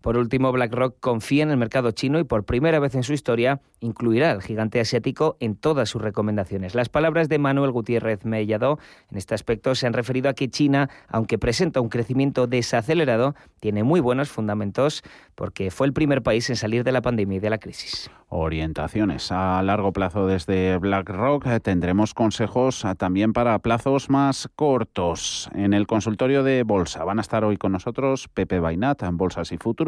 por 0.00 0.16
último, 0.16 0.52
BlackRock 0.52 1.00
confía 1.00 1.42
en 1.42 1.50
el 1.50 1.56
mercado 1.56 1.90
chino 1.90 2.20
y 2.20 2.24
por 2.24 2.44
primera 2.44 2.78
vez 2.78 2.94
en 2.94 3.02
su 3.02 3.12
historia 3.12 3.60
incluirá 3.80 4.30
al 4.30 4.42
gigante 4.42 4.80
asiático 4.80 5.36
en 5.40 5.56
todas 5.56 5.88
sus 5.88 6.00
recomendaciones. 6.00 6.74
Las 6.74 6.88
palabras 6.88 7.28
de 7.28 7.38
Manuel 7.38 7.72
Gutiérrez 7.72 8.24
Mellado 8.24 8.78
en 9.10 9.18
este 9.18 9.34
aspecto 9.34 9.74
se 9.74 9.86
han 9.86 9.92
referido 9.92 10.28
a 10.28 10.34
que 10.34 10.48
China, 10.48 10.88
aunque 11.08 11.38
presenta 11.38 11.80
un 11.80 11.88
crecimiento 11.88 12.46
desacelerado, 12.46 13.34
tiene 13.60 13.82
muy 13.82 14.00
buenos 14.00 14.28
fundamentos 14.28 15.02
porque 15.34 15.70
fue 15.70 15.86
el 15.86 15.92
primer 15.92 16.22
país 16.22 16.48
en 16.50 16.56
salir 16.56 16.84
de 16.84 16.92
la 16.92 17.02
pandemia 17.02 17.36
y 17.36 17.40
de 17.40 17.50
la 17.50 17.58
crisis. 17.58 18.10
Orientaciones 18.30 19.32
a 19.32 19.62
largo 19.62 19.92
plazo 19.92 20.26
desde 20.26 20.76
BlackRock. 20.78 21.46
Tendremos 21.62 22.12
consejos 22.14 22.84
también 22.98 23.32
para 23.32 23.58
plazos 23.60 24.10
más 24.10 24.48
cortos. 24.54 25.48
En 25.54 25.72
el 25.72 25.86
consultorio 25.86 26.42
de 26.42 26.62
Bolsa 26.62 27.04
van 27.04 27.18
a 27.18 27.22
estar 27.22 27.44
hoy 27.44 27.56
con 27.56 27.72
nosotros 27.72 28.28
Pepe 28.28 28.60
Bainat 28.60 29.02
en 29.02 29.16
Bolsas 29.16 29.50
y 29.52 29.56
Futuros 29.56 29.87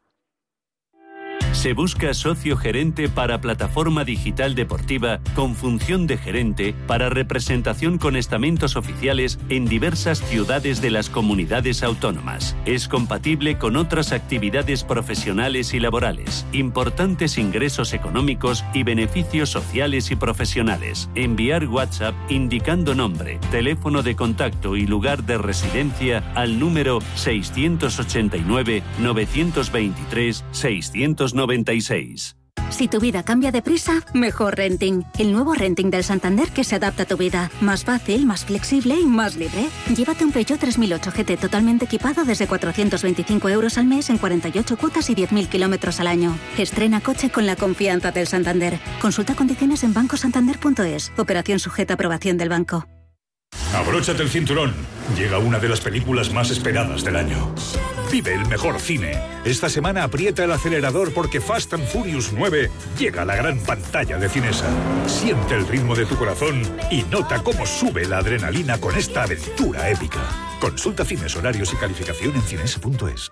Se 1.53 1.73
busca 1.73 2.13
socio 2.13 2.55
gerente 2.55 3.09
para 3.09 3.41
plataforma 3.41 4.05
digital 4.05 4.55
deportiva 4.55 5.19
con 5.35 5.53
función 5.53 6.07
de 6.07 6.17
gerente 6.17 6.73
para 6.87 7.09
representación 7.09 7.97
con 7.97 8.15
estamentos 8.15 8.77
oficiales 8.77 9.37
en 9.49 9.65
diversas 9.65 10.19
ciudades 10.19 10.81
de 10.81 10.89
las 10.89 11.09
comunidades 11.09 11.83
autónomas. 11.83 12.55
Es 12.65 12.87
compatible 12.87 13.57
con 13.57 13.75
otras 13.75 14.11
actividades 14.11 14.83
profesionales 14.83 15.73
y 15.73 15.79
laborales, 15.79 16.45
importantes 16.53 17.37
ingresos 17.37 17.93
económicos 17.93 18.63
y 18.73 18.83
beneficios 18.83 19.49
sociales 19.49 20.09
y 20.09 20.15
profesionales. 20.15 21.09
Enviar 21.15 21.67
WhatsApp 21.67 22.15
indicando 22.29 22.95
nombre, 22.95 23.39
teléfono 23.51 24.03
de 24.03 24.15
contacto 24.15 24.77
y 24.77 24.87
lugar 24.87 25.25
de 25.25 25.37
residencia 25.37 26.23
al 26.33 26.59
número 26.59 26.99
689 27.15 28.81
923 28.99 30.45
690 30.51 31.40
si 32.71 32.87
tu 32.87 32.99
vida 32.99 33.23
cambia 33.23 33.51
de 33.51 33.61
prisa, 33.61 34.01
mejor 34.13 34.55
renting. 34.55 35.03
El 35.19 35.33
nuevo 35.33 35.53
renting 35.53 35.91
del 35.91 36.03
Santander 36.03 36.49
que 36.49 36.63
se 36.63 36.75
adapta 36.75 37.03
a 37.03 37.05
tu 37.05 37.17
vida. 37.17 37.51
Más 37.59 37.83
fácil, 37.83 38.25
más 38.25 38.45
flexible 38.45 38.95
y 38.99 39.05
más 39.05 39.35
libre. 39.35 39.67
Llévate 39.95 40.23
un 40.23 40.31
Peugeot 40.31 40.59
3008 40.59 41.11
GT 41.11 41.37
totalmente 41.37 41.85
equipado 41.85 42.23
desde 42.23 42.47
425 42.47 43.49
euros 43.49 43.77
al 43.77 43.85
mes 43.85 44.09
en 44.09 44.17
48 44.17 44.77
cuotas 44.77 45.09
y 45.09 45.15
10.000 45.15 45.49
kilómetros 45.49 45.99
al 45.99 46.07
año. 46.07 46.37
Estrena 46.57 47.01
coche 47.01 47.29
con 47.29 47.45
la 47.45 47.55
confianza 47.55 48.11
del 48.11 48.27
Santander. 48.27 48.79
Consulta 49.01 49.35
condiciones 49.35 49.83
en 49.83 49.93
bancosantander.es. 49.93 51.11
Operación 51.17 51.59
sujeta 51.59 51.93
a 51.93 51.95
aprobación 51.95 52.37
del 52.37 52.49
banco. 52.49 52.87
Abróchate 53.75 54.23
el 54.23 54.29
cinturón. 54.29 54.73
Llega 55.17 55.39
una 55.39 55.59
de 55.59 55.69
las 55.69 55.81
películas 55.81 56.31
más 56.31 56.49
esperadas 56.51 57.03
del 57.03 57.17
año. 57.17 57.53
Vive 58.11 58.33
el 58.33 58.45
mejor 58.47 58.77
cine. 58.79 59.17
Esta 59.45 59.69
semana 59.69 60.03
aprieta 60.03 60.43
el 60.43 60.51
acelerador 60.51 61.13
porque 61.13 61.39
Fast 61.39 61.73
and 61.73 61.87
Furious 61.87 62.33
9 62.33 62.69
llega 62.99 63.21
a 63.21 63.25
la 63.25 63.37
gran 63.37 63.57
pantalla 63.59 64.17
de 64.17 64.27
Cinesa. 64.27 64.67
Siente 65.07 65.55
el 65.55 65.65
ritmo 65.65 65.95
de 65.95 66.05
tu 66.05 66.17
corazón 66.17 66.61
y 66.91 67.03
nota 67.03 67.41
cómo 67.41 67.65
sube 67.65 68.05
la 68.05 68.17
adrenalina 68.17 68.79
con 68.79 68.97
esta 68.97 69.23
aventura 69.23 69.89
épica. 69.89 70.19
Consulta 70.59 71.05
cines, 71.05 71.35
horarios 71.37 71.71
y 71.71 71.77
calificación 71.77 72.35
en 72.35 72.41
cinesa.es. 72.41 73.31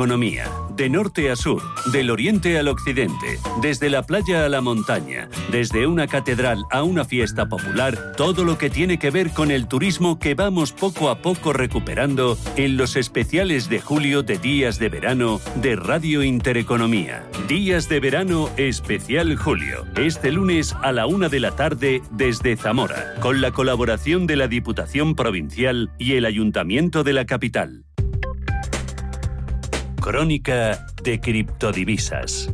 economía, 0.01 0.49
de 0.75 0.89
norte 0.89 1.29
a 1.29 1.35
sur, 1.35 1.61
del 1.91 2.09
oriente 2.09 2.57
al 2.57 2.69
occidente, 2.69 3.37
desde 3.61 3.87
la 3.91 4.01
playa 4.01 4.45
a 4.45 4.49
la 4.49 4.59
montaña, 4.59 5.29
desde 5.51 5.85
una 5.85 6.07
catedral 6.07 6.65
a 6.71 6.81
una 6.81 7.05
fiesta 7.05 7.47
popular, 7.47 8.13
todo 8.17 8.43
lo 8.43 8.57
que 8.57 8.71
tiene 8.71 8.97
que 8.97 9.11
ver 9.11 9.29
con 9.29 9.51
el 9.51 9.67
turismo 9.67 10.17
que 10.17 10.33
vamos 10.33 10.71
poco 10.71 11.11
a 11.11 11.19
poco 11.19 11.53
recuperando 11.53 12.35
en 12.55 12.77
los 12.77 12.95
especiales 12.95 13.69
de 13.69 13.79
julio 13.79 14.23
de 14.23 14.39
Días 14.39 14.79
de 14.79 14.89
Verano 14.89 15.39
de 15.57 15.75
Radio 15.75 16.23
Intereconomía. 16.23 17.23
Días 17.47 17.87
de 17.87 17.99
Verano 17.99 18.49
Especial 18.57 19.35
Julio, 19.35 19.85
este 19.97 20.31
lunes 20.31 20.75
a 20.81 20.91
la 20.91 21.05
una 21.05 21.29
de 21.29 21.41
la 21.41 21.51
tarde 21.51 22.01
desde 22.09 22.57
Zamora, 22.57 23.13
con 23.19 23.39
la 23.39 23.51
colaboración 23.51 24.25
de 24.25 24.35
la 24.35 24.47
Diputación 24.47 25.13
Provincial 25.13 25.91
y 25.99 26.13
el 26.13 26.25
Ayuntamiento 26.25 27.03
de 27.03 27.13
la 27.13 27.27
capital. 27.27 27.85
Crónica 30.01 30.85
de 31.03 31.21
criptodivisas. 31.21 32.49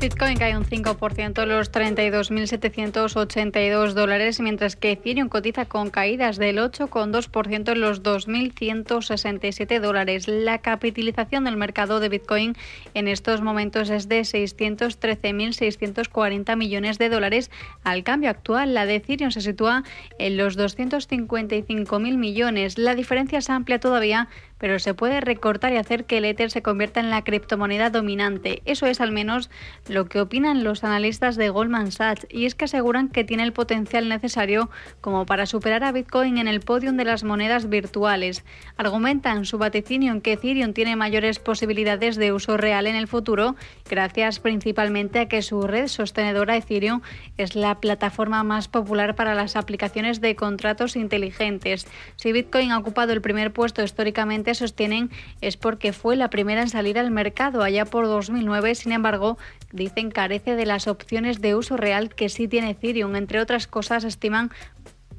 Bitcoin 0.00 0.36
cae 0.36 0.58
un 0.58 0.64
5%, 0.66 1.46
los 1.46 1.70
32.782 1.72 3.94
dólares, 3.94 4.40
mientras 4.40 4.76
que 4.76 4.92
Ethereum 4.92 5.30
cotiza 5.30 5.64
con 5.64 5.88
caídas 5.88 6.36
del 6.36 6.58
8,2% 6.58 7.72
en 7.72 7.80
los 7.80 8.02
2.167 8.02 9.80
dólares. 9.80 10.28
La 10.28 10.58
capitalización 10.58 11.44
del 11.44 11.56
mercado 11.56 12.00
de 12.00 12.10
Bitcoin 12.10 12.54
en 12.92 13.08
estos 13.08 13.40
momentos 13.40 13.88
es 13.88 14.06
de 14.08 14.20
613.640 14.20 16.56
millones 16.56 16.98
de 16.98 17.08
dólares. 17.08 17.50
Al 17.82 18.02
cambio 18.02 18.28
actual, 18.28 18.74
la 18.74 18.84
de 18.84 18.96
Ethereum 18.96 19.30
se 19.30 19.40
sitúa 19.40 19.84
en 20.18 20.36
los 20.36 20.58
255.000 20.58 22.18
millones. 22.18 22.76
La 22.76 22.94
diferencia 22.94 23.38
es 23.38 23.48
amplia 23.48 23.80
todavía 23.80 24.28
pero 24.64 24.78
se 24.78 24.94
puede 24.94 25.20
recortar 25.20 25.74
y 25.74 25.76
hacer 25.76 26.06
que 26.06 26.16
el 26.16 26.24
Ether 26.24 26.50
se 26.50 26.62
convierta 26.62 26.98
en 26.98 27.10
la 27.10 27.22
criptomoneda 27.22 27.90
dominante. 27.90 28.62
Eso 28.64 28.86
es 28.86 29.02
al 29.02 29.12
menos 29.12 29.50
lo 29.88 30.06
que 30.06 30.22
opinan 30.22 30.64
los 30.64 30.84
analistas 30.84 31.36
de 31.36 31.50
Goldman 31.50 31.92
Sachs 31.92 32.26
y 32.30 32.46
es 32.46 32.54
que 32.54 32.64
aseguran 32.64 33.10
que 33.10 33.24
tiene 33.24 33.42
el 33.42 33.52
potencial 33.52 34.08
necesario 34.08 34.70
como 35.02 35.26
para 35.26 35.44
superar 35.44 35.84
a 35.84 35.92
Bitcoin 35.92 36.38
en 36.38 36.48
el 36.48 36.60
podio 36.60 36.92
de 36.92 37.04
las 37.04 37.24
monedas 37.24 37.68
virtuales. 37.68 38.42
Argumentan 38.78 39.44
su 39.44 39.58
vaticinio 39.58 40.14
en 40.14 40.22
que 40.22 40.32
Ethereum 40.32 40.72
tiene 40.72 40.96
mayores 40.96 41.40
posibilidades 41.40 42.16
de 42.16 42.32
uso 42.32 42.56
real 42.56 42.86
en 42.86 42.96
el 42.96 43.06
futuro, 43.06 43.56
gracias 43.90 44.40
principalmente 44.40 45.18
a 45.18 45.28
que 45.28 45.42
su 45.42 45.66
red 45.66 45.88
sostenedora 45.88 46.56
Ethereum 46.56 47.02
es 47.36 47.54
la 47.54 47.80
plataforma 47.80 48.42
más 48.44 48.68
popular 48.68 49.14
para 49.14 49.34
las 49.34 49.56
aplicaciones 49.56 50.22
de 50.22 50.36
contratos 50.36 50.96
inteligentes. 50.96 51.86
Si 52.16 52.32
Bitcoin 52.32 52.72
ha 52.72 52.78
ocupado 52.78 53.12
el 53.12 53.20
primer 53.20 53.52
puesto 53.52 53.82
históricamente 53.82 54.53
sostienen 54.54 55.10
es 55.40 55.56
porque 55.56 55.92
fue 55.92 56.16
la 56.16 56.30
primera 56.30 56.62
en 56.62 56.68
salir 56.68 56.98
al 56.98 57.10
mercado 57.10 57.62
allá 57.62 57.84
por 57.84 58.06
2009. 58.06 58.74
Sin 58.74 58.92
embargo, 58.92 59.38
dicen 59.72 60.10
carece 60.10 60.56
de 60.56 60.66
las 60.66 60.88
opciones 60.88 61.40
de 61.40 61.54
uso 61.54 61.76
real 61.76 62.14
que 62.14 62.28
sí 62.28 62.48
tiene 62.48 62.70
Ethereum. 62.70 63.16
Entre 63.16 63.40
otras 63.40 63.66
cosas, 63.66 64.04
estiman 64.04 64.50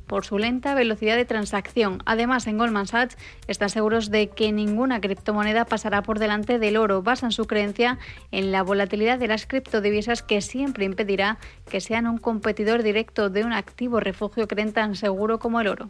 por 0.05 0.25
su 0.25 0.37
lenta 0.37 0.75
velocidad 0.75 1.15
de 1.15 1.25
transacción. 1.25 2.01
Además, 2.05 2.47
en 2.47 2.57
Goldman 2.57 2.87
Sachs 2.87 3.17
están 3.47 3.69
seguros 3.69 4.11
de 4.11 4.29
que 4.29 4.51
ninguna 4.51 5.01
criptomoneda 5.01 5.65
pasará 5.65 6.03
por 6.03 6.19
delante 6.19 6.59
del 6.59 6.77
oro. 6.77 7.01
Basan 7.01 7.31
su 7.31 7.45
creencia 7.45 7.97
en 8.31 8.51
la 8.51 8.63
volatilidad 8.63 9.19
de 9.19 9.27
las 9.27 9.45
criptodivisas 9.45 10.23
que 10.23 10.41
siempre 10.41 10.85
impedirá 10.85 11.37
que 11.69 11.81
sean 11.81 12.07
un 12.07 12.17
competidor 12.17 12.83
directo 12.83 13.29
de 13.29 13.43
un 13.43 13.53
activo 13.53 13.99
refugio 13.99 14.47
creen 14.47 14.73
tan 14.73 14.95
seguro 14.95 15.39
como 15.39 15.61
el 15.61 15.67
oro. 15.67 15.89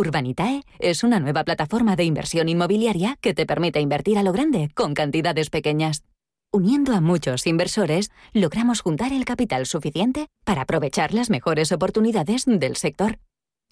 Urbanitae 0.00 0.62
es 0.78 1.04
una 1.04 1.20
nueva 1.20 1.44
plataforma 1.44 1.94
de 1.94 2.04
inversión 2.04 2.48
inmobiliaria 2.48 3.18
que 3.20 3.34
te 3.34 3.44
permite 3.44 3.80
invertir 3.80 4.16
a 4.16 4.22
lo 4.22 4.32
grande 4.32 4.70
con 4.74 4.94
cantidades 4.94 5.50
pequeñas. 5.50 6.04
Uniendo 6.52 6.94
a 6.94 7.02
muchos 7.02 7.46
inversores, 7.46 8.10
logramos 8.32 8.80
juntar 8.80 9.12
el 9.12 9.26
capital 9.26 9.66
suficiente 9.66 10.28
para 10.44 10.62
aprovechar 10.62 11.12
las 11.12 11.28
mejores 11.28 11.70
oportunidades 11.70 12.44
del 12.46 12.76
sector. 12.76 13.18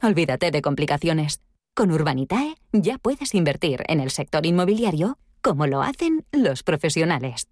Olvídate 0.02 0.50
de 0.50 0.60
complicaciones. 0.60 1.40
Con 1.78 1.92
Urbanitae 1.92 2.56
ya 2.72 2.98
puedes 2.98 3.36
invertir 3.36 3.84
en 3.86 4.00
el 4.00 4.10
sector 4.10 4.44
inmobiliario 4.44 5.16
como 5.40 5.68
lo 5.68 5.80
hacen 5.80 6.24
los 6.32 6.64
profesionales. 6.64 7.46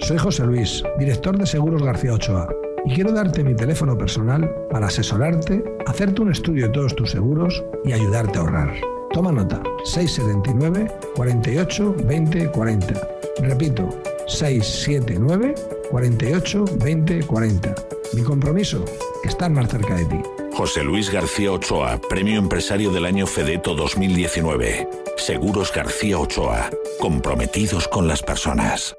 Soy 0.00 0.18
José 0.18 0.44
Luis, 0.44 0.82
director 0.98 1.38
de 1.38 1.46
Seguros 1.46 1.82
García 1.82 2.12
Ochoa 2.12 2.46
y 2.84 2.92
quiero 2.92 3.10
darte 3.10 3.42
mi 3.42 3.56
teléfono 3.56 3.96
personal 3.96 4.54
para 4.70 4.88
asesorarte, 4.88 5.64
hacerte 5.86 6.20
un 6.20 6.30
estudio 6.30 6.66
de 6.66 6.72
todos 6.74 6.94
tus 6.94 7.12
seguros 7.12 7.64
y 7.86 7.92
ayudarte 7.92 8.36
a 8.36 8.42
ahorrar. 8.42 8.74
Toma 9.14 9.32
nota, 9.32 9.62
679 9.82 10.92
48 11.16 11.96
20 12.04 12.50
40. 12.50 13.08
Repito, 13.40 13.88
679 14.26 15.54
48 15.90 16.64
20 16.84 17.22
40. 17.22 17.74
Mi 18.12 18.22
compromiso, 18.22 18.84
estar 19.24 19.50
más 19.50 19.70
cerca 19.70 19.94
de 19.94 20.04
ti. 20.04 20.20
José 20.58 20.82
Luis 20.82 21.12
García 21.12 21.52
Ochoa, 21.52 22.00
Premio 22.08 22.36
Empresario 22.36 22.90
del 22.90 23.04
Año 23.04 23.28
Fedeto 23.28 23.76
2019. 23.76 24.88
Seguros 25.16 25.72
García 25.72 26.18
Ochoa, 26.18 26.68
comprometidos 26.98 27.86
con 27.86 28.08
las 28.08 28.24
personas. 28.24 28.96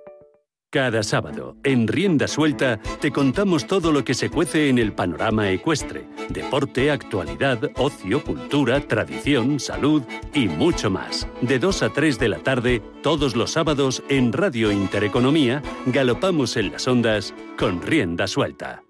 Cada 0.71 1.03
sábado, 1.03 1.57
en 1.65 1.89
Rienda 1.89 2.29
Suelta, 2.29 2.79
te 3.01 3.11
contamos 3.11 3.67
todo 3.67 3.91
lo 3.91 4.05
que 4.05 4.13
se 4.13 4.29
cuece 4.29 4.69
en 4.69 4.77
el 4.77 4.93
panorama 4.93 5.51
ecuestre. 5.51 6.07
Deporte, 6.29 6.91
actualidad, 6.91 7.59
ocio, 7.75 8.23
cultura, 8.23 8.79
tradición, 8.79 9.59
salud 9.59 10.03
y 10.33 10.47
mucho 10.47 10.89
más. 10.89 11.27
De 11.41 11.59
2 11.59 11.83
a 11.83 11.89
3 11.89 12.19
de 12.19 12.29
la 12.29 12.37
tarde, 12.37 12.81
todos 13.03 13.35
los 13.35 13.51
sábados, 13.51 14.01
en 14.07 14.31
Radio 14.31 14.71
Intereconomía, 14.71 15.61
galopamos 15.87 16.55
en 16.55 16.71
las 16.71 16.87
ondas 16.87 17.33
con 17.57 17.81
Rienda 17.81 18.27
Suelta. 18.27 18.81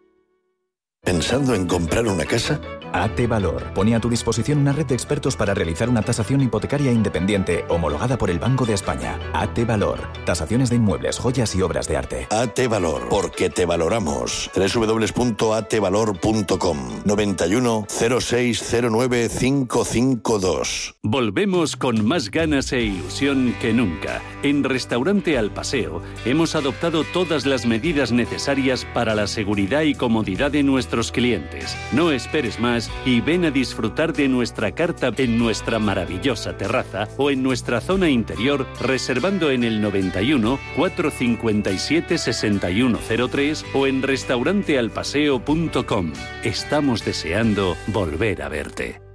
¿Pensando 1.04 1.56
en 1.56 1.66
comprar 1.66 2.06
una 2.08 2.26
casa? 2.26 2.60
AT 2.94 3.28
Valor 3.28 3.74
pone 3.74 3.96
a 3.96 4.00
tu 4.00 4.10
disposición 4.10 4.60
una 4.60 4.74
red 4.74 4.86
de 4.86 4.96
expertos 4.96 5.36
para 5.36 5.54
realizar 5.54 5.90
una 5.90 6.02
tasación 6.02 6.42
hipotecaria 6.42 6.92
independiente 6.92 7.66
homologada 7.70 8.18
por 8.18 8.30
el 8.30 8.40
Banco 8.40 8.66
de 8.66 8.74
España. 8.74 9.20
AT 9.34 9.66
Valor. 9.66 10.00
Tasaciones 10.26 10.70
de 10.70 10.78
inmuebles, 10.78 11.20
joyas 11.20 11.54
y 11.56 11.62
obras 11.62 11.88
de 11.88 11.98
arte. 11.98 12.28
AT 12.30 12.68
Valor. 12.68 13.08
Porque 13.10 13.50
te 13.50 13.66
valoramos. 13.66 14.50
www.atvalor.com 14.56 16.78
91 17.06 17.86
0609 17.90 19.30
552. 19.30 20.96
Volvemos 21.04 21.76
con 21.76 22.06
más 22.06 22.32
ganas 22.32 22.72
e 22.74 22.82
ilusión 22.82 23.54
que 23.62 23.74
nunca. 23.74 24.22
En 24.44 24.64
Restaurante 24.64 25.38
Al 25.38 25.52
Paseo 25.52 26.02
hemos 26.26 26.56
adoptado 26.56 27.04
todas 27.04 27.46
las 27.46 27.66
medidas 27.66 28.12
necesarias 28.12 28.86
para 28.94 29.16
la 29.16 29.28
seguridad 29.28 29.82
y 29.82 29.96
comodidad 29.96 30.52
de 30.52 30.64
nuestros 30.64 31.12
clientes. 31.12 31.76
No 31.92 32.12
esperes 32.12 32.60
más 32.60 32.79
y 33.06 33.22
ven 33.22 33.46
a 33.46 33.52
disfrutar 33.52 34.12
de 34.14 34.28
nuestra 34.28 34.74
carta 34.74 35.12
en 35.18 35.38
nuestra 35.38 35.78
maravillosa 35.80 36.58
terraza 36.58 37.08
o 37.18 37.32
en 37.32 37.44
nuestra 37.44 37.82
zona 37.82 38.10
interior 38.10 38.66
reservando 38.82 39.52
en 39.52 39.64
el 39.64 39.82
91 39.82 40.60
457 40.76 42.18
6103 42.18 43.66
o 43.74 43.88
en 43.88 44.02
restaurantealpaseo.com. 44.02 46.12
Estamos 46.44 47.06
deseando 47.06 47.78
volver 47.88 48.42
a 48.42 48.50
verte. 48.50 49.09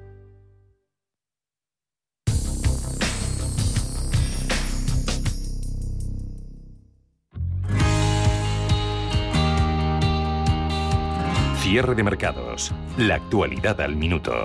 Cierre 11.75 11.97
de 11.97 12.05
mercados. 12.05 12.71
La 12.97 13.17
actualidad 13.17 13.81
al 13.81 13.97
minuto. 13.97 14.45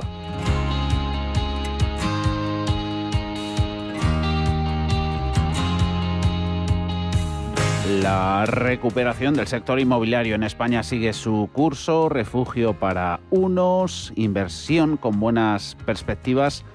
La 8.02 8.48
recuperación 8.48 9.36
del 9.36 9.46
sector 9.46 9.80
inmobiliario 9.80 10.34
en 10.34 10.42
España 10.42 10.82
sigue 10.82 11.14
su 11.14 11.52
curso, 11.54 12.10
refugio 12.10 12.74
para 12.74 13.20
unos, 13.30 14.12
inversión 14.16 14.98
con 14.98 15.20
buenas 15.20 15.78
perspectivas 15.86 16.66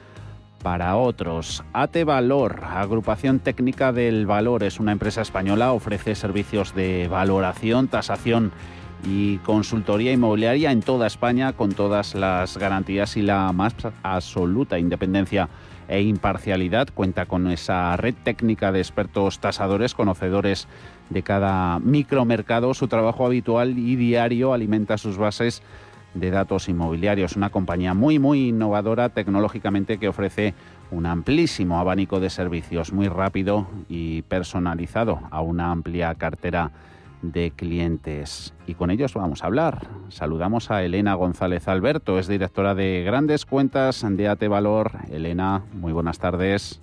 para 0.62 0.96
otros. 0.96 1.64
AT 1.72 2.04
Valor, 2.04 2.62
agrupación 2.62 3.40
técnica 3.40 3.92
del 3.92 4.24
valor, 4.24 4.62
es 4.62 4.78
una 4.78 4.92
empresa 4.92 5.20
española, 5.20 5.72
ofrece 5.72 6.14
servicios 6.14 6.76
de 6.76 7.08
valoración, 7.08 7.88
tasación 7.88 8.52
y 9.04 9.38
consultoría 9.38 10.12
inmobiliaria 10.12 10.72
en 10.72 10.80
toda 10.80 11.06
España 11.06 11.52
con 11.52 11.72
todas 11.72 12.14
las 12.14 12.56
garantías 12.56 13.16
y 13.16 13.22
la 13.22 13.52
más 13.52 13.74
absoluta 14.02 14.78
independencia 14.78 15.48
e 15.88 16.02
imparcialidad. 16.02 16.88
Cuenta 16.94 17.26
con 17.26 17.50
esa 17.50 17.96
red 17.96 18.14
técnica 18.22 18.72
de 18.72 18.80
expertos 18.80 19.38
tasadores, 19.38 19.94
conocedores 19.94 20.66
de 21.10 21.22
cada 21.22 21.78
micromercado. 21.78 22.72
Su 22.74 22.88
trabajo 22.88 23.26
habitual 23.26 23.78
y 23.78 23.96
diario 23.96 24.52
alimenta 24.52 24.98
sus 24.98 25.18
bases 25.18 25.62
de 26.14 26.30
datos 26.30 26.68
inmobiliarios. 26.68 27.36
Una 27.36 27.50
compañía 27.50 27.92
muy, 27.92 28.18
muy 28.18 28.48
innovadora 28.48 29.08
tecnológicamente 29.10 29.98
que 29.98 30.08
ofrece 30.08 30.54
un 30.90 31.06
amplísimo 31.06 31.78
abanico 31.78 32.20
de 32.20 32.30
servicios, 32.30 32.92
muy 32.92 33.08
rápido 33.08 33.66
y 33.88 34.22
personalizado 34.22 35.20
a 35.30 35.40
una 35.40 35.70
amplia 35.70 36.14
cartera 36.14 36.70
de 37.32 37.50
clientes. 37.50 38.54
Y 38.66 38.74
con 38.74 38.90
ellos 38.90 39.14
vamos 39.14 39.42
a 39.42 39.46
hablar. 39.46 39.88
Saludamos 40.08 40.70
a 40.70 40.82
Elena 40.82 41.14
González 41.14 41.68
Alberto, 41.68 42.18
es 42.18 42.28
directora 42.28 42.74
de 42.74 43.02
Grandes 43.04 43.46
Cuentas 43.46 44.04
de 44.08 44.28
AT 44.28 44.46
Valor. 44.48 44.92
Elena, 45.10 45.62
muy 45.72 45.92
buenas 45.92 46.18
tardes. 46.18 46.80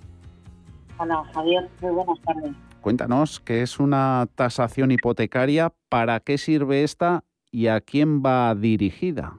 Hola, 0.98 1.22
Javier, 1.34 1.68
muy 1.80 1.92
buenas 1.92 2.20
tardes. 2.20 2.52
Cuéntanos 2.80 3.40
qué 3.40 3.62
es 3.62 3.78
una 3.78 4.26
tasación 4.34 4.90
hipotecaria, 4.90 5.72
para 5.88 6.20
qué 6.20 6.38
sirve 6.38 6.82
esta 6.82 7.24
y 7.50 7.68
a 7.68 7.80
quién 7.80 8.22
va 8.22 8.54
dirigida. 8.54 9.34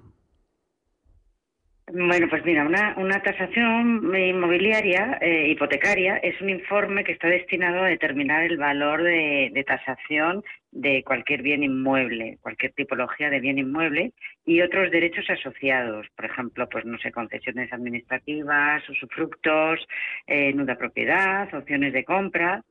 Bueno, 1.96 2.28
pues 2.28 2.44
mira, 2.44 2.66
una, 2.66 2.96
una 2.98 3.22
tasación 3.22 4.16
inmobiliaria 4.18 5.20
eh, 5.22 5.50
hipotecaria 5.50 6.18
es 6.18 6.42
un 6.42 6.50
informe 6.50 7.04
que 7.04 7.12
está 7.12 7.28
destinado 7.28 7.84
a 7.84 7.88
determinar 7.88 8.44
el 8.44 8.58
valor 8.58 9.04
de, 9.04 9.52
de, 9.54 9.64
tasación 9.64 10.44
de 10.72 11.04
cualquier 11.04 11.44
bien 11.44 11.62
inmueble, 11.62 12.40
cualquier 12.42 12.72
tipología 12.74 13.30
de 13.30 13.40
bien 13.40 13.60
inmueble 13.60 14.14
y 14.44 14.62
otros 14.62 14.90
derechos 14.90 15.30
asociados, 15.30 16.08
por 16.16 16.26
ejemplo, 16.26 16.68
pues 16.68 16.84
no 16.84 16.98
sé, 16.98 17.12
concesiones 17.12 17.72
administrativas, 17.72 18.90
usufructos, 18.90 19.88
eh, 20.26 20.52
nuda 20.52 20.76
propiedad, 20.76 21.54
opciones 21.54 21.94
de 21.94 22.04
compra. 22.04 22.64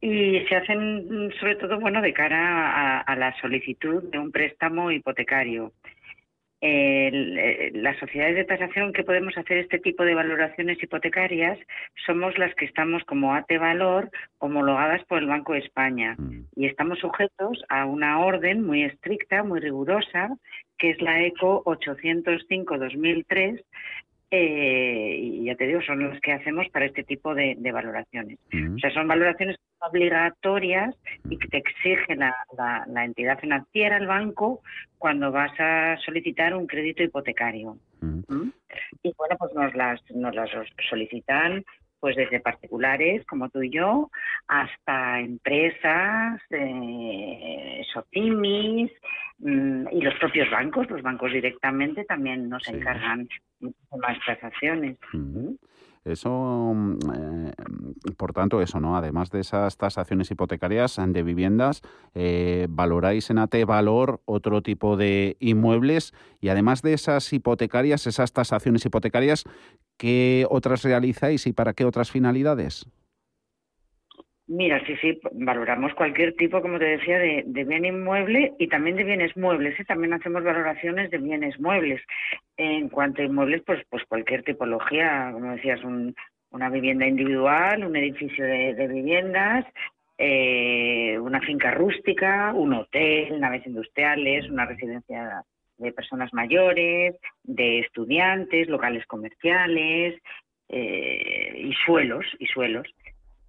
Y 0.00 0.38
se 0.48 0.54
hacen 0.54 1.32
sobre 1.40 1.56
todo, 1.56 1.80
bueno, 1.80 2.00
de 2.00 2.12
cara 2.12 3.00
a 3.00 3.16
la 3.16 3.34
solicitud 3.40 4.04
de 4.04 4.18
un 4.18 4.30
préstamo 4.30 4.92
hipotecario 4.92 5.72
las 6.62 7.98
sociedades 7.98 8.36
de 8.36 8.44
tasación 8.44 8.92
que 8.92 9.02
podemos 9.02 9.36
hacer 9.36 9.58
este 9.58 9.80
tipo 9.80 10.04
de 10.04 10.14
valoraciones 10.14 10.80
hipotecarias 10.80 11.58
somos 12.06 12.38
las 12.38 12.54
que 12.54 12.66
estamos 12.66 13.02
como 13.04 13.34
AT 13.34 13.50
Valor 13.58 14.08
homologadas 14.38 15.04
por 15.06 15.18
el 15.18 15.26
Banco 15.26 15.54
de 15.54 15.58
España 15.58 16.14
mm. 16.16 16.44
y 16.54 16.66
estamos 16.66 17.00
sujetos 17.00 17.64
a 17.68 17.84
una 17.86 18.20
orden 18.20 18.64
muy 18.64 18.84
estricta, 18.84 19.42
muy 19.42 19.58
rigurosa, 19.58 20.28
que 20.78 20.90
es 20.90 21.02
la 21.02 21.24
ECO 21.24 21.64
805-2003 21.64 23.60
eh, 24.34 25.14
y 25.20 25.44
ya 25.44 25.54
te 25.56 25.66
digo, 25.66 25.82
son 25.82 26.02
los 26.02 26.18
que 26.20 26.32
hacemos 26.32 26.66
para 26.70 26.86
este 26.86 27.04
tipo 27.04 27.34
de, 27.34 27.54
valoraciones. 27.70 28.38
O 28.74 28.78
sea, 28.78 28.90
son 28.90 29.06
valoraciones 29.06 29.56
obligatorias 29.78 30.94
y 31.28 31.36
que 31.36 31.48
te 31.48 31.58
exige 31.58 32.16
la, 32.16 32.34
la, 32.56 33.04
entidad 33.04 33.38
financiera, 33.38 33.98
el 33.98 34.06
banco, 34.06 34.62
cuando 34.96 35.30
vas 35.30 35.52
a 35.58 35.98
solicitar 36.04 36.54
un 36.54 36.66
crédito 36.66 37.02
hipotecario. 37.02 37.76
¿Mm? 38.00 38.48
Y 39.02 39.12
bueno, 39.18 39.36
pues 39.38 39.52
nos 39.54 39.74
las, 39.74 40.00
nos 40.14 40.34
las 40.34 40.48
solicitan 40.88 41.62
pues 42.00 42.16
desde 42.16 42.40
particulares 42.40 43.24
como 43.26 43.48
tú 43.48 43.62
y 43.62 43.70
yo 43.70 44.10
hasta 44.48 45.20
empresas, 45.20 46.40
eh, 46.50 47.82
SOTIMIS 47.92 48.90
mm, 48.90 49.21
y 49.44 50.00
los 50.00 50.14
propios 50.20 50.48
bancos, 50.50 50.88
los 50.88 51.02
bancos 51.02 51.32
directamente 51.32 52.04
también 52.04 52.48
nos 52.48 52.66
encargan 52.68 53.28
de 53.60 53.72
más 54.00 54.18
transacciones. 54.24 54.96
Eso, 56.04 56.72
mm, 56.74 56.98
eh, 57.14 57.52
por 58.16 58.32
tanto, 58.32 58.60
eso, 58.60 58.80
¿no? 58.80 58.96
Además 58.96 59.30
de 59.30 59.40
esas 59.40 59.76
tasaciones 59.76 60.30
hipotecarias 60.30 61.00
de 61.04 61.22
viviendas, 61.22 61.82
eh, 62.14 62.66
valoráis 62.70 63.30
en 63.30 63.38
AT 63.38 63.64
Valor 63.64 64.20
otro 64.24 64.62
tipo 64.62 64.96
de 64.96 65.36
inmuebles 65.38 66.12
y 66.40 66.48
además 66.48 66.82
de 66.82 66.94
esas 66.94 67.32
hipotecarias, 67.32 68.06
esas 68.06 68.32
tasaciones 68.32 68.84
hipotecarias, 68.84 69.44
¿qué 69.96 70.46
otras 70.50 70.82
realizáis 70.82 71.46
y 71.46 71.52
para 71.52 71.72
qué 71.72 71.84
otras 71.84 72.10
finalidades? 72.10 72.86
Mira, 74.48 74.84
sí, 74.86 74.96
sí, 75.00 75.20
valoramos 75.32 75.94
cualquier 75.94 76.34
tipo, 76.34 76.60
como 76.60 76.78
te 76.78 76.84
decía, 76.84 77.18
de, 77.18 77.64
bien 77.64 77.84
inmueble 77.84 78.52
y 78.58 78.66
también 78.66 78.96
de 78.96 79.04
bienes 79.04 79.36
muebles. 79.36 79.78
¿eh? 79.78 79.84
También 79.84 80.12
hacemos 80.12 80.42
valoraciones 80.42 81.10
de 81.10 81.18
bienes 81.18 81.58
muebles. 81.60 82.02
En 82.56 82.88
cuanto 82.88 83.22
a 83.22 83.24
inmuebles, 83.24 83.62
pues, 83.64 83.82
pues 83.88 84.04
cualquier 84.06 84.42
tipología, 84.42 85.30
como 85.32 85.52
decías, 85.52 85.80
una 86.50 86.70
vivienda 86.70 87.06
individual, 87.06 87.84
un 87.84 87.96
edificio 87.96 88.44
de, 88.44 88.88
viviendas, 88.88 89.64
eh, 90.18 91.16
una 91.20 91.40
finca 91.40 91.70
rústica, 91.70 92.52
un 92.52 92.74
hotel, 92.74 93.40
naves 93.40 93.66
industriales, 93.66 94.50
una 94.50 94.66
residencia 94.66 95.44
de 95.78 95.92
personas 95.92 96.32
mayores, 96.34 97.16
de 97.44 97.78
estudiantes, 97.80 98.68
locales 98.68 99.06
comerciales 99.06 100.20
eh, 100.68 101.54
y 101.56 101.72
suelos 101.86 102.26
y 102.38 102.46
suelos. 102.46 102.88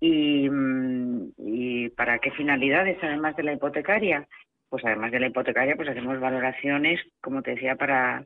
Mm, 0.09 1.29
y, 1.37 1.89
para 1.89 2.19
qué 2.19 2.31
finalidades, 2.31 2.97
además 3.01 3.35
de 3.35 3.43
la 3.43 3.53
hipotecaria? 3.53 4.27
Pues 4.69 4.83
además 4.85 5.11
de 5.11 5.19
la 5.19 5.27
hipotecaria, 5.27 5.75
pues 5.75 5.87
hacemos 5.87 6.19
valoraciones, 6.19 6.99
como 7.21 7.41
te 7.41 7.51
decía, 7.51 7.75
para 7.75 8.25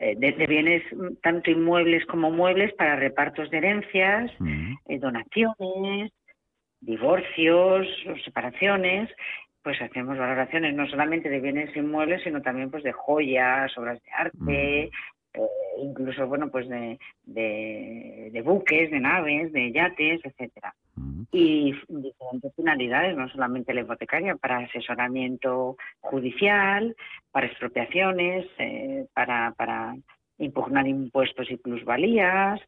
eh, 0.00 0.16
de, 0.16 0.32
bienes 0.46 0.82
mm, 0.92 1.16
tanto 1.22 1.50
inmuebles 1.50 2.04
como 2.06 2.30
muebles 2.30 2.72
para 2.74 2.96
repartos 2.96 3.50
de 3.50 3.58
herencias, 3.58 4.32
eh, 4.88 4.98
donaciones, 4.98 6.12
divorcios, 6.80 7.86
separaciones, 8.24 9.08
pues 9.62 9.80
hacemos 9.80 10.18
valoraciones 10.18 10.74
no 10.74 10.86
solamente 10.88 11.28
de 11.28 11.40
bienes 11.40 11.74
inmuebles, 11.76 12.22
sino 12.22 12.42
también 12.42 12.70
pues 12.70 12.82
de 12.82 12.92
joyas, 12.92 13.76
obras 13.78 14.02
de 14.02 14.10
arte, 14.12 14.90
eh, 15.34 15.40
incluso 15.82 16.26
bueno 16.26 16.48
pues 16.50 16.68
de, 16.68 16.98
de, 17.24 18.42
buques, 18.42 18.90
de 18.90 19.00
naves, 19.00 19.52
de 19.52 19.72
yates, 19.72 20.20
etcétera. 20.24 20.74
Y 21.32 21.74
diferentes 21.88 22.54
finalidades, 22.54 23.16
no 23.16 23.28
solamente 23.28 23.74
la 23.74 23.80
hipotecaria, 23.80 24.36
para 24.36 24.58
asesoramiento 24.58 25.76
judicial, 26.00 26.94
para 27.32 27.46
expropiaciones, 27.46 28.46
eh, 28.58 29.06
para, 29.12 29.52
para 29.56 29.96
impugnar 30.38 30.86
impuestos 30.86 31.50
y 31.50 31.56
plusvalías, 31.56 32.60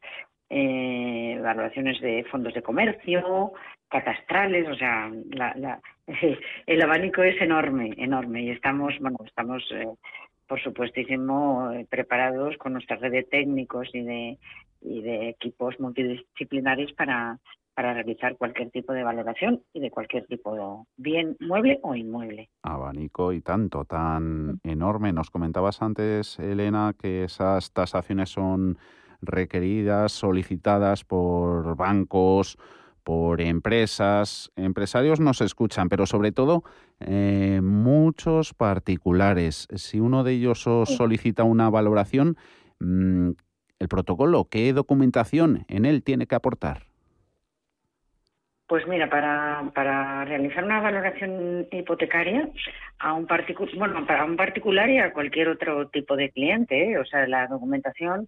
eh, 0.49 1.39
valoraciones 1.41 2.01
de 2.01 2.25
fondos 2.25 2.53
de 2.53 2.61
comercio, 2.61 3.53
catastrales, 3.89 4.67
o 4.67 4.75
sea, 4.75 5.09
la, 5.31 5.79
el 6.65 6.81
abanico 6.81 7.23
es 7.23 7.41
enorme, 7.41 7.93
enorme 7.97 8.41
y 8.43 8.49
estamos, 8.49 8.93
bueno, 8.99 9.17
estamos 9.25 9.63
por 10.47 10.61
supuestísimo, 10.61 11.71
eh, 11.71 11.85
preparados 11.89 12.57
con 12.57 12.73
nuestra 12.73 12.97
red 12.97 13.11
de 13.11 13.23
técnicos 13.23 13.89
y 13.93 14.01
de, 14.01 14.37
y 14.81 15.01
de 15.01 15.29
equipos 15.29 15.79
multidisciplinares 15.79 16.93
para, 16.93 17.39
para 17.73 17.93
realizar 17.93 18.37
cualquier 18.37 18.71
tipo 18.71 18.93
de 18.93 19.03
valoración 19.03 19.61
y 19.73 19.79
de 19.79 19.91
cualquier 19.91 20.25
tipo 20.25 20.55
de 20.55 20.61
bien 20.97 21.37
mueble 21.39 21.79
o 21.83 21.93
inmueble. 21.93 22.49
Abanico 22.63 23.33
y 23.33 23.41
tanto, 23.41 23.85
tan 23.85 24.59
enorme. 24.63 25.13
Nos 25.13 25.29
comentabas 25.29 25.81
antes, 25.81 26.39
Elena, 26.39 26.95
que 26.99 27.25
esas 27.25 27.71
tasaciones 27.73 28.29
son 28.29 28.77
requeridas, 29.21 30.11
solicitadas 30.11 31.03
por 31.03 31.75
bancos, 31.75 32.57
por 33.07 33.39
empresas, 33.39 34.51
empresarios 34.57 35.21
nos 35.21 35.39
escuchan, 35.39 35.87
pero 35.87 36.05
sobre 36.05 36.33
todo 36.33 36.65
eh, 36.99 37.61
muchos 37.63 38.53
particulares. 38.53 39.65
Si 39.73 40.01
uno 40.01 40.25
de 40.25 40.33
ellos 40.33 40.67
os 40.67 40.89
solicita 40.89 41.45
una 41.45 41.69
valoración, 41.69 42.35
mm, 42.81 43.29
el 43.79 43.87
protocolo, 43.87 44.49
¿qué 44.51 44.73
documentación 44.73 45.63
en 45.69 45.85
él 45.85 46.03
tiene 46.03 46.27
que 46.27 46.35
aportar? 46.35 46.79
Pues 48.67 48.85
mira, 48.85 49.09
para, 49.09 49.71
para 49.73 50.25
realizar 50.25 50.65
una 50.65 50.81
valoración 50.81 51.65
hipotecaria 51.71 52.49
a 52.99 53.13
un 53.13 53.25
particular, 53.25 53.73
bueno, 53.77 54.05
para 54.05 54.25
un 54.25 54.35
particular 54.35 54.89
y 54.89 54.97
a 54.97 55.13
cualquier 55.13 55.47
otro 55.47 55.87
tipo 55.87 56.17
de 56.17 56.29
cliente, 56.31 56.91
¿eh? 56.91 56.97
o 56.97 57.05
sea, 57.05 57.25
la 57.25 57.47
documentación 57.47 58.27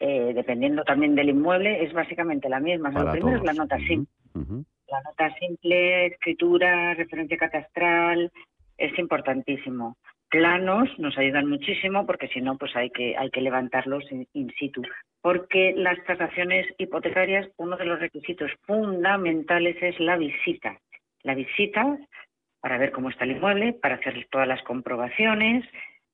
eh, 0.00 0.32
dependiendo 0.34 0.82
también 0.82 1.14
del 1.14 1.28
inmueble, 1.28 1.84
es 1.84 1.92
básicamente 1.92 2.48
la 2.48 2.58
misma. 2.58 2.90
lo 2.90 3.12
primero 3.12 3.36
es 3.36 3.44
la 3.44 3.52
nota 3.52 3.76
simple. 3.78 4.12
La 4.34 5.02
nota 5.02 5.32
simple, 5.38 6.06
escritura, 6.06 6.94
referencia 6.94 7.36
catastral, 7.36 8.32
es 8.78 8.98
importantísimo. 8.98 9.96
Planos 10.30 10.88
nos 10.98 11.18
ayudan 11.18 11.48
muchísimo 11.48 12.06
porque 12.06 12.28
si 12.28 12.40
no, 12.40 12.56
pues 12.56 12.74
hay 12.76 12.90
que, 12.90 13.16
hay 13.16 13.30
que 13.30 13.42
levantarlos 13.42 14.04
in, 14.10 14.50
situ. 14.58 14.82
Porque 15.20 15.74
las 15.76 16.02
transacciones 16.04 16.66
hipotecarias, 16.78 17.48
uno 17.58 17.76
de 17.76 17.84
los 17.84 18.00
requisitos 18.00 18.50
fundamentales 18.62 19.76
es 19.82 20.00
la 20.00 20.16
visita. 20.16 20.78
La 21.22 21.34
visita 21.34 21.98
para 22.60 22.78
ver 22.78 22.90
cómo 22.90 23.10
está 23.10 23.24
el 23.24 23.32
inmueble, 23.32 23.74
para 23.74 23.96
hacer 23.96 24.26
todas 24.30 24.48
las 24.48 24.62
comprobaciones, 24.62 25.64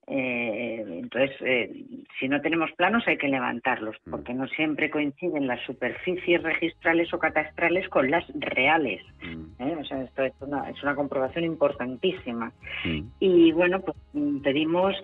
eh, 0.09 0.85
entonces, 0.87 1.35
eh, 1.41 1.69
si 2.17 2.29
no 2.29 2.39
tenemos 2.39 2.71
planos 2.77 3.05
hay 3.07 3.17
que 3.17 3.27
levantarlos, 3.27 3.97
mm. 4.05 4.11
porque 4.11 4.33
no 4.33 4.47
siempre 4.47 4.89
coinciden 4.89 5.47
las 5.47 5.61
superficies 5.65 6.41
registrales 6.41 7.13
o 7.13 7.19
catastrales 7.19 7.89
con 7.89 8.09
las 8.09 8.25
reales. 8.35 9.01
Mm. 9.21 9.61
¿eh? 9.61 9.77
O 9.77 9.83
sea, 9.83 10.01
esto 10.03 10.23
es 10.23 10.33
una, 10.39 10.69
es 10.69 10.81
una 10.81 10.95
comprobación 10.95 11.43
importantísima. 11.43 12.53
Mm. 12.85 13.01
Y 13.19 13.51
bueno, 13.51 13.81
pues 13.81 13.97
pedimos 14.43 14.95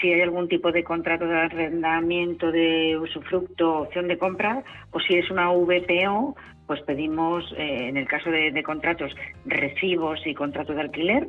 si 0.00 0.12
hay 0.12 0.22
algún 0.22 0.48
tipo 0.48 0.72
de 0.72 0.82
contrato 0.82 1.26
de 1.26 1.38
arrendamiento 1.38 2.50
de 2.50 2.98
usufructo, 2.98 3.82
opción 3.82 4.08
de 4.08 4.18
compra, 4.18 4.64
o 4.90 4.98
si 4.98 5.14
es 5.14 5.30
una 5.30 5.52
VPO, 5.52 6.34
pues 6.68 6.82
pedimos, 6.82 7.52
en 7.56 7.96
el 7.96 8.06
caso 8.06 8.30
de, 8.30 8.62
contratos, 8.62 9.16
recibos 9.46 10.24
y 10.26 10.34
contratos 10.34 10.76
de 10.76 10.82
alquiler, 10.82 11.28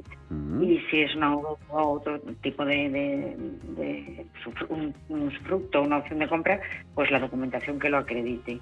y 0.62 0.80
si 0.92 1.02
es 1.02 1.16
una, 1.16 1.36
otro 1.72 2.20
tipo 2.42 2.66
de, 2.66 2.90
de, 2.90 4.26
un, 4.68 4.94
un, 5.08 5.32
fruto, 5.32 5.82
una 5.82 6.00
opción 6.00 6.20
de 6.20 6.28
compra, 6.28 6.60
pues 6.94 7.10
la 7.10 7.20
documentación 7.20 7.80
que 7.80 7.90
lo 7.90 8.00
acredite. 8.00 8.60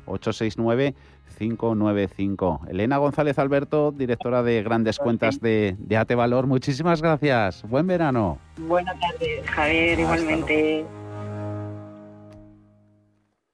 900-869-595. 0.05 2.69
Elena 2.69 2.97
González 2.97 3.39
Alberto, 3.39 3.91
directora 3.91 4.43
de 4.43 4.61
Grandes 4.63 4.99
Cuentas 4.99 5.39
de, 5.39 5.75
de 5.79 5.97
AT 5.97 6.13
Valor, 6.15 6.47
muchísimas 6.47 7.01
gracias. 7.01 7.63
Buen 7.63 7.87
verano. 7.87 8.39
Buenas 8.57 8.99
tardes, 8.99 9.49
Javier, 9.49 9.99
igualmente. 9.99 10.85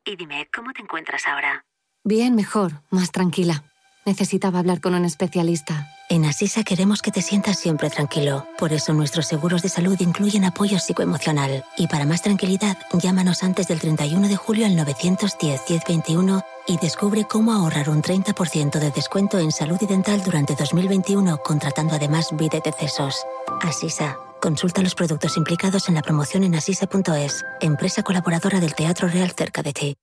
Y 0.06 0.16
dime, 0.16 0.48
¿cómo 0.54 0.72
te 0.74 0.82
encuentras 0.82 1.28
ahora? 1.28 1.66
Bien, 2.04 2.36
mejor, 2.36 2.72
más 2.90 3.12
tranquila. 3.12 3.64
Necesitaba 4.10 4.58
hablar 4.58 4.82
con 4.82 4.96
un 4.96 5.06
especialista. 5.06 5.88
En 6.10 6.26
Asisa 6.26 6.64
queremos 6.64 7.04
que 7.04 7.12
te 7.12 7.22
sientas 7.22 7.60
siempre 7.60 7.92
tranquilo. 7.92 8.48
Por 8.58 8.74
eso 8.74 8.92
nuestros 8.92 9.28
seguros 9.28 9.62
de 9.62 9.70
salud 9.70 9.96
incluyen 10.00 10.46
apoyo 10.46 10.80
psicoemocional. 10.80 11.64
Y 11.78 11.86
para 11.86 12.08
más 12.08 12.24
tranquilidad, 12.24 12.76
llámanos 12.92 13.44
antes 13.44 13.68
del 13.68 13.80
31 13.80 14.28
de 14.28 14.36
julio 14.36 14.66
al 14.66 14.76
910-1021 14.78 16.44
y 16.66 16.78
descubre 16.78 17.26
cómo 17.26 17.54
ahorrar 17.54 17.88
un 17.92 18.02
30% 18.02 18.80
de 18.80 18.90
descuento 18.90 19.38
en 19.38 19.52
salud 19.52 19.78
y 19.80 19.86
dental 19.86 20.24
durante 20.24 20.56
2021 20.56 21.38
contratando 21.44 21.94
además 21.94 22.30
vida 22.34 22.58
de 22.58 22.72
decesos. 22.72 23.16
Asisa. 23.62 24.18
Consulta 24.42 24.82
los 24.82 24.96
productos 24.96 25.38
implicados 25.38 25.88
en 25.88 25.94
la 25.94 26.02
promoción 26.02 26.44
en 26.44 26.56
asisa.es, 26.56 27.46
empresa 27.62 28.02
colaboradora 28.02 28.60
del 28.60 28.74
Teatro 28.74 29.08
Real 29.08 29.30
cerca 29.38 29.62
de 29.62 29.74
ti. 29.74 29.96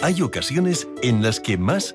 Hay 0.00 0.22
ocasiones 0.22 0.88
en 1.02 1.22
las 1.22 1.40
que 1.40 1.58
más 1.58 1.94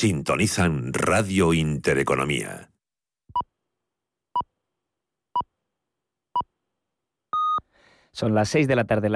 Sintonizan 0.00 0.92
Radio 0.92 1.52
Intereconomía. 1.52 2.70
Son 8.12 8.32
las 8.32 8.48
6 8.50 8.68
de 8.68 8.76
la 8.76 8.84
tarde. 8.84 9.06